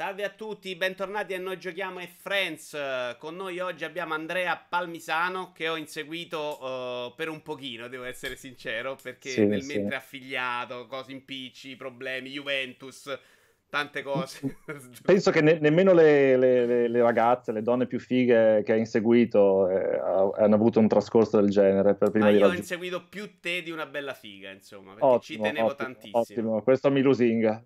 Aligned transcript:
Salve 0.00 0.24
a 0.24 0.30
tutti, 0.30 0.74
bentornati 0.76 1.34
a 1.34 1.38
Noi 1.38 1.58
Giochiamo 1.58 1.98
e 1.98 2.06
Friends. 2.06 2.74
Con 3.18 3.36
noi 3.36 3.58
oggi 3.58 3.84
abbiamo 3.84 4.14
Andrea 4.14 4.56
Palmisano 4.56 5.52
che 5.52 5.68
ho 5.68 5.76
inseguito 5.76 6.58
uh, 6.58 7.14
per 7.14 7.28
un 7.28 7.42
pochino, 7.42 7.86
devo 7.86 8.04
essere 8.04 8.34
sincero, 8.34 8.96
perché 9.02 9.28
sì, 9.28 9.44
nel 9.44 9.60
sì. 9.60 9.76
mentre 9.76 9.96
affiliato, 9.96 10.86
cose 10.86 11.12
impicci, 11.12 11.76
problemi, 11.76 12.30
Juventus, 12.30 13.14
tante 13.68 14.02
cose. 14.02 14.56
Penso 15.04 15.30
che 15.30 15.42
ne- 15.42 15.58
nemmeno 15.58 15.92
le, 15.92 16.34
le, 16.38 16.88
le, 16.88 17.02
ragazze, 17.02 17.52
le 17.52 17.60
donne 17.60 17.86
più 17.86 18.00
fighe 18.00 18.62
che 18.64 18.72
hai 18.72 18.78
inseguito 18.78 19.68
eh, 19.68 19.98
hanno 19.98 20.54
avuto 20.54 20.80
un 20.80 20.88
trascorso 20.88 21.38
del 21.38 21.50
genere. 21.50 21.94
Per 21.94 22.10
prima 22.10 22.30
Ma 22.30 22.30
io 22.30 22.46
ho 22.46 22.54
inseguito 22.54 23.06
più 23.06 23.38
te 23.38 23.60
di 23.60 23.70
una 23.70 23.84
bella 23.84 24.14
figa, 24.14 24.50
insomma, 24.50 24.94
perché 24.94 25.04
ottimo, 25.04 25.20
ci 25.20 25.38
tenevo 25.38 25.66
ottimo, 25.66 25.88
tantissimo. 25.88 26.18
Ottimo, 26.18 26.62
questo 26.62 26.90
mi 26.90 27.02
lusinga. 27.02 27.62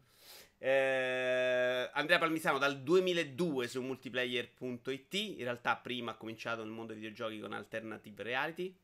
Eh, 0.64 1.90
Andrea 1.92 2.16
Palmisano 2.18 2.56
dal 2.56 2.80
2002 2.80 3.68
su 3.68 3.82
multiplayer.it. 3.82 5.12
In 5.12 5.44
realtà, 5.44 5.76
prima 5.76 6.12
ha 6.12 6.14
cominciato 6.14 6.62
nel 6.62 6.72
mondo 6.72 6.92
dei 6.94 7.02
videogiochi 7.02 7.38
con 7.38 7.52
Alternative 7.52 8.22
Reality. 8.22 8.74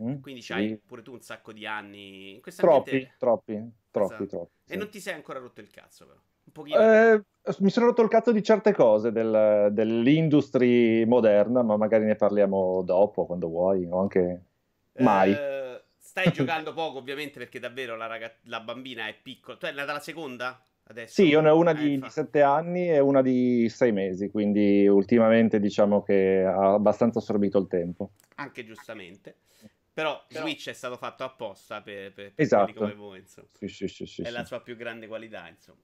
Mm-hmm, 0.00 0.20
Quindi 0.20 0.40
sì. 0.40 0.52
c'hai 0.52 0.76
pure 0.76 1.02
tu 1.02 1.14
un 1.14 1.20
sacco 1.22 1.52
di 1.52 1.66
anni. 1.66 2.40
troppi, 2.40 2.90
ambiente... 2.90 3.14
troppi, 3.18 3.70
troppi, 3.90 4.12
esatto. 4.14 4.26
troppi. 4.26 4.52
Sì. 4.66 4.72
E 4.72 4.76
non 4.76 4.88
ti 4.88 5.00
sei 5.00 5.14
ancora 5.14 5.40
rotto 5.40 5.60
il 5.60 5.68
cazzo, 5.68 6.06
però. 6.06 6.18
Un 6.44 6.52
pochino. 6.52 6.78
Eh, 6.78 7.22
mi 7.58 7.70
sono 7.70 7.86
rotto 7.86 8.02
il 8.02 8.08
cazzo 8.08 8.30
di 8.30 8.42
certe 8.44 8.72
cose 8.72 9.10
del, 9.10 9.70
dell'industria 9.72 11.04
moderna, 11.08 11.64
ma 11.64 11.76
magari 11.76 12.04
ne 12.04 12.14
parliamo 12.14 12.82
dopo, 12.82 13.26
quando 13.26 13.48
vuoi, 13.48 13.84
o 13.84 13.98
anche 13.98 14.42
mai. 14.98 15.32
Eh, 15.32 15.82
stai 15.98 16.30
giocando 16.30 16.72
poco, 16.72 16.98
ovviamente, 16.98 17.40
perché 17.40 17.58
davvero 17.58 17.96
la, 17.96 18.06
ragaz- 18.06 18.44
la 18.44 18.60
bambina 18.60 19.08
è 19.08 19.14
piccola. 19.20 19.56
Tu 19.56 19.66
è 19.66 19.72
nata 19.72 19.92
la 19.92 19.98
seconda? 20.00 20.62
Adesso, 20.88 21.14
sì, 21.14 21.26
io 21.26 21.40
ne 21.40 21.48
ho 21.48 21.58
una 21.58 21.72
di, 21.72 21.98
di 21.98 22.08
7 22.08 22.42
anni 22.42 22.88
e 22.88 23.00
una 23.00 23.20
di 23.20 23.68
6 23.68 23.90
mesi, 23.92 24.30
quindi 24.30 24.86
ultimamente 24.86 25.58
diciamo 25.58 26.02
che 26.02 26.44
ha 26.44 26.74
abbastanza 26.74 27.18
assorbito 27.18 27.58
il 27.58 27.66
tempo. 27.66 28.12
Anche 28.36 28.64
giustamente. 28.64 29.38
Però, 29.92 30.24
Però... 30.28 30.40
Switch 30.42 30.68
è 30.68 30.72
stato 30.74 30.96
fatto 30.96 31.24
apposta 31.24 31.80
per, 31.80 32.12
per, 32.12 32.34
per 32.34 32.44
esatto. 32.44 32.72
come 32.74 32.94
voi, 32.94 33.20
insomma. 33.20 33.48
Sì, 33.52 33.66
sì, 33.66 33.88
sì, 33.88 34.06
sì 34.06 34.22
è 34.22 34.26
sì. 34.26 34.30
la 34.30 34.44
sua 34.44 34.60
più 34.60 34.76
grande 34.76 35.06
qualità, 35.08 35.48
insomma. 35.48 35.80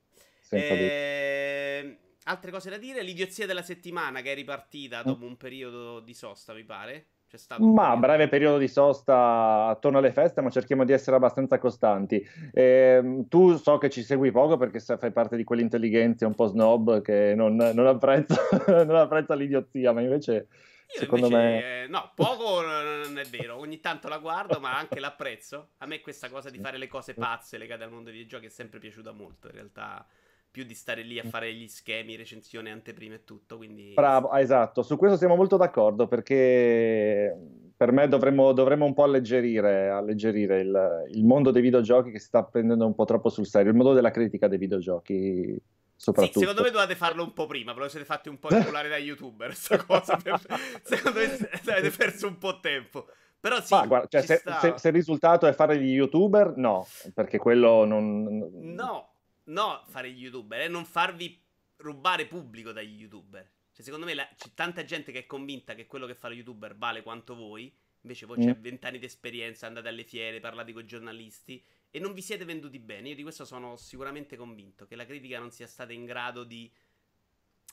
E... 0.51 1.99
Altre 2.25 2.51
cose 2.51 2.71
da 2.71 2.77
dire? 2.77 3.03
L'idiozia 3.03 3.47
della 3.47 3.63
settimana 3.63 4.21
che 4.21 4.33
è 4.33 4.35
ripartita 4.35 5.01
mm. 5.01 5.05
dopo 5.05 5.25
un 5.25 5.37
periodo 5.37 5.99
di 6.01 6.15
sosta, 6.15 6.53
mi 6.53 6.63
pare? 6.63 7.07
C'è 7.33 7.39
stato 7.39 7.65
ma 7.65 7.97
breve 7.97 8.29
periodo 8.29 8.59
di 8.59 8.69
sosta 8.69 9.69
attorno 9.69 9.97
alle 9.97 10.13
feste, 10.13 10.43
ma 10.43 10.51
cerchiamo 10.51 10.85
di 10.85 10.93
essere 10.93 11.17
abbastanza 11.17 11.59
costanti. 11.59 12.23
Eh, 12.53 13.25
tu 13.27 13.57
so 13.57 13.79
che 13.79 13.89
ci 13.89 14.03
segui 14.03 14.31
poco 14.31 14.59
perché 14.59 14.81
fai 14.81 15.13
parte 15.13 15.37
di 15.37 15.43
quell'intelligenza 15.43 16.27
un 16.27 16.35
po' 16.35 16.49
snob 16.49 17.01
che 17.01 17.33
non, 17.35 17.57
non, 17.57 17.87
apprezza, 17.87 18.37
non 18.85 18.97
apprezza, 18.97 19.35
l'idiozia, 19.35 19.93
ma 19.93 20.03
invece... 20.03 20.49
Io 20.93 20.99
secondo 20.99 21.29
invece, 21.29 21.43
me... 21.43 21.85
Eh, 21.85 21.87
no, 21.89 22.13
poco 22.15 22.61
non 22.61 23.17
è 23.17 23.25
vero. 23.25 23.57
Ogni 23.57 23.81
tanto 23.81 24.09
la 24.09 24.19
guardo, 24.19 24.61
ma 24.61 24.77
anche 24.77 25.01
l'apprezzo. 25.01 25.71
A 25.79 25.87
me 25.87 26.03
questa 26.03 26.29
cosa 26.29 26.51
di 26.51 26.59
fare 26.61 26.77
le 26.77 26.87
cose 26.87 27.15
pazze 27.15 27.57
legate 27.57 27.85
al 27.85 27.91
mondo 27.91 28.11
dei 28.11 28.27
giochi 28.27 28.45
è 28.45 28.51
sempre 28.51 28.79
piaciuta 28.79 29.13
molto. 29.13 29.47
In 29.47 29.55
realtà 29.55 30.07
più 30.53 30.65
di 30.65 30.75
stare 30.75 31.03
lì 31.03 31.19
a 31.19 31.25
fare 31.25 31.53
gli 31.55 31.67
schemi, 31.67 32.15
recensioni, 32.15 32.71
anteprime 32.71 33.17
e 33.17 33.25
tutto. 33.25 33.57
Quindi... 33.57 33.95
Bravo, 33.95 34.29
ah, 34.29 34.39
esatto, 34.39 34.83
su 34.83 34.97
questo 34.97 35.17
siamo 35.17 35.35
molto 35.35 35.57
d'accordo 35.57 36.07
perché 36.07 37.35
per 37.75 37.91
me 37.91 38.07
dovremmo, 38.07 38.53
dovremmo 38.53 38.85
un 38.85 38.93
po' 38.93 39.05
alleggerire, 39.05 39.89
alleggerire 39.89 40.61
il, 40.61 41.07
il, 41.15 41.25
mondo 41.25 41.51
dei 41.51 41.63
videogiochi 41.63 42.11
che 42.11 42.19
si 42.19 42.27
sta 42.27 42.45
prendendo 42.45 42.87
un 42.87 42.95
po' 42.95 43.07
troppo 43.07 43.31
sul 43.31 43.47
serio, 43.47 43.71
il 43.71 43.77
mondo 43.77 43.95
della 43.95 44.11
critica 44.11 44.47
dei 44.47 44.59
videogiochi. 44.59 45.61
Soprattutto. 45.97 46.41
Sì, 46.41 46.47
secondo 46.47 46.63
me 46.63 46.71
dovete 46.71 46.97
farlo 46.97 47.23
un 47.23 47.33
po' 47.33 47.47
prima, 47.47 47.73
però 47.75 47.89
siete 47.89 48.05
fatti 48.05 48.29
un 48.29 48.39
po' 48.39 48.55
inculare 48.55 48.89
da 48.91 48.99
youtuber. 48.99 49.55
Sta 49.55 49.83
cosa 49.83 50.17
per... 50.17 50.39
secondo 50.83 51.21
me 51.21 51.49
avete 51.75 51.91
perso 51.97 52.27
un 52.27 52.39
po' 52.39 52.61
tempo. 52.61 53.07
Però 53.41 53.61
sì, 53.61 53.75
Ma 53.75 53.87
guarda, 53.87 54.07
cioè, 54.09 54.21
se, 54.23 54.43
se, 54.61 54.75
se, 54.77 54.89
il 54.89 54.95
risultato 54.95 55.47
è 55.47 55.53
fare 55.53 55.77
gli 55.81 55.93
youtuber, 55.93 56.55
no, 56.57 56.87
perché 57.15 57.39
quello 57.39 57.85
non. 57.85 58.49
No, 58.53 59.12
no 59.45 59.83
fare 59.87 60.11
gli 60.11 60.23
youtuber, 60.23 60.61
è 60.61 60.69
non 60.69 60.85
farvi 60.85 61.41
rubare 61.77 62.27
pubblico 62.27 62.73
dagli 62.73 63.01
youtuber. 63.01 63.51
Cioè, 63.73 63.85
secondo 63.85 64.07
me 64.07 64.15
la, 64.15 64.29
c'è 64.37 64.51
tanta 64.55 64.85
gente 64.85 65.13
che 65.13 65.21
è 65.21 65.27
convinta 65.27 65.75
che 65.75 65.87
quello 65.87 66.07
che 66.07 66.15
fa 66.15 66.29
lo 66.29 66.35
youtuber 66.35 66.77
vale 66.77 67.03
quanto 67.03 67.35
voi. 67.35 67.75
Invece 68.03 68.27
voi 68.27 68.39
mm. 68.39 68.47
c'è 68.47 68.57
vent'anni 68.57 68.99
di 68.99 69.07
esperienza, 69.07 69.67
andate 69.67 69.89
alle 69.89 70.05
fiere, 70.05 70.41
parlate 70.41 70.73
con 70.73 70.83
i 70.83 70.87
giornalisti 70.87 71.63
e 71.91 71.99
non 71.99 72.13
vi 72.15 72.23
siete 72.23 72.45
venduti 72.45 72.79
bene. 72.79 73.11
Io 73.11 73.15
di 73.15 73.23
questo 73.23 73.45
sono 73.45 73.77
sicuramente 73.77 74.37
convinto, 74.37 74.87
che 74.87 74.97
la 74.97 75.07
critica 75.07 75.39
non 75.39 75.51
sia 75.51 75.67
stata 75.67 75.93
in 75.93 76.05
grado 76.05 76.43
di 76.43 76.71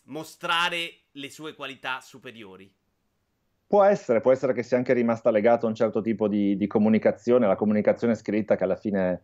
mostrare 0.03 0.91
le 1.11 1.29
sue 1.29 1.53
qualità 1.53 1.99
superiori. 2.01 2.71
Può 3.65 3.83
essere, 3.83 4.19
può 4.19 4.31
essere 4.31 4.53
che 4.53 4.63
sia 4.63 4.77
anche 4.77 4.93
rimasta 4.93 5.29
legata 5.31 5.65
a 5.65 5.69
un 5.69 5.75
certo 5.75 6.01
tipo 6.01 6.27
di, 6.27 6.57
di 6.57 6.67
comunicazione, 6.67 7.47
la 7.47 7.55
comunicazione 7.55 8.15
scritta 8.15 8.55
che 8.55 8.63
alla 8.63 8.75
fine 8.75 9.23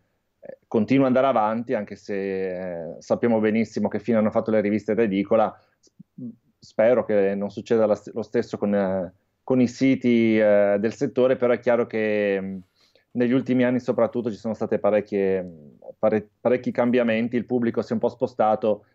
continua 0.67 1.07
ad 1.07 1.15
andare 1.15 1.37
avanti, 1.37 1.73
anche 1.73 1.95
se 1.95 2.93
eh, 2.93 2.95
sappiamo 2.99 3.39
benissimo 3.39 3.87
che 3.87 3.99
fine 3.99 4.17
hanno 4.17 4.31
fatto 4.31 4.51
le 4.51 4.61
riviste 4.61 4.91
ed 4.91 4.99
edicola. 4.99 5.55
Spero 6.59 7.05
che 7.05 7.35
non 7.35 7.49
succeda 7.49 7.85
lo 7.85 8.21
stesso 8.23 8.57
con, 8.57 8.73
eh, 8.73 9.13
con 9.43 9.61
i 9.61 9.67
siti 9.67 10.37
eh, 10.37 10.77
del 10.79 10.93
settore, 10.93 11.35
però 11.35 11.53
è 11.53 11.59
chiaro 11.59 11.85
che 11.85 12.41
mh, 12.41 12.63
negli 13.11 13.31
ultimi 13.31 13.63
anni 13.63 13.79
soprattutto 13.79 14.31
ci 14.31 14.37
sono 14.37 14.53
stati 14.53 14.77
pare, 14.79 15.05
parecchi 16.39 16.71
cambiamenti, 16.71 17.35
il 17.35 17.45
pubblico 17.45 17.81
si 17.81 17.91
è 17.91 17.93
un 17.93 17.99
po' 17.99 18.09
spostato 18.09 18.85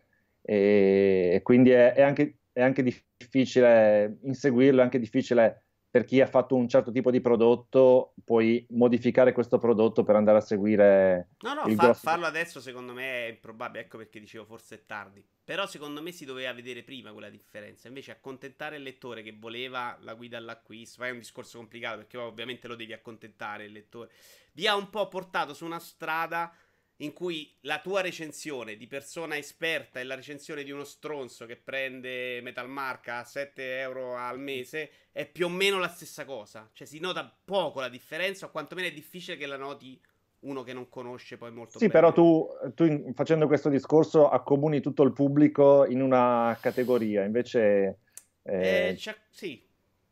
e, 0.43 1.31
e 1.34 1.43
quindi 1.43 1.71
è, 1.71 1.93
è, 1.94 2.03
anche, 2.03 2.39
è 2.53 2.62
anche 2.62 2.83
difficile 2.83 4.19
inseguirlo, 4.22 4.81
è 4.81 4.84
anche 4.84 4.99
difficile 4.99 5.62
per 5.91 6.05
chi 6.05 6.21
ha 6.21 6.27
fatto 6.27 6.55
un 6.55 6.69
certo 6.69 6.93
tipo 6.93 7.11
di 7.11 7.21
prodotto, 7.21 8.15
puoi 8.25 8.65
modificare 8.71 9.33
questo 9.33 9.59
prodotto 9.59 10.05
per 10.05 10.15
andare 10.15 10.39
a 10.39 10.41
seguire. 10.41 11.31
No, 11.41 11.55
no, 11.55 11.62
fa, 11.62 11.75
grosso... 11.75 12.01
farlo 12.01 12.27
adesso 12.27 12.61
secondo 12.61 12.93
me 12.93 13.27
è 13.27 13.31
improbabile. 13.31 13.84
Ecco 13.84 13.97
perché 13.99 14.21
dicevo 14.21 14.45
forse 14.45 14.77
è 14.77 14.87
tardi. 14.87 15.27
Però 15.43 15.67
secondo 15.67 16.01
me 16.01 16.12
si 16.12 16.25
doveva 16.25 16.53
vedere 16.53 16.84
prima 16.84 17.11
quella 17.11 17.28
differenza. 17.28 17.89
Invece 17.89 18.12
accontentare 18.12 18.77
il 18.77 18.84
lettore 18.84 19.23
che 19.23 19.37
voleva 19.37 19.99
la 20.03 20.15
guida 20.15 20.39
all'acquisto, 20.39 21.03
è 21.03 21.11
un 21.11 21.19
discorso 21.19 21.59
complicato 21.59 21.97
perché 21.97 22.19
ovviamente 22.19 22.69
lo 22.69 22.77
devi 22.77 22.93
accontentare 22.93 23.65
il 23.65 23.72
lettore. 23.72 24.12
Vi 24.53 24.69
ha 24.69 24.77
un 24.77 24.91
po' 24.91 25.09
portato 25.09 25.55
su 25.55 25.65
una 25.65 25.81
strada 25.81 26.53
in 27.00 27.12
cui 27.12 27.55
la 27.61 27.81
tua 27.81 28.00
recensione 28.00 28.77
di 28.77 28.87
persona 28.87 29.37
esperta 29.37 30.00
e 30.00 30.05
la 30.05 30.15
recensione 30.15 30.62
di 30.62 30.71
uno 30.71 30.84
stronzo 30.84 31.47
che 31.47 31.56
prende 31.56 32.41
Metal 32.43 32.69
Mark 32.69 33.09
a 33.09 33.25
7 33.25 33.81
euro 33.81 34.16
al 34.16 34.38
mese 34.38 34.91
è 35.12 35.27
più 35.27 35.47
o 35.47 35.49
meno 35.49 35.78
la 35.78 35.89
stessa 35.89 36.25
cosa. 36.25 36.69
Cioè 36.72 36.87
si 36.87 36.99
nota 37.00 37.34
poco 37.44 37.81
la 37.81 37.89
differenza, 37.89 38.47
o 38.47 38.50
quantomeno 38.50 38.89
è 38.89 38.93
difficile 38.93 39.37
che 39.37 39.47
la 39.47 39.56
noti 39.56 40.00
uno 40.41 40.62
che 40.62 40.72
non 40.72 40.89
conosce 40.89 41.37
poi 41.37 41.53
molto 41.53 41.78
sì, 41.78 41.87
bene. 41.87 41.93
però 41.93 42.12
tu, 42.12 42.49
tu, 42.75 43.12
facendo 43.12 43.47
questo 43.47 43.69
discorso 43.69 44.28
accomuni 44.28 44.81
tutto 44.81 45.03
il 45.03 45.12
pubblico 45.12 45.87
in 45.87 46.00
una 46.00 46.56
categoria, 46.60 47.25
invece... 47.25 47.99
Eh, 48.43 48.97
eh, 48.97 49.15
sì, 49.28 49.62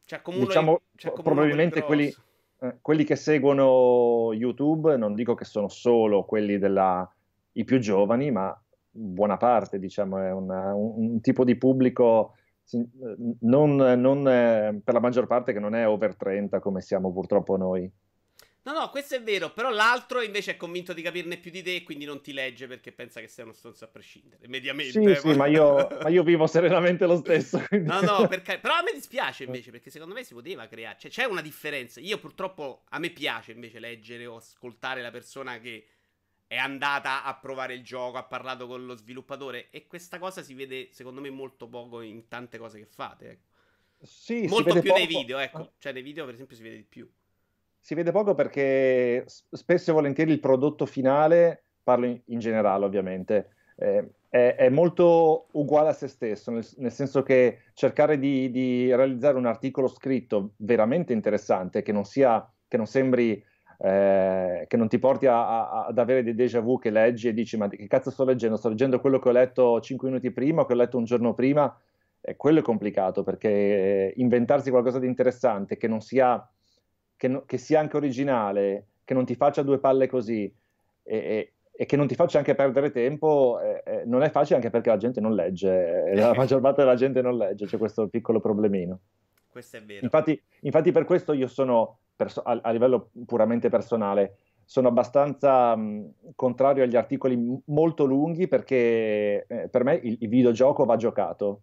ci 0.04 0.14
accomuno 0.14 0.46
diciamo, 0.46 0.80
probabilmente 1.22 1.82
quelli, 1.82 2.14
eh, 2.60 2.78
quelli 2.80 3.04
che 3.04 3.16
seguono 3.16 4.32
YouTube, 4.32 4.96
non 4.96 5.14
dico 5.14 5.34
che 5.34 5.44
sono 5.44 5.68
solo 5.68 6.24
quelli 6.24 6.58
della, 6.58 7.08
i 7.52 7.64
più 7.64 7.78
giovani, 7.78 8.30
ma 8.30 8.60
buona 8.90 9.36
parte, 9.36 9.78
diciamo, 9.78 10.18
è 10.18 10.32
una, 10.32 10.74
un, 10.74 11.10
un, 11.10 11.20
tipo 11.20 11.44
di 11.44 11.56
pubblico 11.56 12.34
non, 13.40 13.76
non, 13.76 14.28
eh, 14.28 14.80
per 14.84 14.94
la 14.94 15.00
maggior 15.00 15.26
parte 15.26 15.52
che 15.52 15.60
non 15.60 15.74
è 15.74 15.88
over 15.88 16.16
30 16.16 16.60
come 16.60 16.80
siamo 16.80 17.12
purtroppo 17.12 17.56
noi. 17.56 17.90
No, 18.68 18.74
no, 18.74 18.90
questo 18.90 19.14
è 19.14 19.22
vero, 19.22 19.50
però 19.50 19.70
l'altro 19.70 20.20
invece 20.20 20.50
è 20.50 20.56
convinto 20.58 20.92
di 20.92 21.00
capirne 21.00 21.38
più 21.38 21.50
di 21.50 21.62
te 21.62 21.76
e 21.76 21.82
quindi 21.82 22.04
non 22.04 22.20
ti 22.20 22.34
legge 22.34 22.66
perché 22.66 22.92
pensa 22.92 23.18
che 23.18 23.26
sei 23.26 23.44
uno 23.44 23.54
stronzo 23.54 23.84
a 23.84 23.88
prescindere, 23.88 24.46
mediamente. 24.46 25.14
Sì, 25.14 25.20
sì, 25.20 25.34
ma 25.34 25.46
io, 25.46 25.88
ma 26.02 26.10
io, 26.10 26.22
vivo 26.22 26.46
serenamente 26.46 27.06
lo 27.06 27.16
stesso. 27.16 27.64
Quindi... 27.66 27.88
No, 27.88 28.02
no, 28.02 28.28
perché... 28.28 28.58
però 28.58 28.74
a 28.74 28.82
me 28.82 28.92
dispiace 28.92 29.44
invece 29.44 29.70
perché 29.70 29.88
secondo 29.88 30.12
me 30.12 30.22
si 30.22 30.34
poteva 30.34 30.66
creare, 30.66 30.98
cioè 30.98 31.10
c'è 31.10 31.24
una 31.24 31.40
differenza. 31.40 31.98
Io 32.00 32.18
purtroppo, 32.18 32.82
a 32.90 32.98
me 32.98 33.08
piace 33.08 33.52
invece 33.52 33.78
leggere 33.78 34.26
o 34.26 34.36
ascoltare 34.36 35.00
la 35.00 35.10
persona 35.10 35.58
che 35.60 35.86
è 36.46 36.56
andata 36.56 37.24
a 37.24 37.34
provare 37.36 37.72
il 37.72 37.82
gioco, 37.82 38.18
ha 38.18 38.24
parlato 38.24 38.66
con 38.66 38.84
lo 38.84 38.94
sviluppatore 38.94 39.68
e 39.70 39.86
questa 39.86 40.18
cosa 40.18 40.42
si 40.42 40.52
vede 40.52 40.88
secondo 40.90 41.22
me 41.22 41.30
molto 41.30 41.68
poco 41.68 42.02
in 42.02 42.28
tante 42.28 42.58
cose 42.58 42.78
che 42.78 42.86
fate. 42.86 43.30
Ecco. 43.30 43.46
Sì, 44.02 44.46
molto 44.46 44.74
più 44.74 44.90
poco. 44.90 44.98
nei 44.98 45.06
video, 45.06 45.38
ecco, 45.38 45.72
cioè 45.78 45.92
nei 45.94 46.02
video 46.02 46.26
per 46.26 46.34
esempio 46.34 46.54
si 46.54 46.62
vede 46.62 46.76
di 46.76 46.84
più 46.84 47.10
si 47.88 47.94
vede 47.94 48.12
poco 48.12 48.34
perché 48.34 49.24
spesso 49.26 49.90
e 49.90 49.94
volentieri 49.94 50.30
il 50.30 50.40
prodotto 50.40 50.84
finale, 50.84 51.62
parlo 51.82 52.04
in, 52.04 52.20
in 52.26 52.38
generale 52.38 52.84
ovviamente, 52.84 53.48
eh, 53.76 54.06
è, 54.28 54.56
è, 54.58 54.68
molto 54.68 55.46
uguale 55.52 55.88
a 55.88 55.92
se 55.94 56.06
stesso, 56.06 56.50
nel, 56.50 56.66
nel 56.76 56.92
senso 56.92 57.22
che 57.22 57.60
cercare 57.72 58.18
di, 58.18 58.50
di, 58.50 58.94
realizzare 58.94 59.38
un 59.38 59.46
articolo 59.46 59.88
scritto 59.88 60.50
veramente 60.56 61.14
interessante, 61.14 61.80
che 61.80 61.92
non, 61.92 62.04
sia, 62.04 62.46
che 62.68 62.76
non 62.76 62.84
sembri 62.84 63.42
eh, 63.78 64.66
che 64.68 64.76
non 64.76 64.88
ti 64.88 64.98
porti 64.98 65.24
a, 65.24 65.70
a, 65.70 65.86
ad 65.86 65.96
avere 65.96 66.22
dei 66.22 66.34
déjà 66.34 66.60
vu 66.60 66.78
che 66.78 66.90
leggi 66.90 67.28
e 67.28 67.32
dici 67.32 67.56
ma 67.56 67.68
che 67.68 67.86
cazzo 67.86 68.10
sto 68.10 68.24
leggendo? 68.24 68.58
Sto 68.58 68.68
leggendo 68.68 69.00
quello 69.00 69.18
che 69.18 69.30
ho 69.30 69.32
letto 69.32 69.80
5 69.80 70.08
minuti 70.08 70.30
prima 70.30 70.66
che 70.66 70.74
ho 70.74 70.76
letto 70.76 70.98
un 70.98 71.04
giorno 71.04 71.32
prima? 71.32 71.74
E 72.20 72.36
quello 72.36 72.58
è 72.58 72.62
complicato 72.62 73.22
perché 73.22 73.48
eh, 73.48 74.12
inventarsi 74.16 74.68
qualcosa 74.68 74.98
di 74.98 75.06
interessante 75.06 75.78
che 75.78 75.88
non 75.88 76.02
sia, 76.02 76.46
che, 77.18 77.28
no, 77.28 77.42
che 77.44 77.58
sia 77.58 77.80
anche 77.80 77.98
originale, 77.98 78.86
che 79.04 79.12
non 79.12 79.26
ti 79.26 79.34
faccia 79.34 79.62
due 79.62 79.78
palle 79.78 80.06
così 80.06 80.50
e, 81.02 81.16
e, 81.16 81.52
e 81.70 81.84
che 81.84 81.96
non 81.96 82.06
ti 82.06 82.14
faccia 82.14 82.38
anche 82.38 82.54
perdere 82.54 82.90
tempo, 82.90 83.60
eh, 83.60 83.82
eh 83.84 84.02
non 84.06 84.22
è 84.22 84.30
facile 84.30 84.56
anche 84.56 84.70
perché 84.70 84.88
la 84.88 84.96
gente 84.96 85.20
non 85.20 85.34
legge, 85.34 86.14
la 86.14 86.32
maggior 86.34 86.62
parte 86.62 86.82
della 86.82 86.94
gente 86.94 87.20
non 87.20 87.36
legge, 87.36 87.66
c'è 87.66 87.76
questo 87.76 88.08
piccolo 88.08 88.40
problemino. 88.40 89.00
Questo 89.50 89.76
è 89.76 89.82
vero. 89.82 90.04
Infatti, 90.04 90.40
infatti 90.60 90.92
per 90.92 91.04
questo 91.04 91.32
io 91.32 91.48
sono 91.48 91.98
perso- 92.14 92.42
a, 92.42 92.58
a, 92.62 92.70
livello 92.70 93.10
puramente 93.26 93.68
personale, 93.68 94.36
sono 94.64 94.88
abbastanza 94.88 95.74
mh, 95.74 96.12
contrario 96.36 96.84
agli 96.84 96.94
articoli 96.94 97.60
molto 97.66 98.04
lunghi 98.04 98.46
perché 98.46 99.46
eh, 99.48 99.68
per 99.68 99.82
me 99.82 99.94
il, 99.94 100.16
il, 100.20 100.28
videogioco 100.28 100.84
va 100.84 100.96
giocato. 100.96 101.62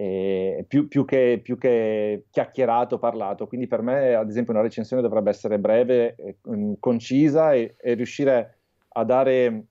Eh, 0.00 0.64
più, 0.66 0.88
più, 0.88 1.04
che, 1.04 1.40
più, 1.42 1.58
che, 1.58 2.24
chiacchierato, 2.30 2.98
parlato. 2.98 3.46
Quindi 3.46 3.66
per 3.66 3.82
me, 3.82 4.14
ad 4.14 4.30
esempio, 4.30 4.54
una 4.54 4.62
recensione 4.62 5.02
dovrebbe 5.02 5.28
essere 5.28 5.58
breve, 5.58 6.14
eh, 6.14 6.36
concisa 6.80 7.52
e, 7.52 7.76
e, 7.78 7.92
riuscire 7.92 8.60
a 8.88 9.04
dare 9.04 9.64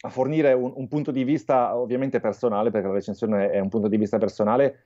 a 0.00 0.10
fornire 0.10 0.52
un, 0.52 0.74
un, 0.76 0.88
punto 0.88 1.10
di 1.10 1.24
vista 1.24 1.74
ovviamente 1.74 2.20
personale, 2.20 2.70
perché 2.70 2.86
la 2.86 2.92
recensione 2.92 3.48
è 3.48 3.58
un 3.58 3.70
punto 3.70 3.88
di 3.88 3.96
vista 3.96 4.18
personale, 4.18 4.78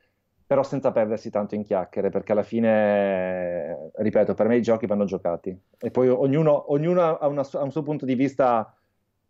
però 0.47 0.63
senza 0.63 0.93
perdersi 0.93 1.31
tanto 1.31 1.57
in 1.57 1.65
chiacchiere, 1.65 2.11
perché 2.11 2.31
alla 2.31 2.45
fine, 2.45 3.91
ripeto, 3.97 4.35
per 4.35 4.47
me 4.47 4.57
i 4.57 4.63
giochi 4.63 4.87
vanno 4.87 5.05
giocati 5.05 5.53
e 5.81 5.91
poi 5.91 6.09
ognuno, 6.09 6.71
ognuno 6.73 7.19
ha, 7.19 7.27
una, 7.27 7.43
ha, 7.43 7.63
un 7.63 7.73
suo 7.73 7.83
punto 7.83 8.05
di 8.05 8.15
vista 8.15 8.73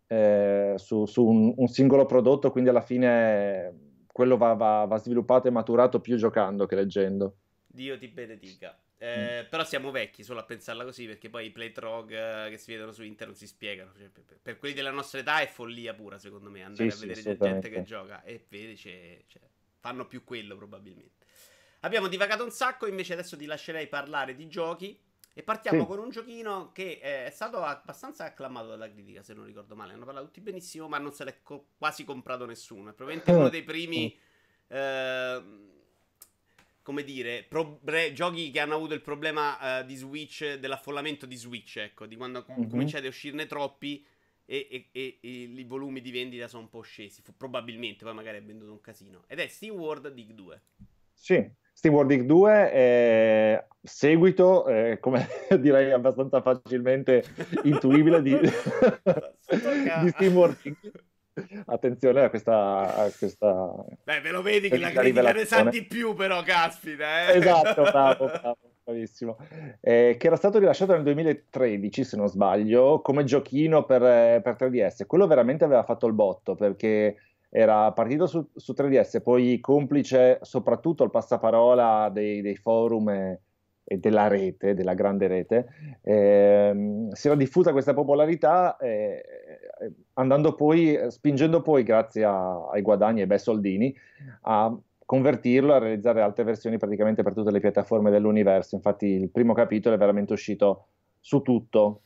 eh, 0.05 0.73
su, 0.75 1.07
su 1.07 1.25
un, 1.25 1.51
un, 1.57 1.67
singolo 1.67 2.05
prodotto, 2.05 2.51
quindi 2.51 2.69
alla 2.69 2.81
fine 2.81 3.89
quello 4.11 4.37
va, 4.37 4.53
va, 4.53 4.85
va, 4.85 4.97
sviluppato 4.97 5.47
e 5.47 5.51
maturato 5.51 5.99
più 5.99 6.17
giocando 6.17 6.65
che 6.65 6.75
leggendo. 6.75 7.35
Dio 7.67 7.97
ti 7.97 8.07
benedica. 8.07 8.77
Eh, 8.97 9.43
mm. 9.43 9.49
Però 9.49 9.63
siamo 9.63 9.89
vecchi 9.89 10.23
solo 10.23 10.41
a 10.41 10.43
pensarla 10.43 10.83
così 10.83 11.07
perché 11.07 11.29
poi 11.29 11.47
i 11.47 11.49
playtrog 11.51 12.11
eh, 12.11 12.49
che 12.49 12.57
si 12.57 12.71
vedono 12.71 12.91
su 12.91 13.01
internet 13.01 13.27
non 13.27 13.35
si 13.35 13.47
spiegano. 13.47 13.91
Cioè, 13.97 14.09
per, 14.09 14.23
per, 14.41 14.57
quelli 14.57 14.75
della 14.75 14.91
nostra 14.91 15.19
età 15.19 15.39
è 15.39 15.47
follia 15.47 15.93
pura, 15.93 16.19
secondo 16.19 16.49
me, 16.49 16.63
andare 16.63 16.91
sì, 16.91 16.97
a 16.97 16.99
vedere 17.07 17.21
sì, 17.21 17.37
gente 17.37 17.69
che 17.69 17.81
gioca 17.83 18.21
e 18.23 18.45
vede 18.47 18.73
c'è, 18.75 19.23
c'è 19.27 19.39
fanno 19.79 20.05
più 20.05 20.23
quello 20.23 20.55
probabilmente. 20.55 21.25
Abbiamo 21.81 22.07
divagato 22.07 22.43
un 22.43 22.51
sacco, 22.51 22.85
invece 22.85 23.13
adesso 23.13 23.35
ti 23.35 23.45
lascerei 23.45 23.87
parlare 23.87 24.35
di 24.35 24.47
giochi. 24.47 24.97
E 25.33 25.43
partiamo 25.43 25.81
sì. 25.81 25.87
con 25.87 25.99
un 25.99 26.09
giochino 26.09 26.71
che 26.73 26.99
è 26.99 27.29
stato 27.31 27.63
abbastanza 27.63 28.25
acclamato 28.25 28.67
dalla 28.67 28.89
critica, 28.89 29.23
se 29.23 29.33
non 29.33 29.45
ricordo 29.45 29.75
male. 29.75 29.93
Hanno 29.93 30.05
parlato 30.05 30.25
tutti 30.25 30.41
benissimo, 30.41 30.87
ma 30.87 30.97
non 30.97 31.13
se 31.13 31.23
l'è 31.23 31.41
co- 31.41 31.67
quasi 31.77 32.03
comprato 32.03 32.45
nessuno. 32.45 32.89
È 32.89 32.93
probabilmente 32.93 33.31
uno 33.31 33.49
dei 33.49 33.63
primi. 33.63 34.17
Eh, 34.67 35.69
come 36.83 37.03
dire, 37.03 37.45
pro- 37.47 37.79
bre- 37.81 38.11
giochi 38.13 38.51
che 38.51 38.59
hanno 38.59 38.75
avuto 38.75 38.93
il 38.93 39.01
problema 39.01 39.81
uh, 39.81 39.85
di 39.85 39.95
Switch, 39.95 40.55
dell'affollamento 40.55 41.25
di 41.25 41.35
Switch, 41.35 41.77
ecco, 41.77 42.05
di 42.05 42.15
quando 42.15 42.43
com- 42.43 42.59
mm-hmm. 42.59 42.69
cominciate 42.69 43.05
a 43.05 43.09
uscirne 43.09 43.45
troppi 43.45 44.05
e, 44.45 44.67
e, 44.69 44.87
e, 44.91 45.17
e, 45.21 45.29
i 45.29 45.63
volumi 45.63 46.01
di 46.01 46.11
vendita 46.11 46.47
sono 46.47 46.63
un 46.63 46.69
po' 46.69 46.81
scesi. 46.81 47.21
Fu, 47.21 47.35
probabilmente, 47.37 48.03
poi 48.03 48.13
magari 48.13 48.37
è 48.37 48.43
venduto 48.43 48.71
un 48.71 48.81
casino. 48.81 49.23
Ed 49.27 49.39
è 49.39 49.47
SteamWorld 49.47 50.09
Dig 50.09 50.31
2. 50.31 50.61
Sì, 51.13 51.49
SteamWorld 51.73 52.09
Dig 52.09 52.21
2 52.23 52.71
è 52.71 53.65
seguito, 53.81 54.67
eh, 54.67 54.97
come 54.99 55.27
direi 55.59 55.91
abbastanza 55.91 56.41
facilmente 56.41 57.23
intuibile, 57.63 58.21
di, 58.21 58.37
di 58.39 60.09
SteamWorld 60.09 60.57
Dig. 60.61 60.77
Attenzione 61.65 62.23
a 62.23 62.29
questa, 62.29 62.95
a 62.95 63.11
questa. 63.17 63.73
Beh, 64.03 64.19
ve 64.19 64.31
lo 64.31 64.41
vedi 64.41 64.69
che 64.69 64.77
la 64.77 64.91
critica 64.91 65.31
ne 65.31 65.45
sa 65.45 65.63
di 65.63 65.85
più, 65.85 66.13
però, 66.13 66.43
caspita. 66.43 67.31
Eh? 67.31 67.37
Esatto, 67.37 67.83
bravo, 67.89 68.25
bravo 68.25 68.57
bravissimo, 68.83 69.37
eh, 69.79 70.15
che 70.19 70.27
era 70.27 70.35
stato 70.35 70.59
rilasciato 70.59 70.93
nel 70.93 71.03
2013, 71.03 72.03
se 72.03 72.17
non 72.17 72.27
sbaglio, 72.27 73.01
come 73.01 73.23
giochino 73.23 73.85
per, 73.85 74.41
per 74.41 74.55
3DS. 74.59 75.05
Quello 75.05 75.27
veramente 75.27 75.63
aveva 75.63 75.83
fatto 75.83 76.07
il 76.07 76.13
botto 76.13 76.55
perché 76.55 77.15
era 77.53 77.91
partito 77.91 78.27
su, 78.27 78.47
su 78.55 78.71
3DS, 78.71 79.21
poi 79.21 79.59
complice 79.59 80.39
soprattutto 80.41 81.03
il 81.03 81.09
passaparola 81.09 82.09
dei, 82.09 82.41
dei 82.41 82.55
forum 82.55 83.09
e, 83.09 83.41
e, 83.83 83.97
della 83.97 84.29
rete, 84.29 84.73
della 84.73 84.93
grande 84.93 85.27
rete, 85.27 85.67
eh, 86.01 87.09
si 87.11 87.27
era 87.27 87.35
diffusa 87.35 87.73
questa 87.73 87.93
popolarità 87.93 88.77
eh, 88.77 89.21
andando 90.13 90.55
poi, 90.55 90.97
spingendo 91.09 91.61
poi, 91.61 91.83
grazie 91.83 92.23
a, 92.23 92.69
ai 92.69 92.81
guadagni 92.81 93.19
e 93.19 93.23
ai 93.23 93.27
bei 93.27 93.39
soldini, 93.39 93.93
a 94.43 94.73
convertirlo 95.05 95.73
a 95.73 95.77
realizzare 95.77 96.21
altre 96.21 96.45
versioni 96.45 96.77
praticamente 96.77 97.21
per 97.21 97.33
tutte 97.33 97.51
le 97.51 97.59
piattaforme 97.59 98.11
dell'universo. 98.11 98.75
Infatti 98.75 99.07
il 99.07 99.29
primo 99.29 99.53
capitolo 99.53 99.93
è 99.93 99.97
veramente 99.97 100.31
uscito 100.31 100.85
su 101.19 101.41
tutto. 101.41 102.03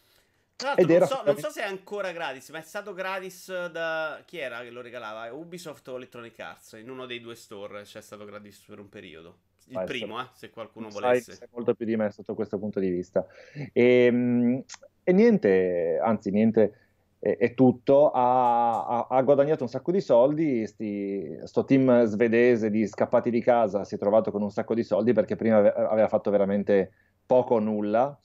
Ed 0.78 0.90
non, 0.90 1.08
so, 1.08 1.22
non 1.26 1.38
so 1.38 1.50
se 1.50 1.62
è 1.62 1.66
ancora 1.66 2.12
gratis, 2.12 2.50
ma 2.50 2.60
è 2.60 2.62
stato 2.62 2.94
gratis 2.94 3.68
da 3.68 4.22
chi 4.26 4.38
era 4.38 4.62
che 4.62 4.70
lo 4.70 4.82
regalava? 4.82 5.32
Ubisoft 5.34 5.88
o 5.90 5.98
Electronic 5.98 6.40
Arts? 6.40 6.74
In 6.74 6.90
uno 6.90 7.06
dei 7.06 7.20
due 7.20 7.36
store 7.36 7.82
c'è 7.84 8.02
stato 8.02 8.24
gratis 8.24 8.64
per 8.66 8.80
un 8.80 8.88
periodo. 8.88 9.38
Il 9.68 9.74
Vai, 9.74 9.86
primo, 9.86 10.22
eh, 10.22 10.28
se 10.34 10.50
qualcuno 10.52 10.90
volesse. 10.90 11.34
Sai 11.34 11.48
molto 11.52 11.74
più 11.74 11.86
di 11.86 11.98
me 11.98 12.10
sotto 12.12 12.36
questo 12.36 12.58
punto 12.58 12.80
di 12.80 12.90
vista. 12.90 13.26
E, 13.74 14.06
ehm, 14.06 14.64
e 15.04 15.12
niente, 15.12 16.00
anzi, 16.02 16.32
niente 16.32 16.86
e, 17.20 17.56
tutto, 17.56 18.12
ha, 18.12 19.08
ha, 19.10 19.22
guadagnato 19.24 19.64
un 19.64 19.70
sacco 19.70 19.92
di 19.92 20.00
soldi, 20.00 20.68
sti, 20.68 21.40
sto 21.46 21.66
team 21.66 22.04
svedese 22.04 22.70
di 22.70 22.86
scappati 22.86 23.32
di 23.32 23.42
casa 23.42 23.84
si 23.84 23.96
è 23.96 23.98
trovato 23.98 24.30
con 24.30 24.44
un 24.44 24.52
sacco 24.52 24.76
di 24.76 24.84
soldi 24.84 25.12
perché 25.12 25.36
prima 25.36 25.58
aveva 25.58 26.08
fatto 26.08 26.30
veramente 26.30 26.92
poco 27.26 27.56
o 27.56 27.60
nulla, 27.60 28.16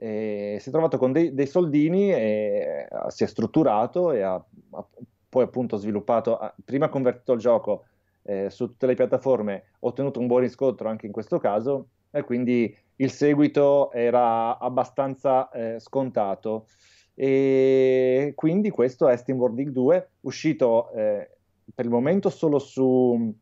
e 0.00 0.58
si 0.60 0.68
è 0.68 0.72
trovato 0.72 0.96
con 0.96 1.10
dei, 1.10 1.34
dei 1.34 1.46
soldini 1.46 2.12
e 2.12 2.86
si 3.08 3.24
è 3.24 3.26
strutturato 3.26 4.12
e 4.12 4.22
ha, 4.22 4.34
ha 4.34 4.86
poi 5.28 5.42
appunto 5.42 5.76
sviluppato, 5.76 6.38
prima 6.64 6.86
ha 6.86 6.88
convertito 6.88 7.32
il 7.32 7.40
gioco 7.40 7.84
eh, 8.22 8.48
su 8.48 8.66
tutte 8.66 8.86
le 8.86 8.94
piattaforme, 8.94 9.64
ottenuto 9.80 10.20
un 10.20 10.26
buon 10.26 10.40
riscontro 10.40 10.88
anche 10.88 11.06
in 11.06 11.12
questo 11.12 11.38
caso 11.38 11.88
e 12.10 12.22
quindi 12.22 12.74
il 12.96 13.10
seguito 13.10 13.92
era 13.92 14.58
abbastanza 14.58 15.50
eh, 15.50 15.80
scontato. 15.80 16.66
E 17.14 18.32
quindi 18.36 18.70
questo 18.70 19.08
è 19.08 19.16
SteamWorld 19.16 19.56
Dig 19.56 19.68
2, 19.70 20.10
uscito 20.20 20.90
eh, 20.92 21.30
per 21.74 21.84
il 21.84 21.90
momento 21.90 22.30
solo 22.30 22.58
su, 22.58 23.34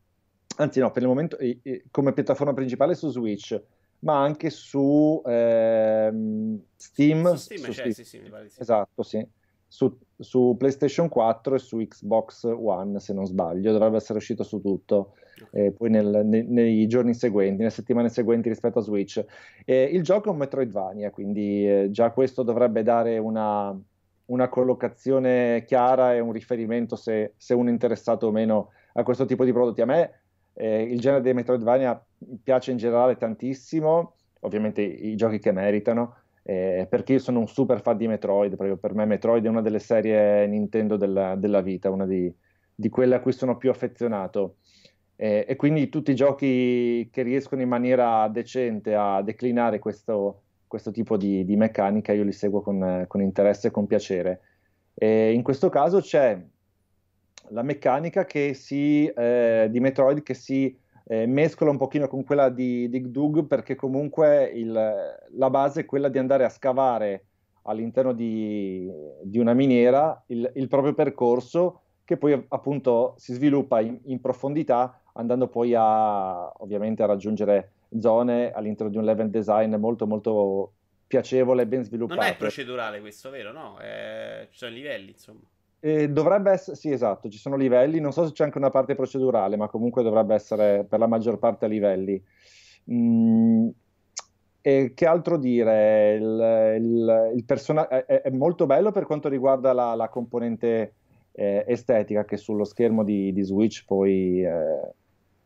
anzi 0.57 0.79
no, 0.79 0.91
per 0.91 1.03
il 1.03 1.07
momento 1.07 1.37
eh, 1.37 1.85
come 1.91 2.13
piattaforma 2.13 2.53
principale 2.53 2.95
su 2.95 3.09
Switch, 3.09 3.61
ma 3.99 4.21
anche 4.21 4.49
su 4.49 5.21
ehm, 5.25 6.61
Steam. 6.75 7.33
Su 7.33 7.35
Steam, 7.35 7.63
su 7.63 7.71
Steam. 7.71 7.91
Sì, 7.91 8.03
sì, 8.03 8.19
pare 8.19 8.49
sì. 8.49 8.61
Esatto, 8.61 9.03
sì. 9.03 9.27
Su, 9.67 9.97
su, 10.17 10.55
PlayStation 10.57 11.09
4 11.09 11.55
e 11.55 11.59
su 11.59 11.77
Xbox 11.77 12.43
One, 12.45 12.99
se 12.99 13.13
non 13.13 13.25
sbaglio, 13.25 13.71
dovrebbe 13.71 13.97
essere 13.97 14.19
uscito 14.19 14.43
su 14.43 14.61
tutto 14.61 15.13
eh, 15.51 15.71
poi 15.71 15.89
nel, 15.89 16.21
ne, 16.25 16.43
nei 16.43 16.87
giorni 16.87 17.13
seguenti, 17.13 17.57
nelle 17.57 17.69
settimane 17.69 18.09
seguenti 18.09 18.49
rispetto 18.49 18.79
a 18.79 18.81
Switch. 18.81 19.23
Eh, 19.65 19.83
il 19.83 20.03
gioco 20.03 20.29
è 20.29 20.31
un 20.31 20.37
Metroidvania, 20.37 21.11
quindi 21.11 21.69
eh, 21.69 21.87
già 21.91 22.11
questo 22.11 22.43
dovrebbe 22.43 22.83
dare 22.83 23.17
una, 23.17 23.77
una, 24.25 24.49
collocazione 24.49 25.63
chiara 25.65 26.15
e 26.15 26.19
un 26.19 26.31
riferimento 26.31 26.95
se, 26.95 27.33
se, 27.37 27.53
uno 27.53 27.69
è 27.69 27.71
interessato 27.71 28.27
o 28.27 28.31
meno 28.31 28.69
a 28.93 29.03
questo 29.03 29.25
tipo 29.25 29.43
di 29.43 29.51
prodotti. 29.51 29.81
A 29.81 29.85
me 29.85 30.21
eh, 30.53 30.81
il 30.83 30.99
genere 30.99 31.21
dei 31.21 31.33
Metroidvania 31.33 32.01
piace 32.43 32.71
in 32.71 32.77
generale 32.77 33.17
tantissimo, 33.17 34.15
ovviamente 34.41 34.81
i, 34.81 35.15
giochi 35.15 35.39
che 35.39 35.51
meritano. 35.51 36.15
Eh, 36.43 36.87
perché 36.89 37.13
io 37.13 37.19
sono 37.19 37.39
un 37.39 37.47
super 37.47 37.81
fan 37.81 37.97
di 37.97 38.07
Metroid, 38.07 38.55
proprio 38.55 38.77
per 38.77 38.93
me 38.93 39.05
Metroid 39.05 39.45
è 39.45 39.49
una 39.49 39.61
delle 39.61 39.79
serie 39.79 40.47
Nintendo 40.47 40.95
della, 40.95 41.35
della 41.35 41.59
vita, 41.59 41.89
una 41.89 42.05
di, 42.05 42.33
di, 42.73 42.87
quelle 42.87 43.15
a 43.15 43.19
cui 43.19 43.33
sono 43.33 43.57
più 43.57 43.69
affezionato. 43.69 44.57
Eh, 45.17 45.45
e 45.47 45.55
quindi 45.55 45.89
tutti 45.89 46.11
i 46.11 46.15
giochi 46.15 47.09
che 47.11 47.21
riescono 47.23 47.61
in 47.61 47.67
maniera 47.67 48.27
decente 48.29 48.95
a 48.95 49.21
declinare 49.21 49.79
questo, 49.79 50.43
questo 50.67 50.91
tipo 50.91 51.17
di, 51.17 51.43
di, 51.43 51.55
meccanica 51.57 52.13
io 52.13 52.23
li 52.23 52.31
seguo 52.31 52.61
con, 52.61 53.05
con 53.07 53.21
interesse 53.21 53.67
e 53.67 53.71
con 53.71 53.85
piacere. 53.85 54.41
E 54.93 55.33
in 55.33 55.43
questo 55.43 55.69
caso 55.69 55.99
c'è 55.99 56.39
la 57.49 57.61
meccanica 57.61 58.25
si, 58.53 59.05
eh, 59.05 59.67
di 59.69 59.79
Metroid 59.79 60.23
che 60.23 60.33
si 60.33 60.77
eh, 61.07 61.25
mescola 61.25 61.71
un 61.71 61.77
pochino 61.77 62.07
con 62.07 62.23
quella 62.23 62.49
di 62.49 62.89
Dig 62.89 63.07
Dug 63.07 63.45
perché 63.45 63.75
comunque 63.75 64.45
il, 64.45 64.71
la 64.71 65.49
base 65.49 65.81
è 65.81 65.85
quella 65.85 66.09
di 66.09 66.17
andare 66.17 66.43
a 66.43 66.49
scavare 66.49 67.25
all'interno 67.63 68.13
di, 68.13 68.89
di 69.23 69.39
una 69.39 69.53
miniera 69.53 70.21
il, 70.27 70.49
il, 70.55 70.67
proprio 70.67 70.93
percorso 70.93 71.81
che 72.03 72.17
poi 72.17 72.45
appunto 72.49 73.15
si 73.17 73.33
sviluppa 73.33 73.79
in, 73.79 73.99
in 74.05 74.19
profondità 74.21 75.01
andando 75.13 75.47
poi 75.47 75.73
a 75.75 76.51
ovviamente 76.57 77.03
a 77.03 77.07
raggiungere 77.07 77.71
zone 77.99 78.51
all'interno 78.51 78.91
di 78.91 78.97
un 78.97 79.05
level 79.05 79.29
design 79.29 79.75
molto 79.75 80.05
molto 80.05 80.73
piacevole, 81.07 81.65
ben 81.65 81.83
sviluppato. 81.83 82.19
Non 82.19 82.29
è 82.29 82.35
procedurale 82.35 82.99
questo, 82.99 83.29
vero? 83.29 83.53
No, 83.53 83.77
è... 83.77 84.45
ci 84.51 84.57
sono 84.57 84.71
livelli, 84.71 85.11
insomma. 85.11 85.39
Eh, 85.79 86.09
dovrebbe 86.09 86.51
essere, 86.51 86.75
sì, 86.75 86.91
esatto, 86.91 87.29
ci 87.29 87.37
sono 87.37 87.55
livelli, 87.55 87.99
non 87.99 88.11
so 88.11 88.25
se 88.25 88.33
c'è 88.33 88.43
anche 88.43 88.57
una 88.57 88.71
parte 88.71 88.95
procedurale, 88.95 89.57
ma 89.57 89.67
comunque 89.67 90.03
dovrebbe 90.03 90.33
essere 90.33 90.85
per 90.85 90.99
la 90.99 91.07
maggior 91.07 91.37
parte 91.37 91.65
a 91.65 91.67
livelli. 91.67 92.21
Mm, 92.91 93.67
e 94.61 94.91
che 94.93 95.05
altro 95.05 95.37
dire? 95.37 96.15
Il, 96.15 96.77
il, 96.81 97.31
il 97.35 97.43
persona- 97.45 97.87
è, 97.87 98.05
è, 98.21 98.29
molto 98.31 98.65
bello 98.65 98.91
per 98.91 99.05
quanto 99.05 99.29
riguarda 99.29 99.71
la, 99.73 99.95
la 99.95 100.09
componente 100.09 100.93
eh, 101.31 101.63
estetica 101.67 102.25
che 102.25 102.37
sullo 102.37 102.63
schermo 102.63 103.03
di, 103.03 103.31
di 103.31 103.43
Switch 103.43 103.85
poi 103.85 104.43
eh, 104.43 104.93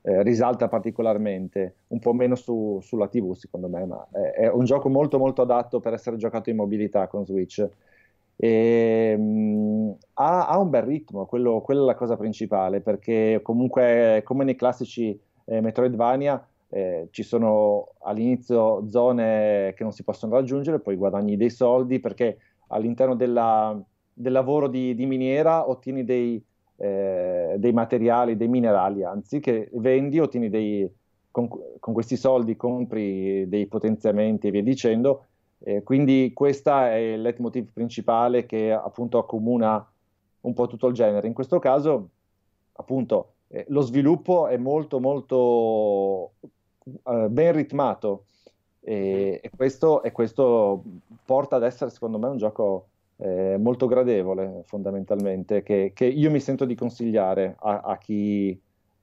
eh, 0.03 0.23
risalta 0.23 0.67
particolarmente, 0.67 1.75
un 1.89 1.99
po' 1.99 2.13
meno 2.13 2.35
su, 2.35 2.79
sulla 2.81 3.07
TV 3.07 3.33
secondo 3.33 3.67
me, 3.67 3.85
ma 3.85 4.07
è, 4.11 4.31
è, 4.41 4.49
un 4.49 4.65
gioco 4.65 4.89
molto 4.89 5.19
molto 5.19 5.43
adatto 5.43 5.79
per 5.79 5.93
essere 5.93 6.15
giocato 6.17 6.49
in 6.49 6.55
mobilità 6.55 7.07
con 7.07 7.25
Switch. 7.25 7.67
E, 8.43 9.15
mh, 9.15 9.21
mm, 9.21 9.91
ha, 10.13 10.47
ha, 10.47 10.57
un 10.57 10.71
bel 10.71 10.81
ritmo, 10.81 11.27
quello, 11.27 11.61
quella 11.61 11.83
è 11.83 11.85
la 11.85 11.95
cosa 11.95 12.17
principale, 12.17 12.81
perché 12.81 13.39
comunque 13.43 14.21
come 14.25 14.43
nei 14.43 14.55
classici 14.55 15.17
eh, 15.45 15.61
Metroidvania 15.61 16.43
eh, 16.69 17.07
ci 17.11 17.21
sono 17.21 17.89
all'inizio 17.99 18.89
zone 18.89 19.73
che 19.75 19.83
non 19.83 19.91
si 19.91 20.03
possono 20.03 20.33
raggiungere, 20.33 20.79
poi 20.79 20.95
guadagni 20.95 21.37
dei 21.37 21.51
soldi 21.51 21.99
perché 21.99 22.39
all'interno 22.69 23.13
della, 23.13 23.79
del 24.11 24.31
lavoro 24.31 24.67
di, 24.67 24.95
di, 24.95 25.05
miniera 25.05 25.69
ottieni 25.69 26.03
dei, 26.03 26.43
eh, 26.77 27.57
dei, 27.59 27.73
materiali, 27.73 28.37
dei 28.37 28.47
minerali, 28.47 29.03
anzi 29.03 29.39
che 29.39 29.69
vendi, 29.73 30.17
ottieni 30.17 30.49
dei, 30.49 30.89
con, 31.29 31.47
con, 31.79 31.93
questi 31.93 32.15
soldi 32.15 32.55
compri 32.55 33.47
dei 33.47 33.67
potenziamenti 33.67 34.47
e 34.47 34.51
via 34.51 34.63
dicendo. 34.63 35.25
Eh, 35.63 35.83
quindi 35.83 36.31
questo 36.33 36.75
è 36.75 36.95
il 36.95 37.21
leitmotiv 37.21 37.71
principale 37.71 38.45
che 38.45 38.71
appunto 38.71 39.19
accomuna 39.19 39.85
un 40.41 40.53
po' 40.53 40.67
tutto 40.67 40.87
il 40.87 40.93
genere. 40.93 41.27
In 41.27 41.33
questo 41.33 41.59
caso, 41.59 42.09
appunto, 42.73 43.33
eh, 43.47 43.65
lo 43.69 43.81
sviluppo 43.81 44.47
è 44.47 44.57
molto 44.57 44.99
molto 44.99 46.31
uh, 47.03 47.27
ben 47.27 47.53
ritmato 47.53 48.25
e, 48.79 49.39
e, 49.43 49.49
questo, 49.55 50.01
e, 50.01 50.11
questo, 50.11 50.83
porta 51.23 51.57
ad 51.57 51.63
essere 51.63 51.91
secondo 51.91 52.17
me 52.17 52.27
un 52.27 52.37
gioco 52.37 52.87
eh, 53.17 53.57
molto 53.59 53.85
gradevole 53.85 54.63
fondamentalmente 54.65 55.61
che, 55.61 55.91
che, 55.93 56.05
io 56.05 56.31
mi 56.31 56.39
sento 56.39 56.65
di 56.65 56.73
consigliare 56.73 57.55
a, 57.59 57.81
a 57.81 57.97
chi, 57.99 58.59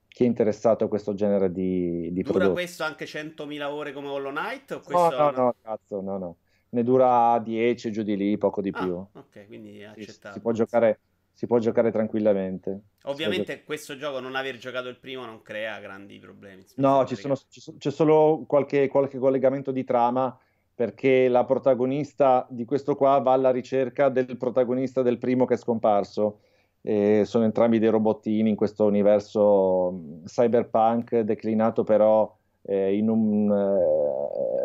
chi, 0.09 0.23
è 0.25 0.27
interessato 0.27 0.83
a 0.83 0.87
questo 0.89 1.13
genere 1.13 1.53
di, 1.53 2.11
di 2.11 2.21
Dura 2.21 2.39
prodotti. 2.39 2.53
questo 2.53 2.83
anche 2.83 3.05
100.000 3.05 3.63
ore 3.63 3.93
come 3.93 4.09
Hollow 4.09 4.31
Knight? 4.31 4.71
O 4.71 5.09
no, 5.09 5.09
no, 5.09 5.31
no, 5.31 5.55
cazzo, 5.61 6.01
no, 6.01 6.17
no. 6.17 6.35
Ne 6.69 6.83
dura 6.83 7.39
10 7.39 7.91
giù 7.91 8.03
di 8.03 8.15
lì, 8.15 8.37
poco 8.37 8.61
di 8.61 8.69
ah, 8.73 8.83
più. 8.83 8.93
Ok, 8.95 9.47
quindi 9.47 9.79
è 9.79 9.91
si, 9.97 10.11
si 10.11 10.39
può 10.39 10.51
giocare 10.51 10.99
si 11.39 11.47
può 11.47 11.57
giocare 11.57 11.89
tranquillamente. 11.89 12.81
Ovviamente 13.03 13.59
gio- 13.59 13.63
questo 13.63 13.95
gioco, 13.95 14.19
non 14.19 14.35
aver 14.35 14.57
giocato 14.57 14.89
il 14.89 14.97
primo, 14.97 15.25
non 15.25 15.41
crea 15.41 15.79
grandi 15.79 16.19
problemi. 16.19 16.65
No, 16.75 17.05
ci 17.05 17.15
sono, 17.15 17.39
c'è 17.77 17.91
solo 17.91 18.43
qualche, 18.45 18.89
qualche, 18.89 19.19
collegamento 19.19 19.71
di 19.71 19.85
trama 19.85 20.37
perché 20.75 21.29
la 21.29 21.45
protagonista 21.45 22.45
di 22.49 22.65
questo 22.65 22.97
qua 22.97 23.19
va 23.19 23.31
alla 23.31 23.51
ricerca 23.51 24.09
del 24.09 24.35
protagonista 24.35 25.01
del 25.01 25.17
primo 25.17 25.45
che 25.45 25.53
è 25.53 25.57
scomparso. 25.57 26.41
E 26.81 27.23
sono 27.23 27.45
entrambi 27.45 27.79
dei 27.79 27.89
robottini 27.89 28.49
in 28.49 28.57
questo 28.57 28.83
universo 28.83 29.91
mm, 29.93 30.25
cyberpunk 30.25 31.19
declinato 31.19 31.85
però 31.85 32.37
in 32.75 33.09
un 33.09 33.51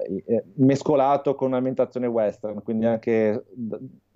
eh, 0.06 0.22
eh, 0.26 0.44
mescolato 0.56 1.34
con 1.34 1.48
un'ambientazione 1.48 2.06
western, 2.06 2.62
quindi 2.62 2.86
anche, 2.86 3.44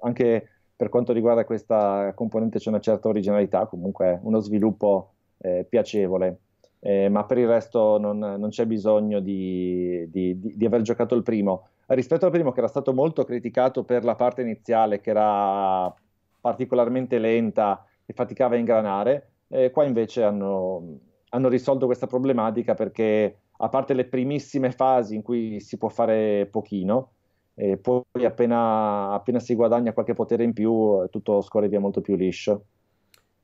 anche 0.00 0.49
per 0.76 0.88
quanto 0.88 1.12
riguarda 1.12 1.45
questa 1.45 2.12
componente 2.14 2.59
c'è 2.59 2.68
una 2.68 2.80
certa 2.80 3.09
originalità, 3.09 3.66
comunque 3.66 4.21
uno 4.23 4.40
sviluppo 4.40 5.12
eh, 5.38 5.66
piacevole, 5.68 6.40
eh, 6.80 7.09
ma 7.09 7.25
per 7.25 7.38
il 7.38 7.49
resto 7.49 7.99
non, 7.99 8.18
non 8.18 8.49
c'è 8.50 8.66
bisogno 8.66 9.21
di, 9.21 10.07
di, 10.11 10.38
di, 10.38 10.57
di, 10.57 10.66
aver 10.66 10.83
giocato 10.83 11.14
il 11.14 11.23
primo. 11.23 11.68
Rispetto 11.87 12.26
al 12.26 12.30
primo 12.30 12.52
che 12.52 12.59
era 12.59 12.68
stato 12.68 12.92
molto 12.92 13.25
criticato 13.25 13.83
per 13.83 14.04
la 14.04 14.14
parte 14.14 14.42
iniziale, 14.42 15.00
che 15.00 15.11
era 15.11 15.92
particolarmente 16.40 17.18
lenta 17.18 17.85
e 18.04 18.12
faticava 18.12 18.54
a 18.54 18.59
ingranare, 18.59 19.30
eh, 19.49 19.71
qua 19.71 19.85
invece 19.85 20.23
hanno, 20.23 20.99
hanno 21.30 21.49
risolto 21.49 21.87
questa 21.87 22.07
problematica 22.07 22.75
perché 22.75 23.38
a 23.61 23.69
parte 23.69 23.95
le 23.95 24.07
primissime 24.07 24.71
fasi 24.71 25.15
in 25.15 25.23
cui 25.23 25.61
si 25.61 25.77
può 25.77 25.88
fare 25.88 26.47
pochino, 26.47 27.12
e 27.55 27.77
poi 27.77 28.05
appena, 28.25 29.11
appena, 29.11 29.41
si 29.41 29.55
guadagna 29.55 29.93
qualche 29.93 30.15
potere 30.15 30.45
in 30.45 30.53
più 30.53 31.07
tutto 31.11 31.41
scorre 31.41 31.69
via 31.69 31.81
molto 31.81 32.00
più 32.00 32.15
liscio. 32.15 32.65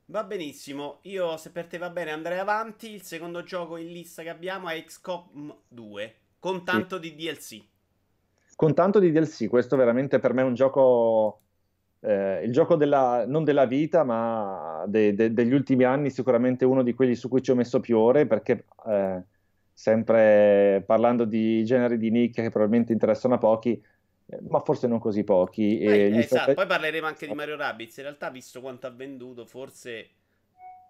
Va 0.05 0.23
benissimo, 0.23 0.99
io 1.01 1.35
se 1.35 1.51
per 1.51 1.65
te 1.65 1.77
va 1.77 1.89
bene 1.89 2.11
andrei 2.11 2.37
avanti, 2.37 2.93
il 2.93 3.01
secondo 3.01 3.43
gioco 3.43 3.75
in 3.75 3.87
lista 3.87 4.21
che 4.21 4.29
abbiamo 4.29 4.69
è 4.69 4.81
XCOM 4.83 5.53
2, 5.67 6.15
con 6.39 6.63
tanto 6.63 7.01
sì. 7.01 7.01
di 7.01 7.15
DLC. 7.15 7.63
Con 8.55 8.73
tanto 8.73 8.99
di 8.99 9.11
DLC, 9.11 9.49
questo 9.49 9.75
veramente 9.75 10.19
per 10.19 10.31
me 10.31 10.43
è 10.43 10.45
un 10.45 10.53
gioco, 10.53 11.41
eh, 11.99 12.41
il 12.45 12.53
gioco 12.53 12.75
della, 12.77 13.25
non 13.27 13.43
della 13.43 13.65
vita, 13.65 14.05
ma 14.05 14.85
de, 14.87 15.13
de, 15.13 15.33
degli 15.33 15.53
ultimi 15.53 15.83
anni, 15.83 16.09
sicuramente 16.09 16.63
uno 16.63 16.83
di 16.83 16.93
quelli 16.93 17.15
su 17.15 17.27
cui 17.27 17.41
ci 17.41 17.51
ho 17.51 17.55
messo 17.55 17.81
più 17.81 17.97
ore, 17.97 18.27
perché 18.27 18.65
eh, 18.87 19.23
sempre 19.77 20.81
parlando 20.85 21.25
di 21.25 21.65
generi 21.65 21.97
di 21.97 22.09
nicchia 22.09 22.41
che 22.41 22.49
probabilmente 22.49 22.93
interessano 22.93 23.33
a 23.33 23.37
pochi, 23.37 23.71
eh, 24.27 24.39
ma 24.47 24.61
forse 24.61 24.87
non 24.87 24.99
così 24.99 25.25
pochi. 25.25 25.81
Poi, 25.83 25.93
eh, 25.93 26.05
esatto. 26.05 26.25
strate... 26.25 26.53
Poi 26.53 26.65
parleremo 26.65 27.05
anche 27.05 27.27
di 27.27 27.33
Mario 27.33 27.57
Rabbids. 27.57 27.97
In 27.97 28.03
realtà, 28.03 28.29
visto 28.29 28.61
quanto 28.61 28.87
ha 28.87 28.89
venduto, 28.89 29.45
forse 29.45 30.07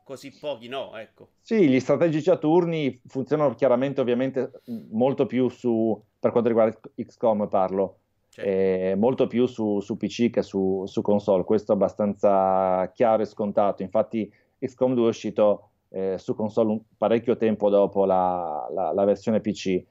così 0.04 0.32
pochi 0.40 0.68
no, 0.68 0.96
ecco. 0.96 1.30
Sì, 1.42 1.68
gli 1.68 1.80
strategici 1.80 2.30
a 2.30 2.38
turni 2.38 3.02
funzionano 3.08 3.56
chiaramente, 3.56 4.02
ovviamente, 4.02 4.52
molto 4.92 5.26
più 5.26 5.50
su, 5.50 6.00
per 6.20 6.30
quanto 6.30 6.50
riguarda 6.50 6.80
XCOM 6.94 7.48
parlo, 7.48 7.98
certo. 8.30 8.48
eh, 8.48 8.94
molto 8.96 9.26
più 9.26 9.48
su, 9.48 9.80
su, 9.80 9.98
PC 9.98 10.30
che 10.30 10.44
su, 10.44 10.84
su 10.86 11.02
console. 11.02 11.44
Questo 11.44 11.72
è 11.72 11.76
abbastanza 11.76 12.92
chiaro 12.94 13.24
e 13.24 13.26
scontato. 13.26 13.82
Infatti 13.82 14.32
XCOM 14.60 14.94
2 14.94 15.06
è 15.06 15.10
uscito 15.10 15.70
eh, 15.96 16.18
su 16.18 16.36
console 16.36 16.72
un, 16.72 16.82
parecchio 16.98 17.38
tempo 17.38 17.70
dopo 17.70 18.06
la, 18.06 18.68
la, 18.74 18.92
la 18.94 19.04
versione 19.06 19.40
PC 19.40 19.84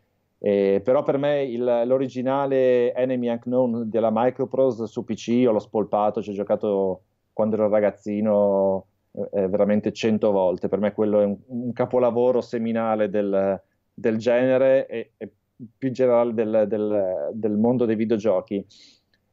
eh, 0.47 0.83
però 0.85 1.03
per 1.03 1.17
me 1.17 1.43
il, 1.43 1.85
l'originale 1.87 2.93
Enemy 2.93 3.29
Unknown 3.29 3.89
della 3.89 4.11
Microprose 4.13 4.87
su 4.87 5.03
PC 5.03 5.45
l'ho 5.47 5.59
spolpato, 5.59 6.21
ci 6.21 6.29
ho 6.29 6.35
giocato 6.35 7.05
quando 7.33 7.57
ero 7.57 7.71
ragazzino 7.71 8.85
eh, 9.33 9.49
veramente 9.49 9.91
cento 9.91 10.33
volte. 10.33 10.69
Per 10.69 10.81
me 10.81 10.93
quello 10.93 11.21
è 11.21 11.25
un, 11.25 11.39
un 11.47 11.73
capolavoro 11.73 12.43
seminale 12.43 13.09
del, 13.09 13.59
del 13.95 14.19
genere 14.19 14.87
e, 14.87 15.13
e, 15.17 15.33
più 15.79 15.89
in 15.89 15.95
generale 15.95 16.35
del, 16.35 16.67
del, 16.69 17.31
del, 17.33 17.57
mondo 17.57 17.87
dei 17.87 17.97
videogiochi. 17.97 18.67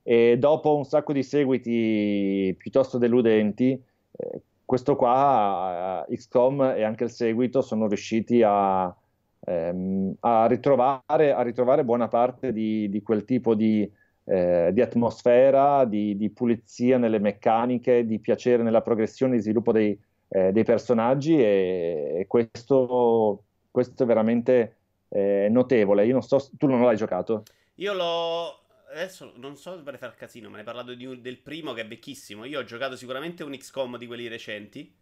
E 0.03 0.37
dopo 0.39 0.77
un 0.77 0.85
sacco 0.85 1.11
di 1.11 1.23
seguiti 1.23 2.55
piuttosto 2.57 2.97
deludenti, 2.97 3.71
eh, 3.71 4.41
questo 4.71 4.95
qua, 4.95 6.05
XCOM 6.09 6.75
e 6.77 6.83
anche 6.83 7.03
il 7.03 7.09
seguito, 7.09 7.61
sono 7.61 7.89
riusciti 7.89 8.41
a 8.41 8.95
ehm, 9.41 10.13
a, 10.21 10.45
ritrovare, 10.45 11.33
a, 11.33 11.41
ritrovare, 11.41 11.83
buona 11.83 12.07
parte 12.07 12.53
di, 12.53 12.89
di 12.89 13.01
quel 13.01 13.25
tipo 13.25 13.53
di, 13.53 13.91
eh, 14.23 14.69
di 14.71 14.79
atmosfera, 14.79 15.83
di, 15.83 16.15
di, 16.15 16.29
pulizia 16.29 16.97
nelle 16.97 17.19
meccaniche, 17.19 18.05
di 18.05 18.19
piacere 18.19 18.63
nella 18.63 18.79
progressione 18.79 19.35
di 19.35 19.41
sviluppo 19.41 19.73
dei, 19.73 19.99
eh, 20.29 20.53
dei 20.53 20.63
personaggi 20.63 21.37
e, 21.37 22.19
e 22.19 22.27
questo, 22.27 23.43
questo, 23.69 24.03
è 24.03 24.05
veramente 24.05 24.77
eh, 25.09 25.49
notevole. 25.51 26.05
Io 26.05 26.13
non 26.13 26.21
so, 26.21 26.39
tu 26.57 26.67
non 26.67 26.81
l'hai 26.81 26.95
giocato? 26.95 27.43
Io 27.75 27.93
l'ho 27.93 28.60
adesso 28.91 29.33
non 29.35 29.55
so 29.55 29.75
dovrei 29.75 29.97
fare 29.97 30.13
casino, 30.15 30.47
ma 30.49 30.55
ne 30.55 30.59
hai 30.59 30.65
parlato 30.65 30.91
un, 30.91 31.21
del 31.21 31.39
primo 31.39 31.73
che 31.73 31.81
è 31.81 31.87
vecchissimo. 31.87 32.45
Io 32.45 32.59
ho 32.59 32.63
giocato 32.63 32.95
sicuramente 32.95 33.43
un 33.43 33.51
XCOM 33.51 33.97
di 33.97 34.07
quelli 34.07 34.27
recenti. 34.27 34.93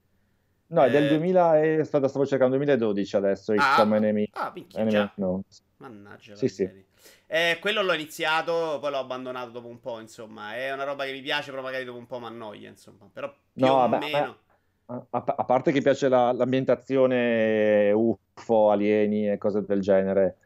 No, 0.68 0.84
è 0.84 0.92
del 0.92 1.08
2000 1.08 1.62
e 1.62 1.84
stavo 1.84 2.26
cercando 2.26 2.56
2012 2.56 3.16
adesso, 3.16 3.54
ah, 3.54 3.56
XCOM 3.56 3.94
Enemy. 3.96 4.30
Ah, 4.34 4.54
Enemy, 4.76 5.10
no. 5.16 5.44
Mannaggia. 5.78 6.36
Sì, 6.36 6.48
sì. 6.48 6.88
Eh, 7.26 7.58
quello 7.60 7.82
l'ho 7.82 7.94
iniziato, 7.94 8.78
poi 8.80 8.92
l'ho 8.92 8.98
abbandonato 8.98 9.50
dopo 9.50 9.68
un 9.68 9.80
po', 9.80 10.00
insomma. 10.00 10.56
È 10.56 10.72
una 10.72 10.84
roba 10.84 11.06
che 11.06 11.12
mi 11.12 11.22
piace, 11.22 11.50
però 11.50 11.64
magari 11.64 11.86
dopo 11.86 11.98
un 11.98 12.06
po' 12.06 12.20
mi 12.20 12.26
annoia, 12.26 12.70
insomma. 12.70 13.10
Però 13.12 13.30
più 13.30 13.66
no, 13.66 13.74
o 13.74 13.88
vabbè, 13.88 14.12
meno... 14.12 14.38
A, 14.86 15.06
a, 15.12 15.46
parte 15.46 15.72
che 15.72 15.82
piace 15.82 16.10
la, 16.10 16.32
l'ambientazione 16.32 17.92
UFO, 17.92 18.72
alieni 18.72 19.30
e 19.30 19.38
cose 19.38 19.64
del 19.64 19.82
genere. 19.82 20.38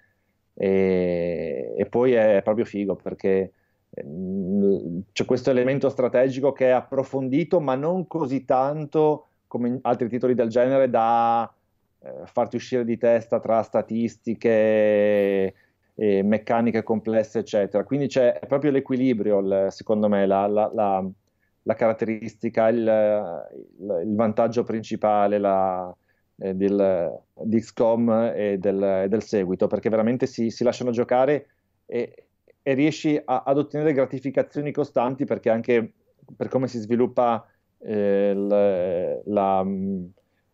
E, 0.53 1.73
e 1.77 1.85
poi 1.87 2.13
è 2.13 2.41
proprio 2.43 2.65
figo 2.65 2.95
perché 2.95 3.51
mm, 4.05 4.99
c'è 5.11 5.25
questo 5.25 5.49
elemento 5.49 5.89
strategico 5.89 6.51
che 6.51 6.67
è 6.67 6.71
approfondito, 6.71 7.59
ma 7.59 7.75
non 7.75 8.07
così 8.07 8.45
tanto 8.45 9.27
come 9.47 9.79
altri 9.83 10.09
titoli 10.09 10.33
del 10.33 10.49
genere, 10.49 10.89
da 10.89 11.51
eh, 11.99 12.25
farti 12.25 12.55
uscire 12.55 12.83
di 12.83 12.97
testa 12.97 13.39
tra 13.39 13.61
statistiche 13.61 15.53
e 15.95 16.23
meccaniche 16.23 16.83
complesse, 16.83 17.39
eccetera. 17.39 17.83
Quindi 17.83 18.07
c'è 18.07 18.39
proprio 18.47 18.71
l'equilibrio, 18.71 19.39
il, 19.39 19.67
secondo 19.69 20.07
me, 20.09 20.25
la, 20.25 20.47
la, 20.47 20.71
la, 20.73 21.07
la 21.63 21.73
caratteristica, 21.75 22.67
il, 22.69 22.79
il, 23.79 24.15
vantaggio 24.15 24.63
principale 24.63 25.37
la, 25.37 25.95
eh, 26.37 26.53
del, 26.53 27.21
di 27.43 27.59
XCOM 27.59 28.31
e 28.35 28.57
del, 28.57 29.05
del, 29.07 29.23
seguito, 29.23 29.67
perché 29.67 29.89
veramente 29.89 30.25
si, 30.25 30.49
si 30.49 30.63
lasciano 30.63 30.91
giocare 30.91 31.47
e, 31.85 32.27
e 32.61 32.73
riesci 32.73 33.19
a, 33.23 33.43
ad 33.45 33.57
ottenere 33.57 33.93
gratificazioni 33.93 34.71
costanti 34.71 35.25
perché 35.25 35.49
anche 35.49 35.93
per 36.35 36.47
come 36.47 36.67
si 36.67 36.79
sviluppa 36.79 37.45
eh, 37.79 38.33
la, 39.25 39.65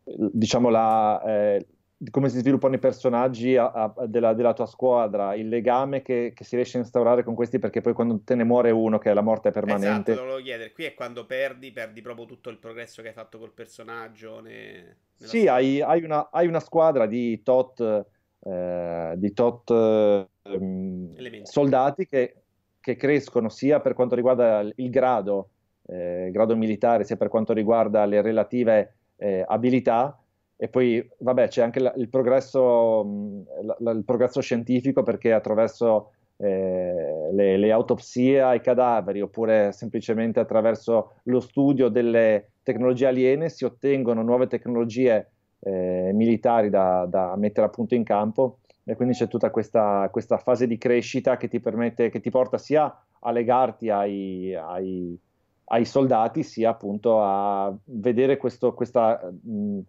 diciamo 0.04 0.70
la, 0.70 1.22
eh, 1.24 1.66
come 2.12 2.30
si 2.30 2.40
sviluppano 2.40 2.76
i 2.76 2.80
personaggi 2.80 3.58
a, 3.58 3.72
a, 3.72 3.94
della, 4.08 4.34
della, 4.34 4.54
tua 4.54 4.66
squadra, 4.66 5.36
il 5.36 5.50
legame 5.50 6.02
che, 6.02 6.32
che, 6.34 6.46
si 6.46 6.56
riesce 6.56 6.78
a 6.78 6.82
instaurare 6.82 7.24
con 7.24 7.36
questi, 7.36 7.60
perché 7.60 7.82
poi 7.82 7.94
quando 7.94 8.22
te 8.24 8.36
ne 8.36 8.46
muore 8.46 8.72
uno, 8.72 8.98
che 8.98 9.12
è 9.12 9.14
la 9.14 9.22
morte 9.22 9.52
permanente. 9.52 10.14
Esatto, 10.14 10.26
lo 10.26 10.38
chiedere. 10.38 10.72
Qui 10.72 10.86
è 10.86 10.94
quando 10.94 11.26
perdi, 11.26 11.72
perdi 11.72 12.02
proprio 12.02 12.26
tutto 12.26 12.50
il 12.50 12.58
progresso 12.58 13.02
che 13.02 13.10
hai 13.10 13.14
fatto 13.14 13.38
col 13.38 13.52
personaggio. 13.52 14.40
Ne, 14.40 14.96
sì, 15.16 15.48
hai, 15.48 15.82
hai, 15.82 16.02
una, 16.04 16.30
hai, 16.32 16.48
una, 16.48 16.62
squadra 16.62 17.06
di 17.06 17.44
tot, 17.44 18.06
eh, 18.40 19.14
di 19.18 19.34
tot 19.34 19.70
eh, 19.70 21.42
soldati 21.44 22.08
che, 22.08 22.36
che, 22.80 22.96
crescono 22.96 23.50
sia 23.50 23.82
per 23.82 23.94
quanto 23.94 24.16
riguarda 24.16 24.62
il 24.62 24.90
grado, 24.90 25.50
eh, 25.86 26.30
grado 26.32 26.56
militare, 26.56 27.04
sia 27.04 27.18
per 27.18 27.28
quanto 27.28 27.52
riguarda 27.52 28.06
le 28.06 28.22
relative 28.22 28.94
eh, 29.18 29.44
abilità 29.46 30.18
e 30.62 30.68
poi, 30.68 31.10
vabbè, 31.20 31.48
c'è 31.48 31.62
anche 31.62 31.80
la, 31.80 31.94
il, 31.96 32.10
progresso, 32.10 33.46
la, 33.78 33.92
il, 33.92 34.04
progresso, 34.04 34.42
scientifico 34.42 35.04
perché 35.04 35.32
attraverso 35.32 36.12
eh, 36.36 37.30
le, 37.32 37.56
le, 37.56 37.72
autopsie 37.72 38.42
ai 38.42 38.60
cadaveri 38.60 39.22
oppure 39.22 39.72
semplicemente 39.72 40.42
attraverso 40.42 41.14
lo 41.24 41.40
studio 41.40 41.88
delle 41.88 42.50
tecnologie 42.62 43.06
aliene 43.06 43.48
si 43.48 43.64
ottengono 43.64 44.22
nuove 44.22 44.48
tecnologie 44.48 45.32
eh, 45.62 46.12
militari 46.14 46.70
da, 46.70 47.06
da, 47.10 47.38
mettere 47.38 47.66
appunto 47.66 47.96
in 47.96 48.04
campo. 48.04 48.58
E 48.84 48.96
quindi 48.96 49.14
c'è 49.14 49.30
tutta 49.30 49.52
questa, 49.52 50.10
questa, 50.12 50.40
fase 50.40 50.68
di 50.68 50.78
crescita 50.78 51.38
che 51.38 51.48
ti 51.48 51.62
permette, 51.62 52.10
che 52.10 52.20
ti 52.20 52.32
porta 52.32 52.58
sia 52.58 52.94
a 53.22 53.32
legarti 53.32 53.90
ai, 53.90 54.54
ai, 54.54 55.18
ai 55.66 55.86
soldati 55.86 56.44
sia 56.44 56.72
appunto 56.72 57.24
a 57.24 57.74
vedere 57.86 58.36
questo, 58.36 58.74
questa... 58.74 59.32
Mh, 59.42 59.80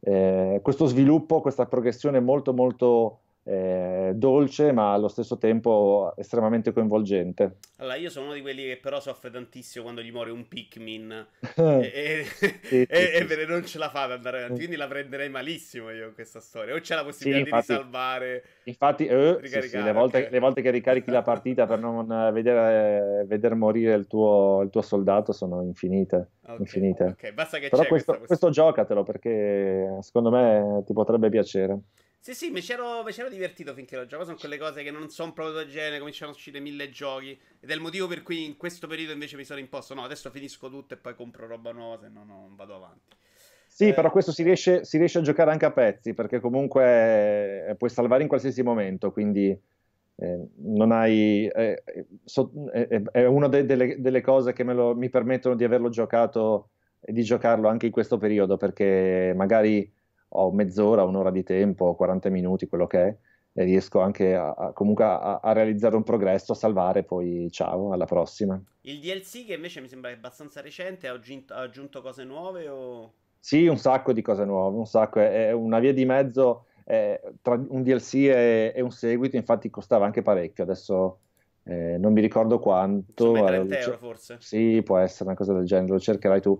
eh, 0.00 0.60
questo 0.62 0.86
sviluppo, 0.86 1.40
questa 1.40 1.66
progressione 1.66 2.20
molto 2.20 2.52
molto 2.52 3.20
eh, 3.48 4.12
dolce 4.14 4.72
ma 4.72 4.92
allo 4.92 5.08
stesso 5.08 5.38
tempo 5.38 6.12
estremamente 6.18 6.70
coinvolgente. 6.72 7.56
Allora, 7.78 7.96
io 7.96 8.10
sono 8.10 8.26
uno 8.26 8.34
di 8.34 8.42
quelli 8.42 8.64
che 8.64 8.76
però 8.76 9.00
soffre 9.00 9.30
tantissimo 9.30 9.84
quando 9.84 10.02
gli 10.02 10.12
muore 10.12 10.30
un 10.30 10.46
Pikmin 10.46 11.26
e, 11.56 11.92
e, 11.94 12.24
sì, 12.62 12.82
e, 12.82 13.26
sì, 13.26 13.46
non 13.46 13.64
ce 13.64 13.78
la 13.78 13.88
fa 13.88 14.02
ad 14.02 14.12
andare 14.12 14.38
avanti, 14.42 14.58
quindi 14.58 14.76
la 14.76 14.86
prenderei 14.86 15.30
malissimo 15.30 15.90
io 15.90 16.08
in 16.08 16.12
questa 16.12 16.40
storia. 16.40 16.74
O 16.74 16.80
c'è 16.80 16.94
la 16.94 17.04
possibilità 17.04 17.38
infatti, 17.40 17.66
di 17.66 17.72
risalvare, 17.72 18.44
infatti, 18.64 19.06
eh, 19.06 19.16
le, 19.16 19.92
volte, 19.92 20.18
okay. 20.18 20.30
le, 20.30 20.38
volte, 20.40 20.60
che 20.60 20.70
ricarichi 20.70 21.10
la 21.10 21.22
partita 21.22 21.66
per 21.66 21.78
non 21.78 22.06
vedere, 22.32 23.24
vedere 23.26 23.54
morire 23.54 23.94
il 23.94 24.06
tuo, 24.06 24.60
il 24.62 24.68
tuo, 24.68 24.82
soldato 24.82 25.32
sono 25.32 25.62
infinite. 25.62 26.32
Okay, 26.42 26.56
infinite. 26.58 27.04
Okay. 27.04 27.32
Basta 27.32 27.58
che 27.58 27.70
però 27.70 27.86
questo, 27.86 28.18
questo 28.26 28.50
giocatelo 28.50 29.04
perché 29.04 29.96
secondo 30.02 30.30
me 30.30 30.82
ti 30.84 30.92
potrebbe 30.92 31.30
piacere. 31.30 31.78
Sì, 32.20 32.34
sì, 32.34 32.50
mi 32.50 32.60
c'ero, 32.60 33.02
mi 33.04 33.12
c'ero 33.12 33.28
divertito 33.28 33.72
finché 33.72 33.96
lo 33.96 34.06
gioco. 34.06 34.24
Sono 34.24 34.36
quelle 34.36 34.58
cose 34.58 34.82
che 34.82 34.90
non 34.90 35.08
sono 35.08 35.32
proprio 35.32 35.56
del 35.56 35.68
genere. 35.68 35.98
Cominciano 35.98 36.32
a 36.32 36.34
uscire 36.34 36.60
mille 36.60 36.90
giochi. 36.90 37.38
Ed 37.60 37.70
è 37.70 37.74
il 37.74 37.80
motivo 37.80 38.06
per 38.06 38.22
cui 38.22 38.44
in 38.44 38.56
questo 38.56 38.86
periodo 38.86 39.12
invece 39.12 39.36
mi 39.36 39.44
sono 39.44 39.60
imposto. 39.60 39.94
No, 39.94 40.02
adesso 40.02 40.30
finisco 40.30 40.68
tutto 40.68 40.94
e 40.94 40.96
poi 40.96 41.14
compro 41.14 41.46
roba 41.46 41.72
nuova, 41.72 41.98
se 41.98 42.08
no 42.08 42.24
non 42.24 42.54
vado 42.56 42.74
avanti. 42.74 43.16
Sì, 43.66 43.88
eh... 43.88 43.94
però 43.94 44.10
questo 44.10 44.32
si 44.32 44.42
riesce, 44.42 44.84
si 44.84 44.98
riesce, 44.98 45.18
a 45.18 45.22
giocare 45.22 45.52
anche 45.52 45.66
a 45.66 45.70
pezzi, 45.70 46.12
perché 46.12 46.40
comunque 46.40 47.68
eh, 47.68 47.74
puoi 47.76 47.90
salvare 47.90 48.22
in 48.22 48.28
qualsiasi 48.28 48.62
momento, 48.62 49.12
quindi 49.12 49.56
eh, 50.16 50.48
non 50.56 50.90
hai... 50.90 51.46
Eh, 51.46 51.82
so, 52.24 52.50
è 52.72 53.24
una 53.24 53.46
de- 53.46 53.64
delle, 53.64 54.00
delle, 54.00 54.20
cose 54.20 54.52
che 54.52 54.64
lo, 54.64 54.96
mi 54.96 55.08
permettono 55.08 55.54
di 55.54 55.62
averlo 55.62 55.90
giocato 55.90 56.70
e 57.00 57.12
di 57.12 57.22
giocarlo 57.22 57.68
anche 57.68 57.86
in 57.86 57.92
questo 57.92 58.18
periodo, 58.18 58.56
perché 58.56 59.32
magari 59.36 59.88
ho 60.28 60.52
mezz'ora, 60.52 61.04
un'ora 61.04 61.30
di 61.30 61.42
tempo, 61.42 61.94
40 61.94 62.28
minuti, 62.28 62.66
quello 62.66 62.86
che 62.86 63.06
è, 63.06 63.16
e 63.52 63.64
riesco 63.64 64.00
anche 64.00 64.34
a, 64.34 64.50
a 64.50 64.72
comunque 64.72 65.04
a, 65.04 65.40
a, 65.42 65.52
realizzare 65.52 65.96
un 65.96 66.02
progresso, 66.02 66.52
a 66.52 66.54
salvare, 66.56 67.02
poi 67.02 67.48
ciao, 67.50 67.92
alla 67.92 68.04
prossima. 68.04 68.60
Il 68.82 69.00
DLC 69.00 69.46
che 69.46 69.54
invece 69.54 69.80
mi 69.80 69.88
sembra 69.88 70.10
abbastanza 70.10 70.60
recente, 70.60 71.08
ha 71.08 71.12
aggiunto, 71.12 71.54
ha 71.54 71.60
aggiunto 71.60 72.02
cose 72.02 72.24
nuove 72.24 72.68
o... 72.68 73.12
Sì, 73.40 73.66
un 73.66 73.78
sacco 73.78 74.12
di 74.12 74.22
cose 74.22 74.44
nuove, 74.44 74.76
un 74.76 74.86
sacco, 74.86 75.20
è, 75.20 75.48
è 75.48 75.52
una 75.52 75.78
via 75.78 75.92
di 75.92 76.04
mezzo 76.04 76.66
è, 76.88 77.20
tra 77.42 77.54
un 77.54 77.82
DLC 77.82 78.14
e, 78.14 78.72
e, 78.74 78.80
un 78.80 78.90
seguito, 78.90 79.36
infatti 79.36 79.68
costava 79.68 80.06
anche 80.06 80.22
parecchio, 80.22 80.64
adesso 80.64 81.18
eh, 81.64 81.98
non 81.98 82.14
mi 82.14 82.22
ricordo 82.22 82.58
quanto. 82.58 83.32
30 83.32 83.78
euro 83.78 83.98
forse? 83.98 84.36
Sì, 84.40 84.80
può 84.82 84.96
essere 84.96 85.24
una 85.28 85.36
cosa 85.36 85.52
del 85.52 85.66
genere, 85.66 85.92
lo 85.92 86.00
cercherai 86.00 86.40
tu. 86.40 86.58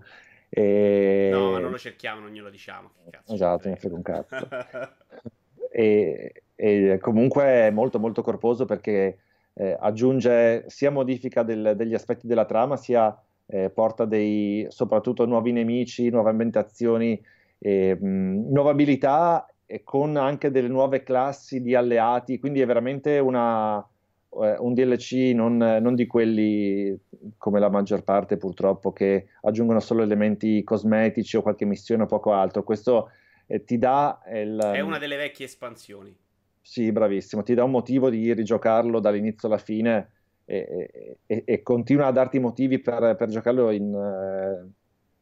E... 0.48 1.30
No, 1.32 1.50
ma 1.50 1.58
non 1.58 1.70
lo 1.70 1.78
cerchiamo, 1.78 2.20
non 2.20 2.30
glielo 2.30 2.50
diciamo. 2.50 2.90
esatto, 3.26 3.68
mi 3.68 3.76
frega 3.76 3.94
un 3.94 4.02
cazzo. 4.02 4.48
e, 5.70 6.42
e, 6.54 6.98
comunque 7.00 7.44
è 7.44 7.70
molto 7.70 7.98
molto 7.98 8.22
corposo 8.22 8.64
perché 8.64 9.18
eh, 9.54 9.76
aggiunge 9.78 10.64
sia 10.68 10.90
modifica 10.90 11.42
del, 11.42 11.74
degli 11.76 11.94
aspetti 11.94 12.26
della 12.26 12.46
trama, 12.46 12.76
sia 12.76 13.16
eh, 13.46 13.70
porta 13.70 14.04
dei, 14.04 14.66
soprattutto 14.68 15.26
nuovi 15.26 15.52
nemici, 15.52 16.10
nuove 16.10 16.30
ambientazioni, 16.30 17.20
eh, 17.58 17.94
mh, 17.94 18.50
nuove 18.50 18.70
abilità 18.70 19.46
e 19.66 19.82
con 19.84 20.16
anche 20.16 20.50
delle 20.50 20.68
nuove 20.68 21.02
classi 21.02 21.60
di 21.60 21.74
alleati, 21.74 22.38
quindi 22.38 22.60
è 22.60 22.66
veramente 22.66 23.18
una, 23.18 23.86
un 24.30 24.74
DLC 24.74 25.32
non, 25.34 25.56
non, 25.56 25.94
di 25.94 26.06
quelli 26.06 26.96
come 27.38 27.58
la 27.58 27.70
maggior 27.70 28.04
parte 28.04 28.36
purtroppo 28.36 28.92
che 28.92 29.28
aggiungono 29.42 29.80
solo 29.80 30.02
elementi 30.02 30.62
cosmetici 30.62 31.36
o 31.36 31.42
qualche 31.42 31.64
missione 31.64 32.02
o 32.02 32.06
poco 32.06 32.32
altro. 32.32 32.62
Questo 32.62 33.10
eh, 33.46 33.64
ti 33.64 33.78
dà... 33.78 34.20
Il, 34.32 34.58
È 34.58 34.80
una 34.80 34.98
delle 34.98 35.16
vecchie 35.16 35.46
espansioni. 35.46 36.14
Sì, 36.60 36.92
bravissimo, 36.92 37.42
ti 37.42 37.54
dà 37.54 37.64
un 37.64 37.70
motivo 37.70 38.10
di 38.10 38.32
rigiocarlo 38.34 39.00
dall'inizio 39.00 39.48
alla 39.48 39.56
fine 39.56 40.10
e, 40.44 41.18
e, 41.24 41.42
e 41.44 41.62
continua 41.62 42.06
a 42.06 42.12
darti 42.12 42.38
motivi 42.38 42.78
per, 42.78 43.16
per 43.16 43.28
giocarlo 43.28 43.70
in, 43.70 44.70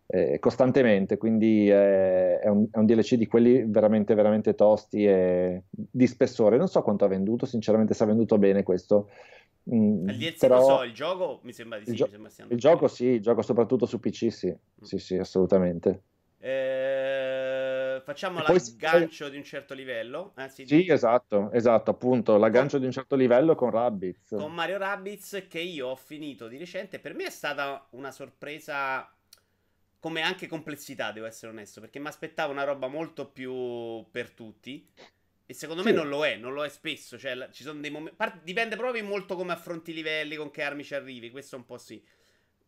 eh, 0.09 0.35
eh, 0.35 0.39
costantemente, 0.39 1.17
quindi 1.17 1.69
è, 1.69 2.39
è, 2.39 2.49
un, 2.49 2.67
è, 2.71 2.79
un, 2.79 2.87
DLC 2.87 3.15
di 3.15 3.27
quelli 3.27 3.65
veramente, 3.67 4.15
veramente 4.15 4.55
tosti 4.55 5.05
e 5.05 5.65
di 5.71 6.07
spessore. 6.07 6.57
Non 6.57 6.69
so 6.69 6.83
quanto 6.83 7.05
ha 7.05 7.09
venduto, 7.09 7.45
sinceramente 7.45 7.93
si 7.93 8.03
è 8.03 8.07
venduto 8.07 8.39
bene 8.39 8.63
questo. 8.63 9.11
Mm, 9.75 10.09
il 10.09 10.17
DLC 10.17 10.39
però... 10.39 10.63
so, 10.63 10.83
il 10.85 10.93
gioco 10.93 11.41
mi 11.43 11.53
sembra 11.53 11.79
di 11.79 11.87
sì. 11.87 11.91
Il, 11.91 11.97
gio- 11.97 12.09
il 12.49 12.59
gioco 12.59 12.87
sì, 12.87 13.07
il 13.07 13.21
gioco 13.21 13.43
soprattutto 13.43 13.85
su 13.85 13.99
PC 13.99 14.31
sì, 14.31 14.49
mm. 14.49 14.85
sì, 14.85 14.99
sì, 14.99 15.17
assolutamente. 15.17 16.03
Eh, 16.39 18.01
facciamo 18.05 18.41
l'aggancio 18.41 19.25
poi... 19.25 19.31
di 19.33 19.37
un 19.39 19.43
certo 19.43 19.75
livello. 19.75 20.35
Eh, 20.37 20.49
sì, 20.49 20.67
sì 20.67 20.89
esatto, 20.89 21.51
esatto, 21.51 21.91
appunto, 21.91 22.37
l'aggancio 22.37 22.79
di 22.79 22.85
un 22.85 22.93
certo 22.93 23.17
livello 23.17 23.57
con 23.57 23.71
Rabbids. 23.71 24.37
Con 24.39 24.53
Mario 24.53 24.79
Rabbids 24.79 25.47
che 25.49 25.59
io 25.59 25.89
ho 25.89 25.97
finito 25.97 26.47
di 26.47 26.59
recente, 26.59 27.01
per 27.01 27.15
me 27.15 27.25
è 27.25 27.31
stata 27.31 27.89
una 27.91 28.13
sorpresa 28.13 29.11
come 30.07 30.21
anche 30.21 30.47
complessità, 30.47 31.11
devo 31.11 31.27
essere 31.27 31.51
onesto, 31.51 31.81
perché 31.81 31.99
mi 31.99 32.07
aspettavo 32.07 32.53
una 32.53 32.63
roba 32.63 32.87
molto 32.87 33.27
più 33.27 34.09
per 34.09 34.31
tutti. 34.31 34.89
E 35.45 35.53
secondo 35.53 35.83
sì. 35.83 35.89
me 35.89 35.95
non 35.95 36.09
lo 36.09 36.25
è, 36.25 36.37
non 36.37 36.53
lo 36.53 36.65
è 36.65 36.69
spesso. 36.69 37.19
Cioè, 37.19 37.49
ci 37.51 37.65
sono 37.65 37.81
dei 37.81 37.91
momenti. 37.91 38.17
Dipende 38.45 38.77
proprio 38.77 39.03
molto 39.03 39.35
come 39.35 39.53
affronti 39.53 39.91
i 39.91 39.95
livelli, 39.95 40.37
con 40.37 40.53
che 40.53 40.63
armi 40.63 40.85
ci 40.85 40.95
arrivi. 40.95 41.33
Questo 41.33 41.57
un 41.57 41.65
po' 41.65 41.77
sì. 41.77 42.01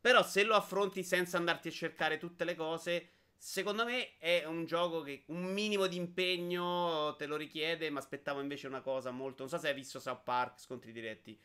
Però 0.01 0.25
se 0.25 0.43
lo 0.43 0.57
affronti 0.57 1.05
senza 1.05 1.37
andarti 1.37 1.69
a 1.69 1.71
cercare 1.71 2.19
tutte 2.19 2.43
le 2.43 2.57
cose, 2.57 3.09
secondo 3.37 3.85
me 3.85 4.19
è 4.19 4.45
un 4.45 4.65
gioco 4.65 5.03
che 5.03 5.23
un 5.27 5.45
minimo 5.45 5.87
di 5.87 5.95
impegno 5.95 7.15
te 7.17 7.27
lo 7.27 7.37
richiede. 7.37 7.89
Mi 7.89 7.99
aspettavo 7.99 8.41
invece 8.41 8.67
una 8.67 8.81
cosa 8.81 9.13
molto. 9.13 9.43
Non 9.43 9.49
so 9.49 9.59
se 9.59 9.69
hai 9.69 9.75
visto 9.75 10.01
South 10.01 10.25
Park, 10.25 10.59
scontri 10.59 10.91
diretti. 10.91 11.39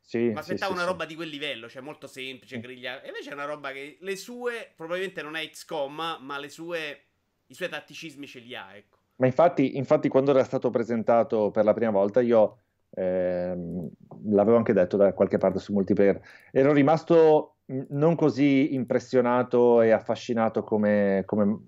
Sì, 0.00 0.30
Ma 0.30 0.40
aspettavo 0.40 0.72
sì, 0.72 0.78
una 0.78 0.86
sì, 0.86 0.92
roba 0.92 1.04
di 1.04 1.14
quel 1.14 1.28
livello, 1.28 1.68
cioè 1.68 1.82
molto 1.82 2.06
semplice, 2.06 2.58
griglia. 2.58 3.00
E 3.02 3.08
invece 3.08 3.30
è 3.30 3.34
una 3.34 3.44
roba 3.44 3.72
che 3.72 3.98
le 4.00 4.16
sue, 4.16 4.72
probabilmente 4.74 5.22
non 5.22 5.36
è 5.36 5.48
XCOM, 5.48 6.18
ma 6.20 6.38
le 6.38 6.48
sue, 6.48 7.04
i 7.46 7.54
suoi 7.54 7.68
tatticismi 7.68 8.26
ce 8.26 8.40
li 8.40 8.54
ha, 8.54 8.74
ecco. 8.74 8.98
Ma 9.16 9.26
infatti, 9.26 9.76
infatti 9.76 10.08
quando 10.08 10.30
era 10.30 10.44
stato 10.44 10.70
presentato 10.70 11.50
per 11.50 11.64
la 11.64 11.74
prima 11.74 11.90
volta, 11.90 12.20
io 12.20 12.62
ehm, 12.90 13.88
l'avevo 14.30 14.56
anche 14.56 14.72
detto 14.72 14.96
da 14.96 15.12
qualche 15.12 15.36
parte 15.36 15.58
su 15.58 15.72
multiplayer, 15.72 16.20
ero 16.50 16.72
rimasto 16.72 17.56
non 17.90 18.16
così 18.16 18.74
impressionato 18.74 19.80
e 19.82 19.90
affascinato 19.90 20.64
come, 20.64 21.22
come 21.26 21.66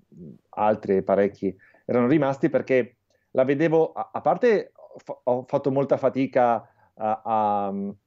altri 0.49 1.01
parecchi 1.03 1.55
erano 1.85 2.07
rimasti 2.07 2.49
perché 2.49 2.97
la 3.31 3.45
vedevo, 3.45 3.93
a, 3.93 4.09
a 4.11 4.21
parte 4.21 4.71
ho 5.23 5.45
fatto 5.47 5.71
molta 5.71 5.97
fatica 5.97 6.67
a, 6.95 7.21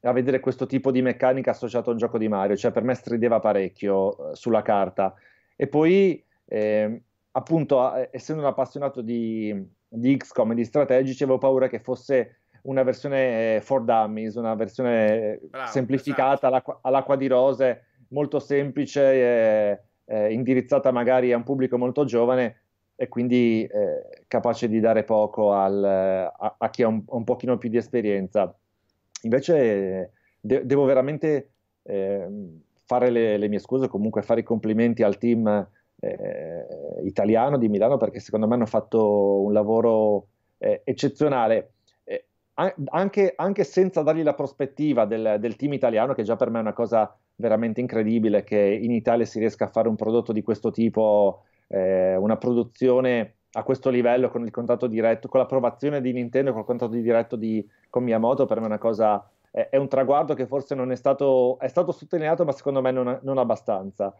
a, 0.01 0.13
vedere 0.13 0.41
questo 0.41 0.67
tipo 0.67 0.91
di 0.91 1.03
meccanica 1.03 1.51
associato 1.51 1.91
a 1.91 1.93
un 1.93 1.99
gioco 1.99 2.19
di 2.19 2.29
Mario, 2.29 2.57
cioè 2.57 2.71
per 2.71 2.85
me 2.85 2.95
strideva 2.95 3.41
parecchio 3.41 4.31
eh, 4.31 4.37
sulla 4.37 4.63
carta. 4.63 5.15
E 5.57 5.67
poi, 5.67 6.23
eh, 6.45 7.03
appunto, 7.33 8.09
essendo 8.11 8.43
un 8.43 8.49
appassionato 8.49 9.01
di, 9.01 9.55
di 9.89 10.17
XCOM 10.17 10.53
e 10.53 10.55
di 10.55 10.65
strategici, 10.65 11.25
avevo 11.25 11.39
paura 11.39 11.69
che 11.69 11.81
fosse 11.81 12.41
una 12.63 12.83
versione 12.83 13.57
eh, 13.57 13.61
for 13.61 13.83
dummies, 13.83 14.35
una 14.35 14.55
versione 14.55 15.41
Bravo, 15.51 15.71
semplificata 15.71 16.33
esatto. 16.33 16.47
all'acqua, 16.47 16.79
all'acqua, 16.83 17.17
di 17.17 17.27
rose, 17.27 17.85
molto 18.09 18.39
semplice, 18.39 19.01
eh, 19.13 19.81
eh, 20.05 20.33
indirizzata 20.33 20.93
magari 20.93 21.33
a 21.33 21.37
un 21.37 21.43
pubblico 21.43 21.77
molto 21.79 22.05
giovane 22.05 22.61
e 22.95 23.09
quindi 23.09 23.65
eh, 23.65 24.25
capace 24.27 24.69
di 24.69 24.81
dare 24.81 25.05
poco 25.05 25.53
al, 25.53 25.85
a, 25.85 26.55
a, 26.59 26.71
chi 26.71 26.83
ha 26.83 26.89
un, 26.89 27.03
un 27.07 27.25
pochino 27.25 27.59
più 27.59 27.69
di 27.69 27.77
esperienza. 27.77 28.55
Invece 29.23 30.13
de- 30.41 30.67
devo 30.67 30.85
veramente 30.85 31.51
eh, 31.83 32.29
fare 32.85 33.11
le, 33.11 33.37
le, 33.37 33.49
mie 33.49 33.59
scuse, 33.59 33.89
comunque 33.89 34.23
fare 34.23 34.41
i 34.41 34.45
complimenti 34.45 35.03
al 35.03 35.19
team 35.19 35.69
eh, 36.01 36.67
italiano 37.05 37.59
di 37.59 37.69
Milano 37.69 37.97
perché 37.97 38.21
secondo 38.21 38.47
me 38.47 38.55
hanno 38.55 38.67
fatto 38.67 39.41
un 39.41 39.53
lavoro 39.53 40.29
eh, 40.59 40.83
eccezionale. 40.85 41.71
Anche, 42.59 43.35
anche, 43.37 43.65
senza 43.65 44.01
dargli 44.01 44.23
la 44.23 44.33
prospettiva 44.33 45.05
del, 45.05 45.37
del, 45.39 45.57
team 45.57 45.75
italiano, 45.75 46.15
che 46.15 46.23
già 46.23 46.37
per 46.37 46.49
me 46.49 46.57
è 46.57 46.63
una 46.63 46.73
cosa 46.73 47.15
veramente 47.35 47.83
incredibile, 47.83 48.45
che 48.45 48.57
in 48.57 48.93
Italia 48.93 49.27
si 49.27 49.39
riesca 49.39 49.67
a 49.67 49.69
fare 49.69 49.89
un 49.89 49.95
prodotto 49.95 50.33
di 50.33 50.43
questo 50.43 50.71
tipo, 50.71 51.43
eh, 51.67 52.17
una 52.17 52.39
produzione 52.39 53.36
a 53.57 53.63
questo 53.63 53.89
livello 53.89 54.29
con 54.29 54.45
il 54.45 54.51
contatto 54.51 54.87
diretto, 54.87 55.29
con 55.29 55.41
l'approvazione 55.41 56.03
di 56.03 56.13
Nintendo, 56.13 56.51
con 56.51 56.61
il 56.61 56.67
contatto 56.67 56.93
diretto 56.93 57.37
di, 57.37 57.67
con 57.89 58.05
Miyamoto, 58.05 58.45
per 58.45 58.59
me 58.59 58.65
è 58.65 58.69
una 58.69 58.79
cosa, 58.79 59.27
è, 59.51 59.69
è, 59.71 59.77
un 59.79 59.89
traguardo 59.89 60.35
che 60.35 60.47
forse 60.47 60.75
non 60.75 60.93
è 60.93 60.95
stato, 60.95 61.59
è 61.59 61.69
stato 61.69 61.91
sottolineato, 61.91 62.45
ma 62.45 62.53
secondo 62.53 62.83
me 62.83 62.91
non, 62.91 63.19
non 63.23 63.39
abbastanza. 63.39 64.15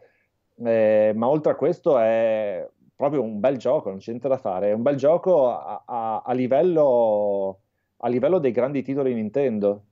Eh, 0.59 1.11
ma 1.15 1.27
oltre 1.27 1.51
a 1.51 1.55
questo 1.55 1.99
è 1.99 2.67
proprio 2.95 3.21
un 3.21 3.39
bel 3.39 3.57
gioco, 3.57 3.89
non 3.89 3.99
c'è 3.99 4.09
niente 4.09 4.27
da 4.27 4.37
fare, 4.37 4.69
è 4.69 4.73
un 4.73 4.81
bel 4.81 4.95
gioco 4.95 5.49
a, 5.49 5.83
a, 5.85 6.23
a, 6.25 6.33
livello, 6.33 7.59
a 7.97 8.07
livello 8.07 8.39
dei 8.39 8.51
grandi 8.51 8.81
titoli 8.81 9.13
Nintendo. 9.13 9.83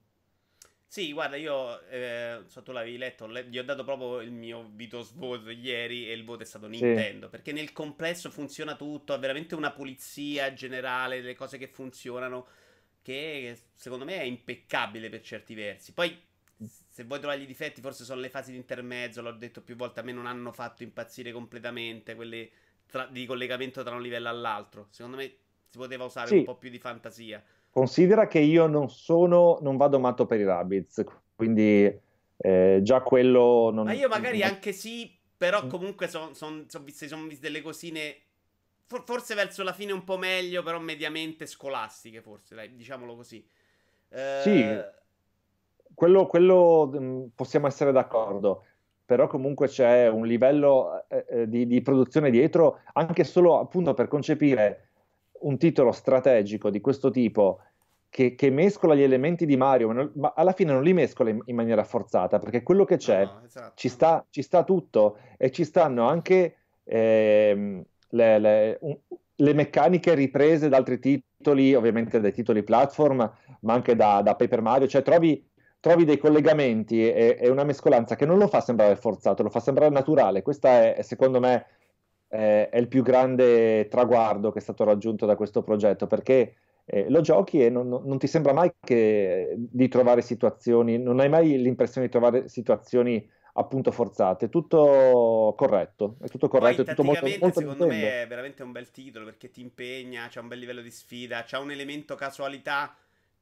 Sì, 0.88 1.12
guarda, 1.12 1.36
io, 1.36 1.80
eh, 1.88 2.42
so 2.46 2.62
tu 2.62 2.72
l'avevi 2.72 2.96
letto, 2.96 3.26
le- 3.26 3.46
gli 3.48 3.58
ho 3.58 3.64
dato 3.64 3.84
proprio 3.84 4.20
il 4.20 4.30
mio 4.32 4.70
Vito 4.72 5.02
svoto 5.02 5.50
ieri 5.50 6.08
e 6.08 6.12
il 6.12 6.24
voto 6.24 6.42
è 6.42 6.46
stato 6.46 6.68
Nintendo, 6.68 7.28
perché 7.28 7.52
nel 7.52 7.72
complesso 7.72 8.30
funziona 8.30 8.76
tutto, 8.76 9.12
ha 9.12 9.18
veramente 9.18 9.54
una 9.54 9.72
pulizia 9.72 10.52
generale 10.54 11.20
delle 11.20 11.34
cose 11.34 11.58
che 11.58 11.66
funzionano, 11.68 12.46
che 13.02 13.58
secondo 13.74 14.04
me 14.04 14.16
è 14.18 14.22
impeccabile 14.22 15.08
per 15.10 15.20
certi 15.22 15.54
versi. 15.54 15.92
Poi, 15.92 16.18
se 16.58 17.04
vuoi 17.04 17.18
trovare 17.18 17.42
i 17.42 17.46
difetti, 17.46 17.80
forse 17.80 18.04
sono 18.04 18.20
le 18.20 18.30
fasi 18.30 18.52
di 18.52 18.56
intermezzo, 18.56 19.20
l'ho 19.22 19.32
detto 19.32 19.60
più 19.62 19.76
volte, 19.76 20.00
a 20.00 20.02
me 20.02 20.12
non 20.12 20.26
hanno 20.26 20.52
fatto 20.52 20.82
impazzire 20.82 21.30
completamente, 21.32 22.14
quelle 22.14 22.50
tra- 22.86 23.06
di 23.06 23.26
collegamento 23.26 23.82
tra 23.82 23.94
un 23.94 24.02
livello 24.02 24.28
all'altro. 24.28 24.86
Secondo 24.90 25.16
me 25.18 25.36
si 25.68 25.76
poteva 25.78 26.04
usare 26.04 26.30
Sì. 26.30 26.36
un 26.36 26.42
po' 26.42 26.56
più 26.56 26.70
di 26.70 26.78
fantasia. 26.78 27.42
Considera 27.76 28.26
che 28.26 28.38
io 28.38 28.66
non 28.66 28.88
sono, 28.88 29.58
non 29.60 29.76
vado 29.76 30.00
matto 30.00 30.24
per 30.24 30.40
i 30.40 30.44
Rabbids, 30.44 31.04
quindi 31.34 31.84
eh, 32.38 32.80
già 32.82 33.02
quello 33.02 33.68
non... 33.70 33.84
Ma 33.84 33.92
io 33.92 34.08
magari 34.08 34.40
anche 34.42 34.72
sì, 34.72 35.14
però 35.36 35.66
comunque 35.66 36.08
sono 36.08 36.32
son, 36.32 36.64
son 36.68 36.84
viste, 36.84 37.06
son 37.06 37.28
viste 37.28 37.48
delle 37.48 37.60
cosine 37.60 38.16
for, 38.86 39.02
forse 39.04 39.34
verso 39.34 39.62
la 39.62 39.74
fine 39.74 39.92
un 39.92 40.04
po' 40.04 40.16
meglio, 40.16 40.62
però 40.62 40.78
mediamente 40.78 41.44
scolastiche, 41.44 42.22
forse, 42.22 42.54
dai, 42.54 42.74
diciamolo 42.74 43.14
così. 43.14 43.46
Eh... 44.08 44.40
Sì, 44.42 44.64
quello, 45.92 46.24
quello, 46.24 46.90
mm, 46.96 47.24
possiamo 47.34 47.66
essere 47.66 47.92
d'accordo, 47.92 48.64
però 49.04 49.26
comunque 49.26 49.68
c'è 49.68 50.08
un 50.08 50.26
livello 50.26 51.04
eh, 51.08 51.26
eh, 51.28 51.46
di, 51.46 51.66
di 51.66 51.82
produzione 51.82 52.30
dietro, 52.30 52.80
anche 52.94 53.22
solo 53.22 53.58
appunto 53.58 53.92
per 53.92 54.08
concepire 54.08 54.88
un 55.40 55.58
titolo 55.58 55.92
strategico 55.92 56.70
di 56.70 56.80
questo 56.80 57.10
tipo 57.10 57.60
che, 58.08 58.34
che, 58.34 58.50
mescola 58.50 58.94
gli 58.94 59.02
elementi 59.02 59.44
di 59.44 59.56
Mario, 59.56 59.92
ma, 59.92 60.10
ma, 60.14 60.32
alla 60.34 60.52
fine 60.52 60.72
non 60.72 60.82
li 60.82 60.92
mescola 60.92 61.28
in, 61.28 61.40
in 61.44 61.54
maniera 61.54 61.84
forzata, 61.84 62.38
perché 62.38 62.62
quello 62.62 62.84
che 62.84 62.96
c'è 62.96 63.24
no, 63.24 63.42
esatto. 63.44 63.72
ci, 63.74 63.88
sta, 63.88 64.24
ci, 64.30 64.42
sta, 64.42 64.64
tutto 64.64 65.18
e 65.36 65.50
ci 65.50 65.64
stanno 65.64 66.08
anche 66.08 66.56
eh, 66.84 67.84
le, 68.08 68.38
le, 68.38 68.78
un, 68.80 68.96
le, 69.34 69.52
meccaniche 69.52 70.14
riprese 70.14 70.70
da 70.70 70.78
altri 70.78 70.98
titoli, 70.98 71.74
ovviamente 71.74 72.18
dai 72.18 72.32
titoli 72.32 72.62
platform, 72.62 73.30
ma 73.60 73.72
anche 73.74 73.94
da, 73.94 74.22
da 74.22 74.34
Paper 74.34 74.62
Mario, 74.62 74.88
cioè 74.88 75.02
trovi, 75.02 75.46
trovi 75.80 76.04
dei 76.04 76.16
collegamenti 76.16 77.06
e, 77.06 77.36
e, 77.38 77.50
una 77.50 77.64
mescolanza 77.64 78.16
che 78.16 78.24
non 78.24 78.38
lo 78.38 78.48
fa 78.48 78.60
sembrare 78.60 78.96
forzato, 78.96 79.42
lo 79.42 79.50
fa 79.50 79.60
sembrare 79.60 79.92
naturale. 79.92 80.40
Questa 80.40 80.94
è, 80.94 81.02
secondo 81.02 81.38
me, 81.38 81.66
eh, 82.28 82.68
è 82.68 82.78
il 82.78 82.88
più 82.88 83.02
grande 83.02 83.88
traguardo 83.88 84.50
che 84.50 84.58
è 84.58 84.62
stato 84.62 84.84
raggiunto 84.84 85.26
da 85.26 85.36
questo 85.36 85.62
progetto, 85.62 86.06
perché 86.06 86.54
eh, 86.84 87.08
lo 87.08 87.20
giochi 87.20 87.64
e 87.64 87.70
non, 87.70 87.88
non, 87.88 88.18
ti 88.18 88.26
sembra 88.26 88.52
mai 88.52 88.72
che, 88.80 89.54
di 89.56 89.88
trovare 89.88 90.22
situazioni, 90.22 90.98
non 90.98 91.20
hai 91.20 91.28
mai 91.28 91.60
l'impressione 91.60 92.06
di 92.06 92.12
trovare 92.12 92.48
situazioni 92.48 93.28
appunto 93.58 93.90
forzate, 93.90 94.48
tutto 94.48 95.54
corretto, 95.56 96.16
è 96.20 96.28
tutto 96.28 96.48
corretto, 96.48 96.82
Poi, 96.82 96.84
è 96.84 96.88
tutto 96.88 97.04
molto, 97.04 97.26
molto 97.26 97.60
secondo 97.60 97.84
Nintendo. 97.86 98.06
me 98.06 98.22
è 98.22 98.26
veramente 98.26 98.62
un 98.62 98.72
bel 98.72 98.90
titolo 98.90 99.24
perché 99.24 99.50
ti 99.50 99.60
impegna, 99.60 100.28
c'è 100.28 100.40
un 100.40 100.48
bel 100.48 100.58
livello 100.58 100.82
di 100.82 100.90
sfida, 100.90 101.42
c'è 101.42 101.58
un 101.58 101.70
elemento 101.70 102.14
casualità 102.14 102.94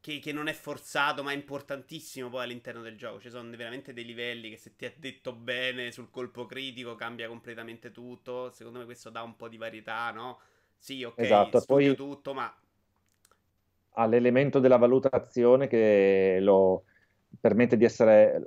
che, 0.05 0.19
che, 0.19 0.33
non 0.33 0.49
è 0.49 0.53
forzato, 0.53 1.23
ma 1.23 1.33
è 1.33 1.35
importantissimo 1.35 2.29
poi 2.29 2.45
all'interno 2.45 2.83
del 2.83 2.95
gioco. 2.95 3.21
Ci 3.21 3.31
sono 3.31 3.49
veramente 3.57 3.95
dei 3.95 4.05
livelli 4.05 4.51
che 4.51 4.59
se 4.59 4.77
ti 4.77 4.85
ha 4.85 4.93
detto 4.95 5.33
bene 5.33 5.91
sul 5.93 6.11
colpo 6.11 6.45
critico 6.45 6.95
cambia 6.95 7.27
completamente 7.27 7.91
tutto. 7.91 8.51
Secondo 8.51 8.81
me 8.81 8.85
questo 8.85 9.09
dà 9.09 9.23
un 9.23 9.35
po' 9.35 9.49
di 9.49 9.57
varietà, 9.57 10.11
no? 10.11 10.41
Sì, 10.77 11.03
ok, 11.05 11.19
esatto. 11.21 11.63
poi 11.67 11.95
tutto, 11.97 12.35
ma... 12.35 12.55
Ha 13.93 14.05
l'elemento 14.05 14.59
della 14.59 14.77
valutazione 14.77 15.69
che 15.69 16.37
lo 16.39 16.85
permette 17.41 17.79
di 17.79 17.87
essere, 17.87 18.47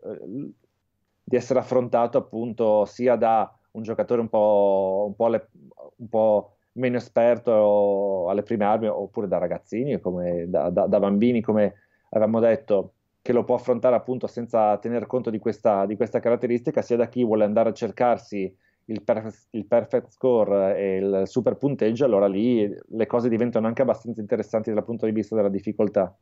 di 1.24 1.36
essere 1.36 1.58
affrontato 1.58 2.20
appunto 2.20 2.86
sia 2.86 3.16
da 3.16 3.52
un 3.72 3.82
giocatore 3.82 4.22
un 4.22 4.30
po', 4.30 5.06
un 5.08 5.16
po', 5.16 5.28
le, 5.28 5.50
un 5.96 6.08
po 6.08 6.57
meno 6.78 6.98
esperto 6.98 8.30
alle 8.30 8.44
prime 8.44 8.66
armi 8.66 8.88
oppure 8.88 9.28
da 9.28 9.38
ragazzini, 9.38 10.00
come 10.00 10.46
da, 10.48 10.70
da, 10.70 10.88
da, 10.88 11.00
bambini, 11.00 11.42
come 11.42 11.74
avevamo 12.10 12.40
detto, 12.40 12.94
che 13.22 13.34
lo 13.34 13.44
può 13.44 13.56
affrontare 13.56 13.96
appunto 13.96 14.28
senza 14.28 14.78
tener 14.78 15.06
conto 15.06 15.30
di 15.30 15.40
questa, 15.40 15.86
di 15.86 15.96
questa 15.96 16.20
caratteristica, 16.20 16.82
sia 16.82 16.96
da 16.96 17.10
chi 17.10 17.24
vuole 17.24 17.44
andare 17.44 17.70
a 17.70 17.74
cercarsi 17.74 18.56
il, 18.86 19.04
perf- 19.04 19.48
il, 19.52 19.66
perfect 19.66 20.12
score 20.12 20.78
e 20.78 20.98
il 20.98 21.24
super 21.26 21.58
punteggio, 21.58 22.06
allora 22.06 22.28
lì 22.28 22.74
le 22.88 23.06
cose 23.06 23.28
diventano 23.28 23.68
anche 23.68 23.82
abbastanza 23.82 24.22
interessanti 24.22 24.72
dal 24.72 24.86
punto 24.86 25.06
di 25.06 25.12
vista 25.12 25.36
della 25.36 25.50
difficoltà. 25.50 26.16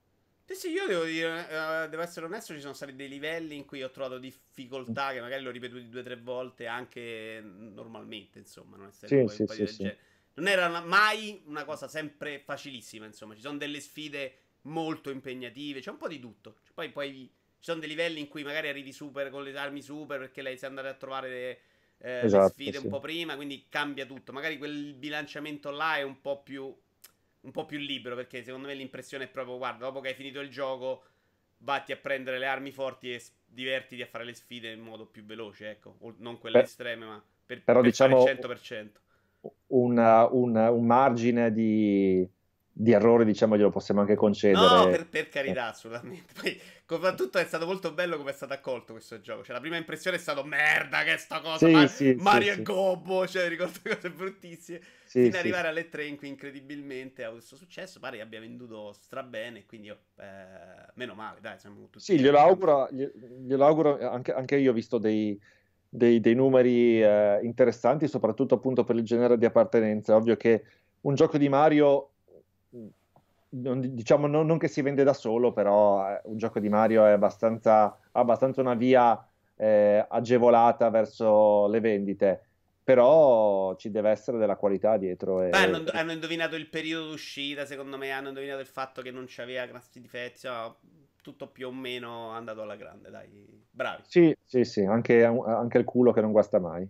Sì, 0.48 0.54
sì, 0.54 0.70
io 0.70 0.86
devo 0.88 1.04
dire, 1.04 1.42
uh, 1.42 1.90
devo 1.90 2.04
essere 2.04 2.28
onesto, 2.28 2.54
ci 2.54 2.60
sono 2.60 2.74
stati 2.74 2.96
dei 2.96 3.10
livelli 3.10 3.56
in 3.56 3.66
cui 3.66 3.82
ho 3.82 3.90
trovato 3.90 4.20
difficoltà 4.20 5.12
che 5.12 5.20
magari 5.20 5.42
l'ho 5.42 5.50
ripetuti 5.50 5.90
due 5.90 6.02
o 6.02 6.04
tre 6.04 6.18
volte 6.18 6.68
anche 6.68 7.42
normalmente, 7.44 8.40
insomma, 8.40 8.78
non 8.78 8.88
essere 8.88 9.08
sì, 9.08 9.24
poi 9.24 9.36
sì, 9.36 9.42
un 9.42 9.68
sì, 9.68 9.74
sì 9.74 9.94
non 10.36 10.48
era 10.48 10.82
mai 10.82 11.42
una 11.46 11.64
cosa 11.64 11.88
sempre 11.88 12.40
facilissima, 12.40 13.06
insomma, 13.06 13.36
ci 13.36 13.42
sono 13.42 13.58
delle 13.58 13.80
sfide 13.80 14.38
molto 14.64 15.10
impegnative, 15.10 15.80
c'è 15.80 15.92
un 15.92 15.98
po' 15.98 16.08
di 16.08 16.20
tutto. 16.20 16.58
Poi, 16.74 16.90
poi 16.90 17.32
ci 17.60 17.72
sono 17.72 17.80
dei 17.80 17.90
livelli 17.90 18.20
in 18.20 18.28
cui 18.28 18.44
magari 18.44 18.68
arrivi 18.68 18.92
super 18.92 19.30
con 19.30 19.44
le 19.44 19.58
armi 19.58 19.82
super 19.82 20.20
perché 20.20 20.42
lei 20.42 20.58
si 20.58 20.66
è 20.66 20.68
andata 20.68 20.90
a 20.90 20.94
trovare 20.94 21.30
le, 21.30 21.60
eh, 22.00 22.26
esatto, 22.26 22.44
le 22.44 22.50
sfide 22.50 22.78
sì. 22.78 22.84
un 22.84 22.90
po' 22.90 23.00
prima, 23.00 23.36
quindi 23.36 23.66
cambia 23.70 24.06
tutto. 24.06 24.34
Magari 24.34 24.58
quel 24.58 24.94
bilanciamento 24.94 25.72
là 25.72 25.98
è 25.98 26.02
un 26.02 26.20
po' 26.22 26.42
più 26.42 26.76
un 27.46 27.52
po' 27.52 27.66
più 27.66 27.78
libero 27.78 28.16
perché 28.16 28.44
secondo 28.44 28.68
me 28.68 28.74
l'impressione 28.74 29.26
è 29.26 29.28
proprio 29.28 29.58
guarda, 29.58 29.86
dopo 29.86 30.00
che 30.00 30.10
hai 30.10 30.14
finito 30.16 30.40
il 30.40 30.50
gioco 30.50 31.04
vatti 31.60 31.92
a 31.92 31.96
prendere 31.96 32.40
le 32.40 32.48
armi 32.48 32.72
forti 32.72 33.14
e 33.14 33.24
divertiti 33.46 34.02
a 34.02 34.08
fare 34.08 34.26
le 34.26 34.34
sfide 34.34 34.72
in 34.72 34.82
modo 34.82 35.06
più 35.06 35.24
veloce, 35.24 35.70
ecco, 35.70 35.96
non 36.18 36.40
quelle 36.40 36.58
Beh, 36.60 36.66
estreme, 36.66 37.06
ma 37.06 37.24
per, 37.46 37.62
però 37.64 37.82
per 37.82 37.90
diciamo, 37.90 38.26
fare 38.26 38.32
il 38.32 38.40
100% 38.40 38.90
un, 39.68 39.98
un, 40.32 40.56
un 40.56 40.86
margine 40.86 41.52
di, 41.52 42.28
di 42.72 42.92
errore, 42.92 43.24
diciamo, 43.24 43.56
glielo 43.56 43.70
possiamo 43.70 44.02
anche 44.02 44.16
concedere. 44.16 44.84
No, 44.84 44.90
per, 44.90 45.08
per 45.08 45.30
carità, 45.30 45.68
assolutamente. 45.68 46.34
Poi, 46.40 46.60
soprattutto 46.86 47.38
è 47.38 47.46
stato 47.46 47.66
molto 47.66 47.94
bello 47.94 48.18
come 48.18 48.32
è 48.32 48.34
stato 48.34 48.54
accolto 48.54 48.94
questo 48.94 49.22
gioco. 49.22 49.44
Cioè, 49.44 49.54
la 49.54 49.62
prima 49.62 49.78
impressione 49.78 50.18
è 50.18 50.20
stata 50.20 50.44
merda, 50.44 51.04
che 51.04 51.14
è 51.14 51.18
sta 51.18 51.40
cosa. 51.40 51.66
Sì, 51.66 51.72
Mar- 51.72 51.90
sì, 51.90 52.16
Mario 52.20 52.54
sì, 52.54 52.60
e 52.60 52.64
Gobbo, 52.64 53.26
cioè, 53.28 53.48
ricordo 53.48 53.80
cose 53.84 54.10
bruttissime. 54.10 54.82
Fino 55.06 55.28
ad 55.28 55.36
arrivare 55.36 55.70
alle 55.70 55.88
3 55.88 56.06
in 56.06 56.18
cui 56.18 56.28
incredibilmente 56.28 57.24
ha 57.24 57.32
questo 57.32 57.56
successo. 57.56 58.00
Pare 58.00 58.18
che 58.18 58.24
abbia 58.24 58.42
venduto 58.42 58.92
strabene, 58.92 59.66
quindi 59.66 59.90
oh, 59.90 60.00
eh, 60.18 60.92
meno 60.96 61.14
male, 61.14 61.40
dai, 61.40 61.58
siamo 61.58 61.88
tutti. 61.90 62.00
Sì, 62.00 62.20
glielo 62.20 62.40
auguro, 62.40 62.90
glielo 62.92 63.66
auguro 63.66 64.10
anche, 64.10 64.34
anche 64.34 64.58
io 64.58 64.72
ho 64.72 64.74
visto 64.74 64.98
dei 64.98 65.40
dei, 65.96 66.20
dei 66.20 66.36
numeri 66.36 67.02
eh, 67.02 67.40
interessanti, 67.44 68.08
soprattutto 68.08 68.56
appunto 68.56 68.84
per 68.84 68.96
il 68.96 69.04
genere 69.04 69.38
di 69.38 69.46
appartenenza. 69.46 70.16
Ovvio 70.16 70.36
che 70.36 70.64
un 71.02 71.16
gioco 71.16 71.38
di 71.38 71.50
Mario 71.50 72.10
diciamo 73.50 74.28
non, 74.28 74.46
non, 74.46 74.58
che 74.58 74.68
si 74.68 74.82
vende 74.82 75.04
da 75.04 75.14
solo, 75.14 75.54
però 75.54 76.10
eh, 76.10 76.22
un 76.26 76.38
gioco 76.38 76.60
di 76.60 76.70
Mario 76.70 77.06
è 77.06 77.12
abbastanza, 77.12 77.98
abbastanza 78.12 78.62
una 78.62 78.74
via 78.74 79.26
eh, 79.56 80.06
agevolata 80.08 80.90
verso 80.90 81.68
le 81.68 81.80
vendite. 81.80 82.42
Però 82.84 83.76
ci 83.78 83.90
deve 83.90 84.12
essere 84.12 84.38
della 84.38 84.58
qualità 84.58 84.98
dietro. 84.98 85.42
E... 85.42 85.50
Beh, 85.50 85.58
hanno, 85.58 85.84
hanno, 85.92 86.12
indovinato 86.12 86.56
il 86.56 86.68
periodo 86.68 87.10
d'uscita, 87.10 87.66
secondo 87.66 87.98
me, 87.98 88.12
hanno 88.12 88.28
indovinato 88.28 88.60
il 88.60 88.68
fatto 88.68 89.02
che 89.02 89.10
non 89.10 89.26
c'aveva 89.28 89.66
grossi 89.66 90.00
difetti. 90.00 90.46
No, 90.46 90.78
tutto 91.26 91.48
più 91.48 91.70
o 91.70 91.72
meno 91.72 92.30
andato 92.30 92.62
alla 92.62 92.76
grande, 92.76 93.10
dai. 93.10 93.66
Bravi. 93.72 94.04
Sì, 94.06 94.38
sì, 94.44 94.64
sì, 94.64 94.82
anche, 94.82 95.24
anche 95.24 95.80
il 95.80 95.84
culo 95.84 96.14
che 96.14 96.22
non 96.22 96.32
guasta 96.32 96.60
mai. 96.60 96.88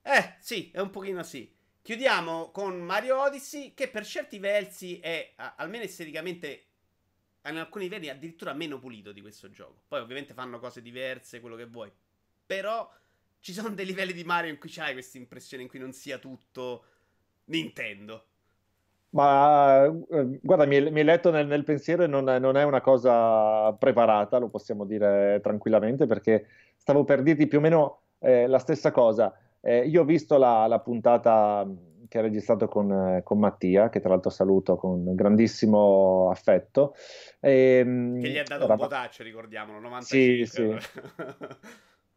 Eh, 0.00 0.36
sì, 0.40 0.70
è 0.72 0.80
un 0.80 0.88
pochino 0.88 1.22
sì. 1.22 1.54
Chiudiamo 1.82 2.50
con 2.52 2.80
Mario 2.80 3.20
Odyssey, 3.20 3.74
che 3.74 3.88
per 3.88 4.06
certi 4.06 4.38
versi 4.38 4.98
è, 4.98 5.34
almeno 5.56 5.84
esteticamente, 5.84 6.64
in 7.44 7.58
alcuni 7.58 7.84
livelli 7.84 8.08
addirittura 8.08 8.54
meno 8.54 8.78
pulito 8.78 9.12
di 9.12 9.20
questo 9.20 9.50
gioco. 9.50 9.82
Poi 9.88 10.00
ovviamente 10.00 10.32
fanno 10.32 10.58
cose 10.58 10.80
diverse, 10.80 11.40
quello 11.40 11.56
che 11.56 11.66
vuoi. 11.66 11.92
Però 12.46 12.90
ci 13.40 13.52
sono 13.52 13.74
dei 13.74 13.84
livelli 13.84 14.14
di 14.14 14.24
Mario 14.24 14.50
in 14.50 14.58
cui 14.58 14.70
c'hai 14.70 14.94
questa 14.94 15.18
impressione 15.18 15.62
in 15.62 15.68
cui 15.68 15.78
non 15.78 15.92
sia 15.92 16.16
tutto 16.16 16.84
Nintendo. 17.44 18.28
Ma 19.14 19.84
eh, 19.84 20.38
guarda, 20.42 20.66
mi, 20.66 20.90
mi 20.90 21.00
hai 21.00 21.04
letto 21.04 21.30
nel, 21.30 21.46
nel 21.46 21.62
pensiero 21.62 22.02
e 22.02 22.08
non, 22.08 22.24
non, 22.24 22.56
è 22.56 22.64
una 22.64 22.80
cosa 22.80 23.72
preparata, 23.74 24.38
lo 24.38 24.48
possiamo 24.48 24.84
dire 24.84 25.38
tranquillamente, 25.40 26.06
perché 26.06 26.46
stavo 26.76 27.04
per 27.04 27.22
dirti 27.22 27.46
più 27.46 27.58
o 27.58 27.60
meno 27.60 28.00
eh, 28.18 28.48
la 28.48 28.58
stessa 28.58 28.90
cosa. 28.90 29.32
Eh, 29.60 29.86
io 29.86 30.02
ho 30.02 30.04
visto 30.04 30.36
la, 30.36 30.66
la 30.66 30.80
puntata 30.80 31.64
che 32.08 32.18
ha 32.18 32.22
registrato 32.22 32.66
con, 32.66 32.90
eh, 32.90 33.22
con, 33.22 33.38
Mattia, 33.38 33.88
che 33.88 34.00
tra 34.00 34.10
l'altro 34.10 34.30
saluto 34.30 34.76
con 34.76 35.14
grandissimo 35.14 36.28
affetto. 36.30 36.96
E, 37.38 37.78
ehm, 37.78 38.20
che 38.20 38.28
gli 38.30 38.38
ha 38.38 38.42
dato 38.42 38.64
era... 38.64 38.72
un 38.72 38.78
potaccio, 38.80 39.22
ricordiamolo, 39.22 39.78
95. 39.78 40.44
Sì, 40.44 40.44
sì. 40.44 40.76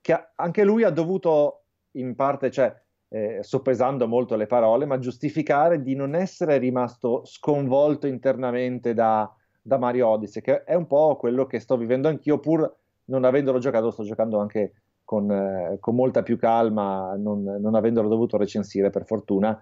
che 0.02 0.30
anche 0.34 0.64
lui 0.64 0.84
ha 0.84 0.90
dovuto, 0.90 1.62
in 1.92 2.16
parte, 2.16 2.50
cioè, 2.50 2.76
eh, 3.10 3.40
soppesando 3.42 4.08
molto 4.08 4.36
le 4.36 4.48
parole, 4.48 4.86
ma 4.86 5.00
giustificare 5.00 5.82
di 5.82 5.96
non 5.96 6.16
essere 6.16 6.58
rimasto 6.58 7.24
sconvolto 7.26 8.08
internamente 8.08 8.94
da, 8.94 9.32
da 9.62 9.78
Mario 9.78 10.08
Odyssey, 10.08 10.42
che 10.42 10.64
è 10.64 10.74
un 10.74 10.88
po' 10.88 11.16
quello 11.16 11.46
che 11.46 11.60
sto 11.60 11.78
vivendo 11.78 12.08
anch'io, 12.08 12.40
pur 12.40 12.76
non 13.06 13.24
avendolo 13.24 13.60
giocato, 13.60 13.92
sto 13.92 14.04
giocando 14.04 14.40
anche 14.40 14.74
con, 15.04 15.32
eh, 15.32 15.78
con 15.80 15.96
molta 15.96 16.22
più 16.22 16.38
calma, 16.38 17.16
non, 17.16 17.44
non, 17.44 17.76
avendolo 17.76 18.10
dovuto 18.10 18.36
recensire 18.36 18.90
per 18.90 19.06
fortuna. 19.06 19.62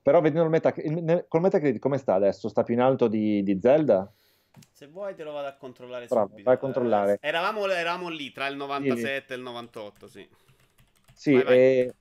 Però 0.00 0.20
vedendo 0.20 0.44
il, 0.44 0.50
meta, 0.50 0.72
il 0.76 1.24
col 1.28 1.40
Metacritic 1.40 1.80
come 1.80 1.98
sta 1.98 2.14
adesso? 2.14 2.48
Sta 2.48 2.62
più 2.62 2.74
in 2.74 2.80
alto 2.80 3.08
di, 3.08 3.42
di 3.42 3.58
Zelda? 3.60 4.10
Se 4.70 4.86
vuoi 4.86 5.14
te 5.14 5.24
lo 5.24 5.32
vado 5.32 5.48
a 5.48 5.56
controllare 5.56 6.06
Bravo, 6.06 6.28
subito. 6.28 6.44
Vai 6.44 6.54
a 6.54 6.58
controllare. 6.58 7.18
Eh, 7.20 7.28
eravamo, 7.28 7.66
eravamo, 7.66 8.08
lì 8.08 8.30
tra 8.32 8.46
il 8.46 8.56
97 8.56 9.24
sì. 9.26 9.32
e 9.32 9.36
il 9.36 9.42
98, 9.42 10.08
sì. 10.08 10.28
Sì, 11.12 11.32
vai, 11.34 11.42
vai. 11.44 11.56
E 11.56 11.94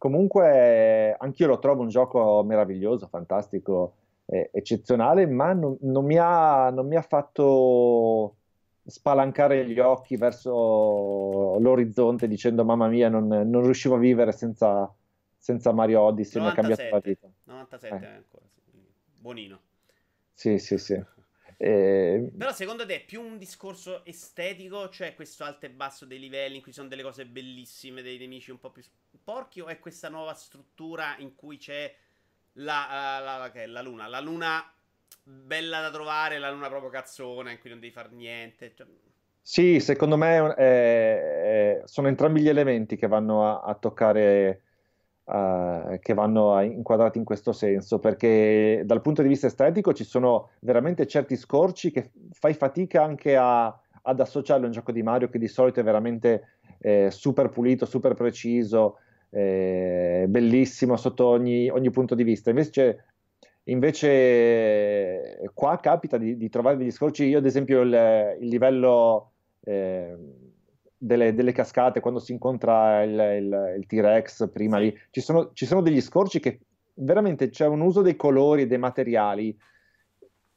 comunque 0.00 1.14
anch'io 1.18 1.46
lo 1.46 1.58
trovo 1.58 1.82
un 1.82 1.88
gioco 1.88 2.42
meraviglioso, 2.42 3.06
fantastico, 3.06 3.96
eh, 4.24 4.48
eccezionale, 4.50 5.26
ma 5.26 5.52
non, 5.52 5.76
non, 5.82 6.06
mi 6.06 6.16
ha, 6.16 6.70
non 6.70 6.86
mi 6.86 6.96
ha 6.96 7.02
fatto 7.02 8.36
spalancare 8.82 9.66
gli 9.66 9.78
occhi 9.78 10.16
verso 10.16 11.58
l'orizzonte 11.60 12.26
dicendo 12.26 12.64
mamma 12.64 12.88
mia 12.88 13.10
non, 13.10 13.26
non 13.26 13.62
riuscivo 13.62 13.96
a 13.96 13.98
vivere 13.98 14.32
senza, 14.32 14.90
senza 15.36 15.70
Mario 15.72 16.00
Odyssey, 16.00 16.40
97, 16.40 16.42
mi 16.42 16.48
ha 16.48 16.54
cambiato 16.54 16.94
la 16.94 17.12
vita. 17.12 17.28
97 17.44 17.94
eh. 17.94 18.08
ancora, 18.08 18.44
buonino. 19.20 19.60
Sì, 20.32 20.58
sì, 20.58 20.78
sì. 20.78 20.98
Eh... 21.62 22.30
Però 22.38 22.52
secondo 22.52 22.86
te 22.86 22.94
è 22.94 23.04
più 23.04 23.20
un 23.20 23.36
discorso 23.36 24.02
estetico, 24.06 24.88
cioè 24.88 25.14
questo 25.14 25.44
alto 25.44 25.66
e 25.66 25.70
basso 25.70 26.06
dei 26.06 26.18
livelli 26.18 26.56
in 26.56 26.62
cui 26.62 26.72
sono 26.72 26.88
delle 26.88 27.02
cose 27.02 27.26
bellissime, 27.26 28.00
dei 28.00 28.16
nemici 28.16 28.50
un 28.50 28.58
po' 28.58 28.70
più 28.70 28.82
porchi, 29.22 29.60
o 29.60 29.66
è 29.66 29.78
questa 29.78 30.08
nuova 30.08 30.32
struttura 30.32 31.16
in 31.18 31.34
cui 31.34 31.58
c'è 31.58 31.94
la, 32.54 33.20
la, 33.22 33.36
la, 33.36 33.66
la 33.66 33.82
luna? 33.82 34.06
La 34.06 34.20
luna 34.20 34.72
bella 35.22 35.82
da 35.82 35.90
trovare, 35.90 36.38
la 36.38 36.50
luna 36.50 36.68
proprio 36.68 36.88
cazzona, 36.88 37.50
in 37.50 37.58
cui 37.58 37.68
non 37.68 37.78
devi 37.78 37.92
fare 37.92 38.08
niente. 38.10 38.72
Cioè... 38.74 38.86
Sì, 39.42 39.80
secondo 39.80 40.16
me 40.16 40.54
eh, 40.56 40.64
eh, 40.64 41.82
sono 41.84 42.08
entrambi 42.08 42.40
gli 42.40 42.48
elementi 42.48 42.96
che 42.96 43.06
vanno 43.06 43.46
a, 43.46 43.60
a 43.60 43.74
toccare, 43.74 44.62
uh, 45.30 45.98
che 46.00 46.14
vanno 46.14 46.60
inquadrati 46.60 47.18
in 47.18 47.24
questo 47.24 47.52
senso, 47.52 47.98
perché 47.98 48.82
dal 48.84 49.00
punto 49.00 49.22
di 49.22 49.28
vista 49.28 49.46
estetico 49.46 49.92
ci 49.92 50.04
sono 50.04 50.50
veramente 50.60 51.06
certi 51.06 51.36
scorci 51.36 51.90
che 51.90 52.10
fai 52.32 52.54
fatica 52.54 53.04
anche 53.04 53.36
a, 53.36 53.66
ad 54.02 54.20
associarlo 54.20 54.64
a 54.64 54.66
un 54.66 54.72
gioco 54.72 54.92
di 54.92 55.02
Mario 55.02 55.28
che 55.28 55.38
di 55.38 55.48
solito 55.48 55.80
è 55.80 55.82
veramente 55.84 56.56
eh, 56.78 57.10
super 57.10 57.48
pulito, 57.48 57.86
super 57.86 58.14
preciso, 58.14 58.96
eh, 59.30 60.24
bellissimo 60.28 60.96
sotto 60.96 61.26
ogni, 61.26 61.68
ogni, 61.68 61.90
punto 61.90 62.14
di 62.14 62.24
vista. 62.24 62.50
Invece 62.50 63.04
Invece 63.64 65.38
qua 65.52 65.78
capita 65.78 66.16
di, 66.16 66.36
di, 66.36 66.48
trovare 66.48 66.78
degli 66.78 66.90
scorci, 66.90 67.26
io 67.26 67.38
ad 67.38 67.46
esempio 67.46 67.82
il, 67.82 68.36
il 68.40 68.48
livello 68.48 69.32
eh, 69.64 70.16
delle, 71.02 71.32
delle, 71.34 71.52
cascate, 71.52 72.00
quando 72.00 72.20
si 72.20 72.32
incontra 72.32 73.02
il, 73.02 73.12
il, 73.12 73.74
il 73.78 73.86
T-Rex 73.86 74.50
prima 74.50 74.78
lì, 74.78 74.94
ci 75.10 75.22
sono, 75.22 75.50
ci 75.54 75.64
sono, 75.64 75.80
degli 75.80 76.00
scorci 76.02 76.40
che 76.40 76.60
veramente 76.94 77.48
c'è 77.48 77.66
un 77.66 77.80
uso 77.80 78.02
dei 78.02 78.16
colori 78.16 78.62
e 78.62 78.66
dei 78.66 78.76
materiali 78.76 79.58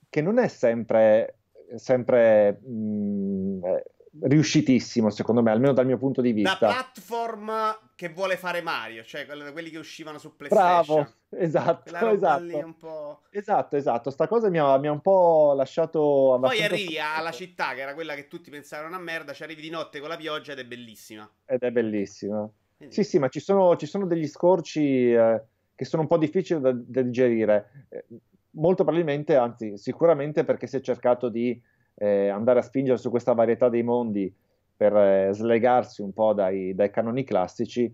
che 0.10 0.22
non 0.22 0.38
è 0.38 0.50
sempre, 0.50 1.38
sempre 1.76 2.60
mh, 2.62 2.72
mm, 2.72 3.64
eh, 3.64 3.84
riuscitissimo, 4.24 5.10
secondo 5.10 5.42
me, 5.42 5.52
almeno 5.52 5.72
dal 5.72 5.86
mio 5.86 5.98
punto 5.98 6.20
di 6.22 6.34
vista. 6.34 6.58
Da 6.60 6.68
platform 6.74 7.52
che 7.96 8.10
vuole 8.10 8.38
fare 8.38 8.62
Mario, 8.62 9.04
cioè 9.04 9.26
quelli 9.26 9.70
che 9.70 9.78
uscivano 9.78 10.18
su 10.18 10.36
PlayStation. 10.36 11.04
Bravo, 11.04 11.14
esatto, 11.30 12.10
esatto. 12.10 13.22
Esatto, 13.30 13.76
esatto. 13.76 14.10
Sta 14.10 14.28
cosa 14.28 14.50
mi 14.50 14.58
ha, 14.58 14.78
mi 14.78 14.88
ha 14.88 14.92
un 14.92 15.02
po' 15.02 15.54
lasciato 15.56 16.38
Poi 16.42 16.64
arrivi 16.64 16.96
scoperto. 16.96 17.20
alla 17.20 17.32
città, 17.32 17.74
che 17.74 17.82
era 17.82 17.94
quella 17.94 18.16
che 18.16 18.28
tutti 18.28 18.50
pensavano 18.50 18.90
una 18.90 19.00
merda, 19.00 19.34
ci 19.34 19.44
arrivi 19.44 19.62
di 19.62 19.70
notte 19.70 20.00
con 20.00 20.10
la 20.10 20.18
pioggia 20.18 20.54
ed 20.54 20.60
è 20.60 20.66
bellissima. 20.66 21.30
Ed 21.46 21.62
è 21.62 21.72
bellissima. 21.72 22.50
Quindi... 22.76 22.96
Sì, 22.96 23.04
sì, 23.04 23.20
ma 23.20 23.30
ci 23.30 23.40
sono, 23.40 23.76
ci 23.76 23.86
sono 23.86 24.08
degli 24.08 24.28
scorci 24.28 25.14
eh, 25.14 25.42
che 25.76 25.86
sono 25.86 26.02
un 26.02 26.08
po' 26.08 26.18
difficili 26.18 26.62
da, 26.62 26.72
da 26.74 27.02
digerire. 27.02 27.88
Eh, 27.90 28.06
molto 28.52 28.84
probabilmente, 28.84 29.36
anzi, 29.36 29.78
sicuramente 29.78 30.44
perché 30.44 30.66
si 30.66 30.78
è 30.78 30.82
cercato 30.82 31.30
di 31.30 31.62
eh, 31.96 32.30
andare 32.30 32.60
a 32.60 32.64
spingere 32.64 32.98
su 32.98 33.12
questa 33.12 33.34
varietà 33.34 33.70
dei 33.70 33.84
mondi 33.84 34.34
per 34.84 34.98
eh, 34.98 35.34
slegarsi 35.34 36.02
un 36.02 36.12
po' 36.12 36.34
dai, 36.34 36.76
dai 36.76 36.92
canoni 36.92 37.24
classici, 37.24 37.94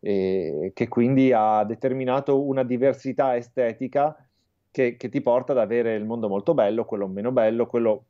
eh, 0.00 0.70
che 0.74 0.88
quindi 0.88 1.32
ha 1.32 1.64
determinato 1.64 2.42
una 2.42 2.62
diversità 2.62 3.36
estetica 3.36 4.14
che, 4.70 4.98
che, 4.98 5.08
ti 5.08 5.22
porta 5.22 5.52
ad 5.52 5.58
avere 5.58 5.94
il 5.94 6.04
mondo 6.04 6.28
molto 6.28 6.52
bello, 6.52 6.84
quello 6.84 7.06
meno 7.06 7.32
bello, 7.32 7.66
quello 7.66 8.04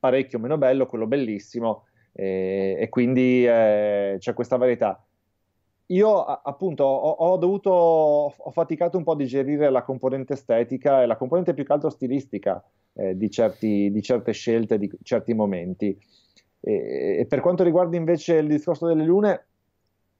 parecchio 0.00 0.40
meno 0.40 0.58
bello, 0.58 0.86
quello 0.86 1.06
bellissimo, 1.06 1.84
e 2.12 2.88
quindi 2.90 3.46
eh, 3.46 4.16
c'è 4.18 4.34
questa 4.34 4.56
varietà. 4.56 5.00
Io 5.86 6.24
appunto 6.24 6.82
ho, 6.84 7.10
ho, 7.10 7.36
dovuto, 7.36 7.70
ho 7.70 8.50
faticato 8.50 8.96
un 8.96 9.04
po' 9.04 9.12
a 9.12 9.16
digerire 9.16 9.70
la 9.70 9.82
componente 9.82 10.32
estetica 10.32 11.02
e 11.02 11.06
la 11.06 11.16
componente 11.16 11.54
più 11.54 11.64
che 11.64 11.72
altro 11.72 11.90
stilistica 11.90 12.62
eh, 12.94 13.16
di, 13.16 13.30
certi, 13.30 13.90
di, 13.92 14.02
certe 14.02 14.32
scelte, 14.32 14.78
di 14.78 14.90
certi 15.02 15.34
momenti. 15.34 15.96
E, 16.60 17.18
e, 17.20 17.26
per 17.26 17.40
quanto 17.40 17.64
riguarda 17.64 17.96
invece 17.96 18.36
il 18.36 18.48
discorso 18.48 18.86
delle 18.86 19.04
lune, 19.04 19.46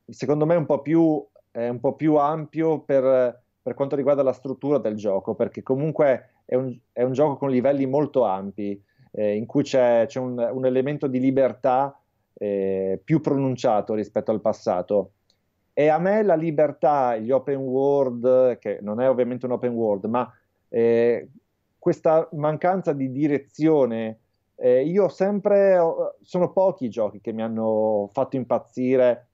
secondo 0.09 0.46
me 0.46 0.55
è 0.55 0.59
un 0.59 0.66
po' 0.66 0.81
più, 0.81 1.26
un 1.53 1.81
po 1.81 1.94
più 1.94 2.16
ampio 2.16 2.81
per, 2.81 3.42
per, 3.62 3.74
quanto 3.74 3.96
riguarda 3.96 4.22
la 4.22 4.33
struttura 4.33 4.79
del 4.79 4.96
gioco, 4.96 5.35
perché 5.35 5.62
comunque 5.62 6.42
è 6.44 6.55
un, 6.55 6.76
è 6.92 7.03
un 7.03 7.12
gioco 7.12 7.37
con 7.37 7.50
livelli 7.50 7.87
molto 7.87 8.24
ampi, 8.24 8.83
eh, 9.12 9.37
in 9.37 9.46
cui 9.46 9.62
c'è, 9.62 10.05
c'è 10.07 10.18
un, 10.18 10.38
un, 10.38 10.66
elemento 10.66 11.07
di 11.07 11.20
libertà 11.20 11.98
eh, 12.35 13.00
più 13.03 13.20
pronunciato 13.20 13.94
rispetto 13.94 14.31
al 14.31 14.40
passato. 14.40 15.12
E 15.72 15.88
a 15.88 15.98
me 15.98 16.22
la 16.22 16.35
libertà, 16.35 17.16
gli 17.16 17.31
open 17.31 17.57
world, 17.57 18.59
che 18.59 18.79
non 18.83 19.00
è 19.00 19.09
ovviamente 19.09 19.46
un 19.46 19.53
open 19.53 19.72
world, 19.72 20.05
ma 20.05 20.31
eh, 20.68 21.29
questa 21.79 22.29
mancanza 22.33 22.92
di 22.92 23.11
direzione, 23.11 24.18
eh, 24.62 24.85
io 24.85 25.09
sempre, 25.09 25.79
sono 26.20 26.53
pochi 26.53 26.85
i 26.85 26.90
giochi 26.90 27.20
che 27.20 27.33
mi 27.33 27.40
hanno 27.40 28.11
fatto 28.12 28.37
impazzire 28.37 29.29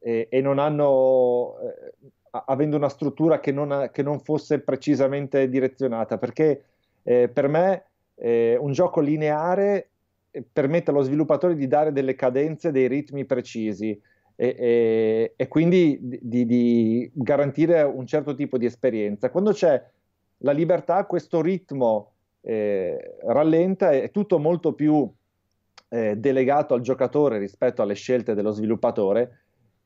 e, 0.00 0.28
e 0.30 0.40
non 0.40 0.58
hanno, 0.58 1.58
eh, 1.60 2.08
avendo 2.46 2.76
una 2.76 2.88
struttura 2.88 3.40
che 3.40 3.52
non, 3.52 3.90
che 3.92 4.02
non, 4.02 4.20
fosse 4.20 4.60
precisamente 4.60 5.50
direzionata, 5.50 6.16
perché 6.16 6.64
eh, 7.02 7.28
per 7.28 7.48
me 7.48 7.84
eh, 8.14 8.56
un 8.58 8.72
gioco 8.72 9.00
lineare 9.00 9.90
eh, 10.30 10.42
permette 10.50 10.90
allo 10.90 11.02
sviluppatore 11.02 11.56
di 11.56 11.66
dare 11.66 11.92
delle 11.92 12.14
cadenze, 12.14 12.72
dei 12.72 12.88
ritmi 12.88 13.26
precisi. 13.26 14.00
E, 14.34 14.56
e, 14.58 15.32
e 15.36 15.48
quindi 15.48 15.98
di, 16.00 16.46
di 16.46 17.10
garantire 17.12 17.82
un 17.82 18.06
certo 18.06 18.34
tipo 18.34 18.56
di 18.56 18.64
esperienza. 18.64 19.28
Quando 19.28 19.52
c'è 19.52 19.84
la 20.38 20.52
libertà, 20.52 21.04
questo 21.04 21.42
ritmo 21.42 22.12
eh, 22.42 23.16
rallenta, 23.22 23.90
è 23.90 24.10
tutto 24.10 24.38
molto 24.38 24.72
più 24.72 25.10
eh, 25.88 26.16
delegato 26.16 26.74
al 26.74 26.80
giocatore 26.80 27.38
rispetto 27.38 27.82
alle 27.82 27.94
scelte 27.94 28.34
dello 28.34 28.50
sviluppatore 28.50 29.38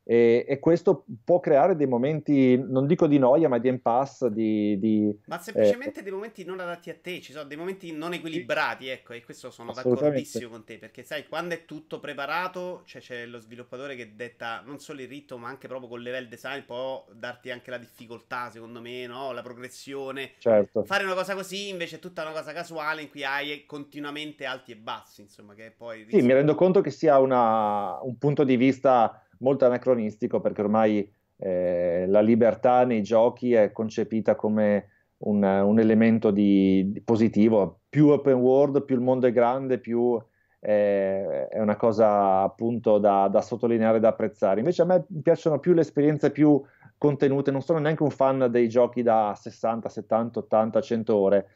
e, 0.07 0.45
e, 0.47 0.59
questo 0.59 1.07
può 1.25 1.41
creare 1.41 1.77
dei 1.77 1.87
momenti, 1.87 2.59
non 2.59 2.87
dico 2.87 3.07
di 3.07 3.19
noia, 3.19 3.49
ma 3.49 3.57
di 3.57 3.69
impasse. 3.69 4.31
Di, 4.31 4.79
di, 4.79 5.19
ma 5.25 5.39
semplicemente 5.39 6.01
eh, 6.01 6.03
dei 6.03 6.13
momenti 6.13 6.45
non 6.45 6.61
adatti 6.61 6.91
a 6.91 6.97
te, 7.01 7.23
ci 7.23 7.33
sono 7.33 7.45
dei 7.45 7.57
momenti 7.57 7.91
non 7.91 8.13
equilibrati, 8.13 8.89
ecco, 8.89 9.15
e 9.15 9.25
questo 9.25 9.51
sono 9.51 9.73
d'accordissimo 9.73 10.51
con 10.51 10.65
te, 10.65 10.77
perché 10.77 11.05
sai, 11.05 11.27
quando 11.27 11.55
è 11.55 11.65
tutto 11.65 12.01
preparato, 12.01 12.83
cioè 12.85 13.01
c'è 13.01 13.25
lo 13.25 13.39
sviluppatore 13.39 13.97
che 13.97 14.15
detta 14.15 14.63
non 14.67 14.79
solo 14.79 15.01
il 15.01 15.09
ritmo, 15.09 15.39
ma 15.39 15.49
anche 15.49 15.69
proprio 15.69 15.89
con 15.89 15.99
il 15.99 16.05
level 16.05 16.29
design, 16.29 16.61
può 16.67 17.07
darti 17.11 17.51
anche 17.51 17.71
la 17.71 17.79
difficoltà, 17.79 18.51
secondo 18.51 18.83
me, 18.83 19.07
no? 19.07 19.33
la 19.33 19.43
progressione. 19.43 20.33
Certo. 20.37 20.85
Fare 20.85 21.05
una 21.05 21.15
cosa 21.15 21.35
così 21.35 21.71
invece 21.71 21.97
è 21.97 21.99
tutta 21.99 22.21
una 22.21 22.33
cosa 22.33 22.53
casuale 22.53 23.01
in 23.01 23.09
cui 23.09 23.25
hai 23.25 23.65
continuamente 23.65 24.45
alti 24.45 24.73
e 24.73 24.77
bassi, 24.77 25.23
insomma, 25.23 25.55
che 25.55 25.73
poi... 25.75 26.05
Sì, 26.11 26.21
mi 26.21 26.35
rendo 26.35 26.55
conto 26.55 26.83
che 26.83 26.91
sia 26.91 27.19
una, 27.19 27.99
un 28.03 28.19
punto 28.19 28.45
di 28.45 28.57
vista 28.57 29.24
molto 29.45 29.67
anacronistico 29.67 30.41
perché 30.41 30.63
ormai 30.63 31.09
eh, 31.37 32.07
la 32.09 32.21
libertà 32.21 32.85
nei 32.85 33.03
giochi 33.03 33.53
è 33.53 33.71
concepita 33.71 34.35
come 34.35 34.89
un, 35.19 35.43
un 35.43 35.79
elemento 35.79 36.31
di, 36.31 36.91
di 36.91 37.01
positivo. 37.03 37.81
Più 37.89 38.09
open 38.09 38.35
world, 38.35 38.85
più 38.85 38.97
il 38.97 39.03
mondo 39.03 39.27
è 39.27 39.33
grande, 39.33 39.79
più 39.79 40.19
eh, 40.61 41.47
è 41.49 41.61
una 41.61 41.77
cosa 41.77 42.41
appunto 42.41 42.99
da, 42.99 43.29
da 43.29 43.43
sottolineare 43.43 44.01
da 44.01 44.09
apprezzare. 44.09 44.61
Invece 44.61 44.83
a 44.83 44.87
me 44.87 45.05
piacciono 45.23 45.59
più 45.59 45.75
le 45.75 45.83
esperienze 45.83 46.31
più 46.31 46.61
contenute, 46.97 47.51
non 47.51 47.61
sono 47.61 47.79
neanche 47.79 48.03
un 48.03 48.11
fan 48.11 48.49
dei 48.51 48.69
giochi 48.69 49.03
da 49.03 49.35
60, 49.39 49.89
70, 49.89 50.39
80, 50.41 50.81
100 50.81 51.15
ore. 51.15 51.47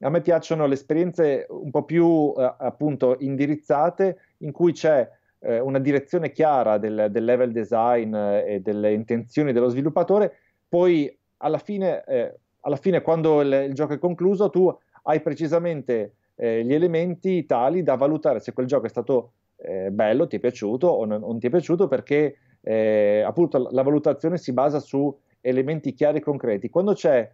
A 0.00 0.10
me 0.10 0.20
piacciono 0.22 0.66
le 0.66 0.74
esperienze 0.74 1.46
un 1.50 1.70
po' 1.70 1.84
più 1.84 2.32
eh, 2.36 2.54
appunto 2.58 3.16
indirizzate 3.18 4.18
in 4.38 4.52
cui 4.52 4.72
c'è 4.72 5.08
eh, 5.46 5.60
una 5.60 5.78
direzione 5.78 6.32
chiara 6.32 6.76
del, 6.78 7.06
del, 7.10 7.24
level 7.24 7.52
design 7.52 8.14
eh, 8.14 8.54
e 8.54 8.60
delle 8.60 8.92
intenzioni 8.92 9.52
dello 9.52 9.68
sviluppatore, 9.68 10.32
poi 10.68 11.16
alla 11.38 11.58
fine, 11.58 12.02
eh, 12.04 12.34
alla 12.62 12.76
fine 12.76 13.00
quando 13.00 13.40
il, 13.40 13.66
il, 13.68 13.74
gioco 13.74 13.94
è 13.94 13.98
concluso, 13.98 14.50
tu 14.50 14.76
hai 15.04 15.20
precisamente 15.20 16.14
eh, 16.34 16.64
gli 16.64 16.74
elementi 16.74 17.46
tali 17.46 17.82
da 17.82 17.94
valutare 17.94 18.40
se 18.40 18.52
quel 18.52 18.66
gioco 18.66 18.86
è 18.86 18.88
stato 18.88 19.32
eh, 19.58 19.90
bello, 19.90 20.26
ti 20.26 20.36
è 20.36 20.40
piaciuto 20.40 20.88
o 20.88 21.04
non, 21.04 21.20
non 21.20 21.38
ti 21.38 21.46
è 21.46 21.50
piaciuto, 21.50 21.86
perché 21.86 22.36
eh, 22.62 23.22
appunto 23.24 23.68
la, 23.70 23.82
valutazione 23.82 24.38
si 24.38 24.52
basa 24.52 24.80
su 24.80 25.16
elementi 25.40 25.94
chiari 25.94 26.18
e 26.18 26.22
concreti. 26.22 26.68
Quando 26.68 26.92
c'è 26.92 27.30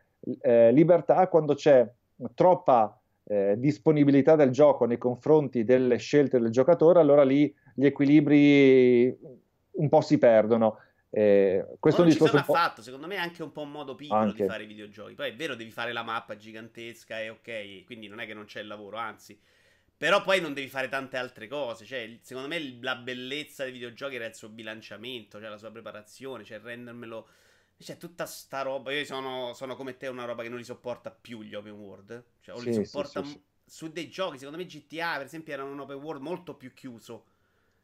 libertà, 0.70 1.26
quando 1.26 1.54
c'è 1.54 1.88
troppa 2.34 2.96
eh, 3.24 3.54
disponibilità 3.58 4.36
del 4.36 4.50
gioco 4.50 4.84
nei 4.84 4.98
confronti 4.98 5.64
delle 5.64 5.96
scelte 5.96 6.38
del 6.38 6.50
giocatore, 6.50 7.00
allora 7.00 7.22
lì 7.24 7.52
gli 7.74 7.86
equilibri 7.86 9.16
un 9.72 9.88
po' 9.88 10.00
si 10.00 10.18
perdono. 10.18 10.78
Eh, 11.14 11.76
questo 11.78 12.02
non 12.02 12.10
ci 12.10 12.16
sono 12.16 12.38
affatto, 12.38 12.80
secondo 12.80 13.06
me 13.06 13.16
è 13.16 13.18
anche 13.18 13.42
un 13.42 13.52
po' 13.52 13.60
un 13.60 13.70
modo 13.70 13.94
piccolo 13.94 14.20
anche. 14.20 14.44
di 14.44 14.48
fare 14.48 14.62
i 14.62 14.66
videogiochi. 14.66 15.14
Poi 15.14 15.28
è 15.28 15.34
vero, 15.34 15.54
devi 15.54 15.70
fare 15.70 15.92
la 15.92 16.02
mappa 16.02 16.36
gigantesca 16.36 17.20
e 17.20 17.28
ok, 17.28 17.84
quindi 17.84 18.08
non 18.08 18.18
è 18.18 18.26
che 18.26 18.32
non 18.32 18.46
c'è 18.46 18.60
il 18.60 18.66
lavoro, 18.66 18.96
anzi. 18.96 19.38
Però 19.94 20.22
poi 20.22 20.40
non 20.40 20.54
devi 20.54 20.68
fare 20.68 20.88
tante 20.88 21.16
altre 21.16 21.48
cose. 21.48 21.84
Cioè, 21.84 22.18
secondo 22.22 22.48
me 22.48 22.78
la 22.80 22.96
bellezza 22.96 23.62
dei 23.64 23.72
videogiochi 23.72 24.16
era 24.16 24.24
il 24.24 24.34
suo 24.34 24.48
bilanciamento, 24.48 25.38
cioè 25.38 25.48
la 25.48 25.58
sua 25.58 25.70
preparazione, 25.70 26.44
cioè 26.44 26.60
rendermelo. 26.60 27.28
C'è 27.78 27.98
tutta 27.98 28.26
sta 28.26 28.62
roba. 28.62 28.90
Io 28.92 29.04
sono, 29.04 29.52
sono, 29.54 29.76
come 29.76 29.96
te 29.96 30.08
una 30.08 30.24
roba 30.24 30.42
che 30.42 30.48
non 30.48 30.58
li 30.58 30.64
sopporta 30.64 31.10
più 31.10 31.42
gli 31.42 31.54
open 31.54 31.72
world. 31.72 32.24
Cioè, 32.40 32.56
o 32.56 32.58
sì, 32.58 32.66
li 32.66 32.84
sopporta 32.84 33.22
sì, 33.22 33.30
sì, 33.30 33.42
su 33.64 33.92
dei 33.92 34.08
giochi. 34.08 34.38
Secondo 34.38 34.58
me 34.58 34.66
GTA, 34.66 35.18
per 35.18 35.26
esempio, 35.26 35.52
era 35.52 35.62
un 35.62 35.78
open 35.78 35.98
world 35.98 36.22
molto 36.22 36.54
più 36.54 36.72
chiuso 36.72 37.26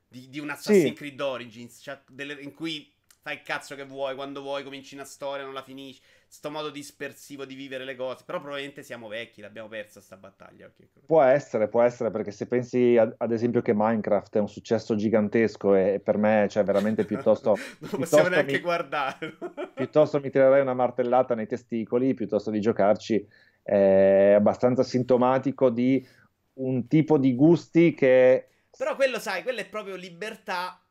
di, 0.08 0.28
di 0.28 0.40
un 0.40 0.50
Assassin's 0.50 0.88
sì. 0.88 0.92
Creed 0.94 1.20
Origins, 1.20 1.80
cioè 1.82 2.00
delle, 2.08 2.34
in 2.40 2.54
cui 2.54 2.90
fai 3.20 3.34
il 3.34 3.42
cazzo 3.42 3.74
che 3.74 3.84
vuoi, 3.84 4.14
quando 4.14 4.40
vuoi, 4.40 4.64
cominci 4.64 4.94
una 4.94 5.04
storia, 5.04 5.44
non 5.44 5.52
la 5.52 5.62
finisci. 5.62 6.00
Sto 6.30 6.50
modo 6.50 6.68
dispersivo 6.70 7.44
di 7.46 7.54
vivere 7.54 7.84
le 7.84 7.94
cose. 7.94 8.22
Però 8.24 8.38
probabilmente 8.38 8.82
siamo 8.82 9.08
vecchi, 9.08 9.40
l'abbiamo 9.40 9.68
persa 9.68 10.00
sta 10.00 10.16
battaglia. 10.16 10.66
Okay. 10.66 10.88
Può 11.06 11.22
essere, 11.22 11.68
può 11.68 11.82
essere, 11.82 12.10
perché 12.10 12.30
se 12.30 12.46
pensi 12.46 12.96
ad, 12.96 13.14
ad, 13.16 13.32
esempio 13.32 13.62
che 13.62 13.72
Minecraft 13.74 14.36
è 14.36 14.40
un 14.40 14.48
successo 14.48 14.94
gigantesco 14.94 15.74
e 15.74 16.00
per 16.02 16.16
me, 16.18 16.46
cioè 16.50 16.64
veramente 16.64 17.04
piuttosto... 17.04 17.50
non 17.56 17.56
piuttosto 17.78 17.98
possiamo 17.98 18.28
neanche 18.28 18.52
mi, 18.52 18.60
guardare. 18.60 19.36
piuttosto 19.74 20.20
mi 20.20 20.30
tirerei 20.30 20.60
una 20.60 20.74
martellata 20.74 21.34
nei 21.34 21.46
testicoli, 21.46 22.14
piuttosto 22.14 22.50
di 22.50 22.60
giocarci. 22.60 23.26
È 23.62 24.34
abbastanza 24.36 24.82
sintomatico 24.82 25.70
di 25.70 26.06
un 26.54 26.86
tipo 26.88 27.18
di 27.18 27.34
gusti 27.34 27.94
che 27.94 28.48
però 28.76 28.94
quello, 28.96 29.18
sai, 29.18 29.42
quello 29.42 29.60
è 29.60 29.68
proprio 29.68 29.96
libertà. 29.96 30.82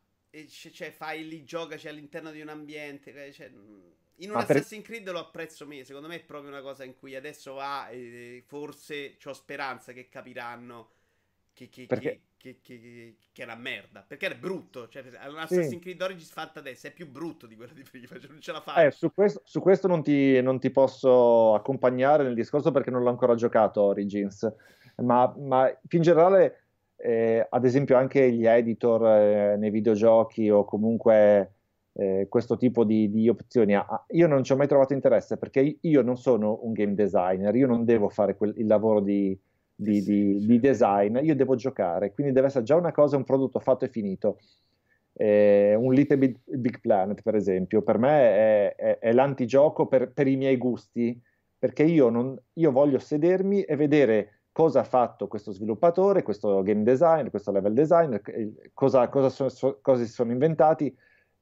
Cioè, 0.50 0.92
fai 0.92 1.28
lì, 1.28 1.44
giocaci 1.44 1.88
all'interno 1.88 2.32
di 2.32 2.42
un 2.42 2.50
ambiente. 2.50 3.32
Cioè, 3.32 3.50
mm, 3.50 3.80
in 4.18 4.30
un 4.30 4.36
Ma 4.36 4.42
Assassin's 4.42 4.82
per... 4.82 4.82
Creed 4.82 5.10
lo 5.10 5.20
apprezzo 5.20 5.66
me. 5.66 5.84
Secondo 5.84 6.08
me 6.08 6.16
è 6.16 6.24
proprio 6.24 6.52
una 6.52 6.62
cosa 6.62 6.84
in 6.84 6.96
cui 6.96 7.16
adesso 7.16 7.54
va. 7.54 7.90
E 7.90 8.44
forse 8.46 9.18
ho 9.24 9.34
speranza 9.34 9.94
che 9.94 10.10
capiranno 10.10 10.92
che, 11.58 11.70
che, 11.70 11.86
Perché... 11.88 12.22
che, 12.38 12.60
che, 12.62 13.16
è 13.34 13.44
una 13.44 13.56
merda. 13.56 14.06
Perché 14.08 14.28
è 14.28 14.36
brutto. 14.36 14.88
Cioè, 14.88 15.04
un 15.28 15.40
Assassin's 15.40 15.70
sì. 15.70 15.80
Creed 15.80 16.02
Origins 16.02 16.30
fatta 16.30 16.60
adesso 16.60 16.86
è 16.86 16.92
più 16.92 17.10
brutto 17.10 17.48
di 17.48 17.56
quello 17.56 17.74
di 17.74 17.82
prima. 17.82 18.06
Cioè, 18.20 18.30
non 18.30 18.42
ce 18.42 18.52
la 18.52 18.62
fa. 18.62 18.86
Eh, 18.86 18.92
su, 18.92 19.12
questo, 19.12 19.42
su 19.44 19.60
questo 19.60 19.88
non 19.88 20.04
ti, 20.04 20.40
non 20.42 20.60
ti, 20.60 20.70
posso 20.70 21.56
accompagnare 21.56 22.24
nel 22.24 22.36
discorso 22.36 22.70
perché 22.70 22.92
non 22.92 23.02
l'ho 23.02 23.10
ancora 23.10 23.34
giocato 23.34 23.82
Origins. 23.82 24.48
Ma, 24.98 25.34
ma 25.38 25.76
più 25.88 25.98
in 25.98 26.04
generale 26.04 26.67
eh, 27.08 27.48
ad 27.50 27.64
esempio 27.64 27.96
anche 27.96 28.30
gli 28.34 28.46
editor 28.46 29.08
eh, 29.08 29.56
nei 29.56 29.70
videogiochi 29.70 30.50
o 30.50 30.66
comunque 30.66 31.54
eh, 31.94 32.26
questo 32.28 32.58
tipo 32.58 32.84
di, 32.84 33.10
di, 33.10 33.30
opzioni. 33.30 33.80
Io 34.10 34.28
non 34.28 34.44
ci 34.44 34.52
ho 34.52 34.58
mai 34.58 34.68
trovato 34.68 34.92
interesse 34.92 35.38
perché 35.38 35.78
io 35.80 36.02
non 36.02 36.18
sono 36.18 36.60
un 36.64 36.74
game 36.74 36.96
designer, 36.96 37.56
io 37.56 37.66
non 37.66 37.86
devo 37.86 38.10
fare 38.10 38.36
quel, 38.36 38.54
il 38.58 38.68
lavoro 38.68 39.00
di, 39.00 39.40
di, 39.74 40.04
di, 40.04 40.46
di, 40.46 40.60
design, 40.60 41.18
io 41.22 41.34
devo 41.34 41.56
giocare, 41.56 42.12
quindi 42.12 42.34
deve 42.34 42.48
essere 42.48 42.66
già 42.66 42.76
una 42.76 42.92
cosa, 42.92 43.16
un 43.16 43.24
prodotto 43.24 43.60
fatto 43.60 43.86
e 43.86 43.90
finito. 43.90 44.40
Eh, 45.14 45.76
un 45.80 45.94
Little 45.94 46.18
Big, 46.18 46.38
Big, 46.44 46.82
Planet, 46.82 47.22
per 47.22 47.36
esempio, 47.36 47.84
per 47.84 48.00
me 48.00 48.10
è, 48.10 48.76
è, 48.76 49.00
è 49.00 49.14
l'antigioco 49.14 49.88
per, 49.88 50.12
per, 50.12 50.28
i 50.28 50.36
miei 50.36 50.58
gusti, 50.58 51.18
perché 51.58 51.84
io, 51.84 52.10
non, 52.10 52.38
io 52.56 52.72
voglio 52.72 53.00
sedermi 53.00 53.62
e 53.62 53.78
vedere 53.78 54.37
cosa 54.58 54.80
ha 54.80 54.84
fatto 54.84 55.28
questo 55.28 55.52
sviluppatore, 55.52 56.24
questo 56.24 56.64
game 56.64 56.82
design, 56.82 57.28
questo 57.28 57.52
level 57.52 57.74
design, 57.74 58.16
cosa, 58.74 59.08
cosa, 59.08 59.30
sono, 59.30 59.78
cosa 59.84 60.04
si 60.04 60.12
sono 60.12 60.32
inventati, 60.32 60.88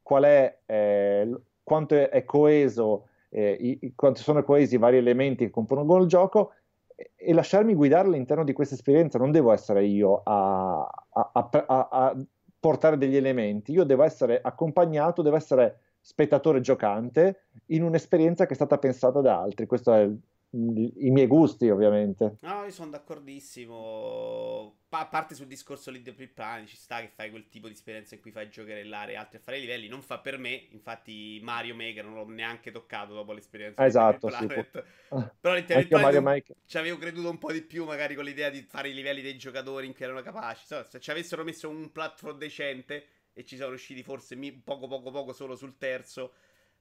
è, 0.03 0.57
eh, 0.65 1.39
quanto 1.63 1.95
è, 1.95 2.25
coeso, 2.25 3.07
eh, 3.29 3.51
i, 3.57 3.93
quanto 3.95 4.19
sono 4.19 4.43
coesi 4.43 4.75
i 4.75 4.79
vari 4.79 4.97
elementi 4.97 5.45
che 5.45 5.49
compongono 5.49 6.01
il 6.03 6.09
gioco 6.09 6.55
e, 6.93 7.11
e 7.15 7.33
lasciarmi 7.33 7.73
guidare 7.73 8.09
all'interno 8.09 8.43
di 8.43 8.51
questa 8.51 8.75
esperienza. 8.75 9.17
Non 9.17 9.31
devo 9.31 9.53
essere 9.53 9.85
io 9.85 10.21
a, 10.21 10.81
a, 10.81 11.31
a, 11.31 11.87
a 11.89 12.17
portare 12.59 12.97
degli 12.97 13.15
elementi, 13.15 13.71
io 13.71 13.85
devo 13.85 14.03
essere 14.03 14.41
accompagnato, 14.43 15.21
devo 15.21 15.37
essere 15.37 15.79
spettatore 16.01 16.59
giocante 16.59 17.45
in 17.67 17.81
un'esperienza 17.81 18.45
che 18.45 18.51
è 18.51 18.55
stata 18.55 18.77
pensata 18.77 19.21
da 19.21 19.39
altri. 19.39 19.67
Questo 19.67 19.93
è 19.93 20.01
il 20.01 20.19
i 20.55 21.11
miei 21.11 21.27
gusti, 21.27 21.69
ovviamente. 21.69 22.37
No, 22.41 22.63
io 22.63 22.71
sono 22.71 22.91
d'accordissimo. 22.91 24.77
A 24.89 25.07
parte 25.07 25.35
sul 25.35 25.47
discorso 25.47 25.91
lì 25.91 26.01
dei 26.01 26.13
plani, 26.27 26.67
ci 26.67 26.77
sta 26.77 27.01
che 27.01 27.11
fai 27.13 27.29
quel 27.29 27.49
tipo 27.49 27.67
di 27.67 27.73
esperienza 27.73 28.15
in 28.15 28.21
cui 28.21 28.31
fai 28.31 28.49
giocherellare 28.49 29.11
e 29.11 29.15
altri 29.15 29.37
a 29.37 29.41
fare 29.41 29.57
i 29.57 29.61
livelli. 29.61 29.89
Non 29.89 30.01
fa 30.01 30.19
per 30.19 30.37
me, 30.37 30.67
infatti, 30.71 31.39
Mario 31.43 31.75
Maker 31.75 32.05
non 32.05 32.13
l'ho 32.13 32.27
neanche 32.29 32.71
toccato 32.71 33.13
dopo 33.13 33.33
l'esperienza. 33.33 33.85
Esatto, 33.85 34.29
sì, 34.29 34.47
Però 35.09 35.53
all'interno 35.53 35.99
Mario 35.99 36.21
Maker 36.21 36.55
ci 36.65 36.77
avevo 36.77 36.97
creduto 36.97 37.29
un 37.29 37.37
po' 37.37 37.51
di 37.51 37.61
più, 37.61 37.83
magari 37.83 38.15
con 38.15 38.23
l'idea 38.23 38.49
di 38.49 38.61
fare 38.61 38.89
i 38.89 38.93
livelli 38.93 39.21
dei 39.21 39.37
giocatori 39.37 39.85
in 39.85 39.93
cui 39.93 40.05
erano 40.05 40.21
capaci. 40.21 40.65
se 40.65 40.99
ci 40.99 41.11
avessero 41.11 41.43
messo 41.43 41.67
un 41.67 41.91
platform 41.91 42.37
decente 42.37 43.07
e 43.33 43.43
ci 43.43 43.57
sono 43.57 43.69
riusciti 43.69 44.01
forse 44.01 44.37
poco, 44.63 44.87
poco, 44.87 45.11
poco 45.11 45.33
solo 45.33 45.57
sul 45.57 45.77
terzo 45.77 46.31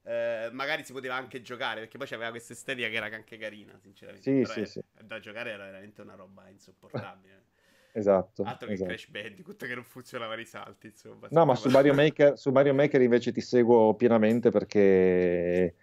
eh, 0.05 0.49
magari 0.53 0.85
si 0.85 0.93
poteva 0.93 1.15
anche 1.15 1.41
giocare 1.41 1.81
perché 1.81 1.99
poi 1.99 2.07
c'aveva 2.07 2.31
questa 2.31 2.53
estetica 2.53 2.89
che 2.89 2.95
era 2.95 3.07
anche 3.07 3.37
carina, 3.37 3.79
sinceramente. 3.79 4.45
Sì, 4.45 4.53
sì, 4.53 4.61
è, 4.61 4.65
sì. 4.65 4.83
Da 5.03 5.19
giocare 5.19 5.51
era 5.51 5.65
veramente 5.65 6.03
una 6.03 6.15
roba 6.15 6.49
insopportabile. 6.49 7.43
esatto. 7.93 8.43
Altro 8.43 8.69
che 8.69 8.75
esatto. 8.75 8.91
Crash 8.91 9.09
Bandicoot 9.09 9.67
che 9.67 9.75
non 9.75 9.85
funzionava 9.85 10.39
i 10.39 10.45
salti, 10.45 10.89
insomma. 10.89 11.29
No, 11.31 11.45
ma 11.45 11.55
su 11.55 11.69
Mario, 11.71 11.93
Maker, 11.95 12.39
su 12.39 12.51
Mario 12.51 12.75
Maker 12.75 13.01
invece 13.01 13.33
ti 13.33 13.41
seguo 13.41 13.95
pienamente 13.95 14.51
perché 14.51 15.75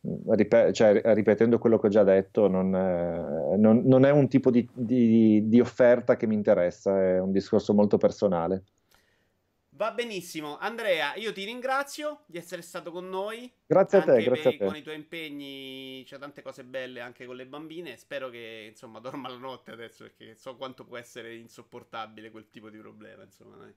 Ripet- 0.00 0.70
cioè, 0.70 1.00
ripetendo 1.14 1.58
quello 1.58 1.78
che 1.78 1.88
ho 1.88 1.90
già 1.90 2.04
detto, 2.04 2.46
non, 2.46 2.72
eh, 2.74 3.56
non, 3.56 3.82
non 3.84 4.04
è 4.04 4.10
un 4.10 4.28
tipo 4.28 4.50
di, 4.50 4.66
di, 4.72 5.48
di, 5.48 5.60
offerta 5.60 6.16
che 6.16 6.26
mi 6.26 6.34
interessa, 6.34 6.98
è 7.00 7.20
un 7.20 7.32
discorso 7.32 7.74
molto 7.74 7.96
personale. 7.98 8.62
Va 9.78 9.92
benissimo, 9.92 10.58
Andrea, 10.58 11.14
io 11.14 11.32
ti 11.32 11.44
ringrazio 11.44 12.24
di 12.26 12.36
essere 12.36 12.62
stato 12.62 12.90
con 12.90 13.08
noi. 13.08 13.48
Grazie 13.64 13.98
anche 13.98 14.10
a 14.10 14.14
te, 14.14 14.22
grazie 14.24 14.48
a 14.48 14.56
te. 14.58 14.64
Con 14.64 14.74
i 14.74 14.82
tuoi 14.82 14.96
impegni 14.96 16.02
c'è 16.04 16.18
tante 16.18 16.42
cose 16.42 16.64
belle 16.64 17.00
anche 17.00 17.26
con 17.26 17.36
le 17.36 17.46
bambine. 17.46 17.96
Spero 17.96 18.28
che 18.28 18.66
insomma 18.70 18.98
dorma 18.98 19.28
la 19.28 19.36
notte 19.36 19.70
adesso 19.70 20.02
perché 20.02 20.34
so 20.34 20.56
quanto 20.56 20.84
può 20.84 20.96
essere 20.96 21.36
insopportabile 21.36 22.32
quel 22.32 22.50
tipo 22.50 22.70
di 22.70 22.78
problema. 22.78 23.22
Insomma, 23.22 23.54
dai. 23.54 23.72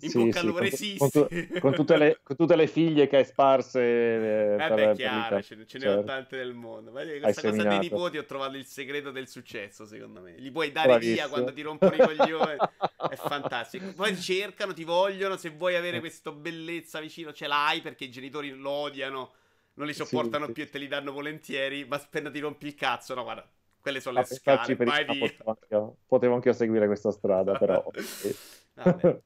In 0.00 0.10
Sì, 0.10 0.14
bocca 0.14 0.40
al 0.40 0.46
sì, 0.46 0.52
con, 0.56 0.60
resisti. 0.60 0.96
con 0.96 1.10
tu- 1.10 1.28
con 1.58 1.74
tutte 1.74 1.96
le, 1.96 2.20
con 2.22 2.36
tutte 2.36 2.56
le 2.56 2.66
figlie 2.66 3.06
che 3.08 3.16
hai 3.18 3.24
sparse 3.24 3.80
eh, 3.80 4.58
Eh 4.58 4.70
per, 4.70 4.74
per 4.74 4.90
chiaro, 4.92 5.38
l'Italia. 5.38 5.42
ce, 5.42 5.54
ne- 5.54 5.66
ce 5.66 5.78
ne 5.78 5.88
ho 5.88 5.94
Certo. 5.94 6.04
tante 6.04 6.36
nel 6.36 6.54
mondo. 6.54 6.90
Ma 6.92 7.02
questa 7.04 7.40
Hai 7.40 7.42
cosa 7.42 7.64
dei 7.64 7.78
seminato. 7.78 7.78
nipoti 7.78 8.16
ho 8.18 8.24
trovato 8.24 8.56
il 8.56 8.64
segreto 8.66 9.10
del 9.10 9.28
successo, 9.28 9.84
secondo 9.86 10.20
me. 10.22 10.36
Li 10.38 10.50
puoi 10.50 10.72
dare 10.72 10.96
via 10.98 11.28
Bravissimo. 11.28 11.28
quando 11.28 11.52
ti 11.52 11.62
rompono 11.62 11.96
i 11.96 12.00
coglioni. 12.00 12.56
È 13.06 13.16
fantastico. 13.16 13.92
Poi 13.94 14.14
ti 14.14 14.20
cercano, 14.22 14.72
ti 14.72 14.84
vogliono. 14.84 15.36
Se 15.36 15.50
vuoi 15.50 15.74
Eh. 15.74 15.76
avere 15.76 16.00
questa 16.00 16.32
bellezza 16.32 17.00
vicino, 17.00 17.32
ce 17.32 17.46
l'hai 17.46 17.80
perché 17.82 18.04
i 18.04 18.10
genitori 18.10 18.50
lo 18.50 18.70
odiano, 18.70 19.32
non 19.74 19.86
li 19.86 19.94
sopportano 19.94 20.46
sì. 20.46 20.52
più 20.52 20.62
e 20.64 20.70
te 20.70 20.78
li 20.78 20.88
danno 20.88 21.12
volentieri. 21.12 21.84
Ma 21.86 21.96
appena 21.96 22.30
ti 22.30 22.38
rompi 22.40 22.66
il 22.66 22.74
cazzo, 22.74 23.14
no, 23.14 23.22
guarda, 23.24 23.46
quelle 23.80 24.00
sono 24.00 24.16
le 24.16 24.24
pensarci 24.26 24.74
scale. 24.74 24.76
per 24.76 24.88
ah, 24.88 25.02
via. 25.02 25.32
potevo 25.36 25.50
anch'io, 25.50 25.96
potevo 26.06 26.34
anch'io 26.34 26.52
seguire 26.52 26.86
questa 26.86 27.10
strada, 27.12 27.54
però... 27.56 27.84
Vabbè. 28.74 29.20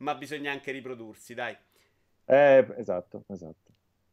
Ma 0.00 0.14
bisogna 0.14 0.52
anche 0.52 0.72
riprodursi, 0.72 1.34
dai. 1.34 1.56
Eh, 2.24 2.74
esatto, 2.76 3.24
esatto. 3.28 3.70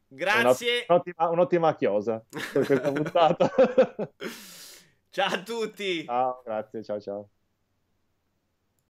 Grazie. 0.08 0.86
Un'ottima, 0.88 1.30
un'ottima 1.30 1.76
chiosa 1.76 2.24
per 2.30 2.66
questa 2.66 2.92
puntata. 2.92 3.52
Ciao 5.10 5.34
a 5.34 5.44
tutti. 5.44 6.04
ciao, 6.06 6.42
grazie, 6.44 6.84
ciao 6.84 7.00
ciao. 7.00 7.30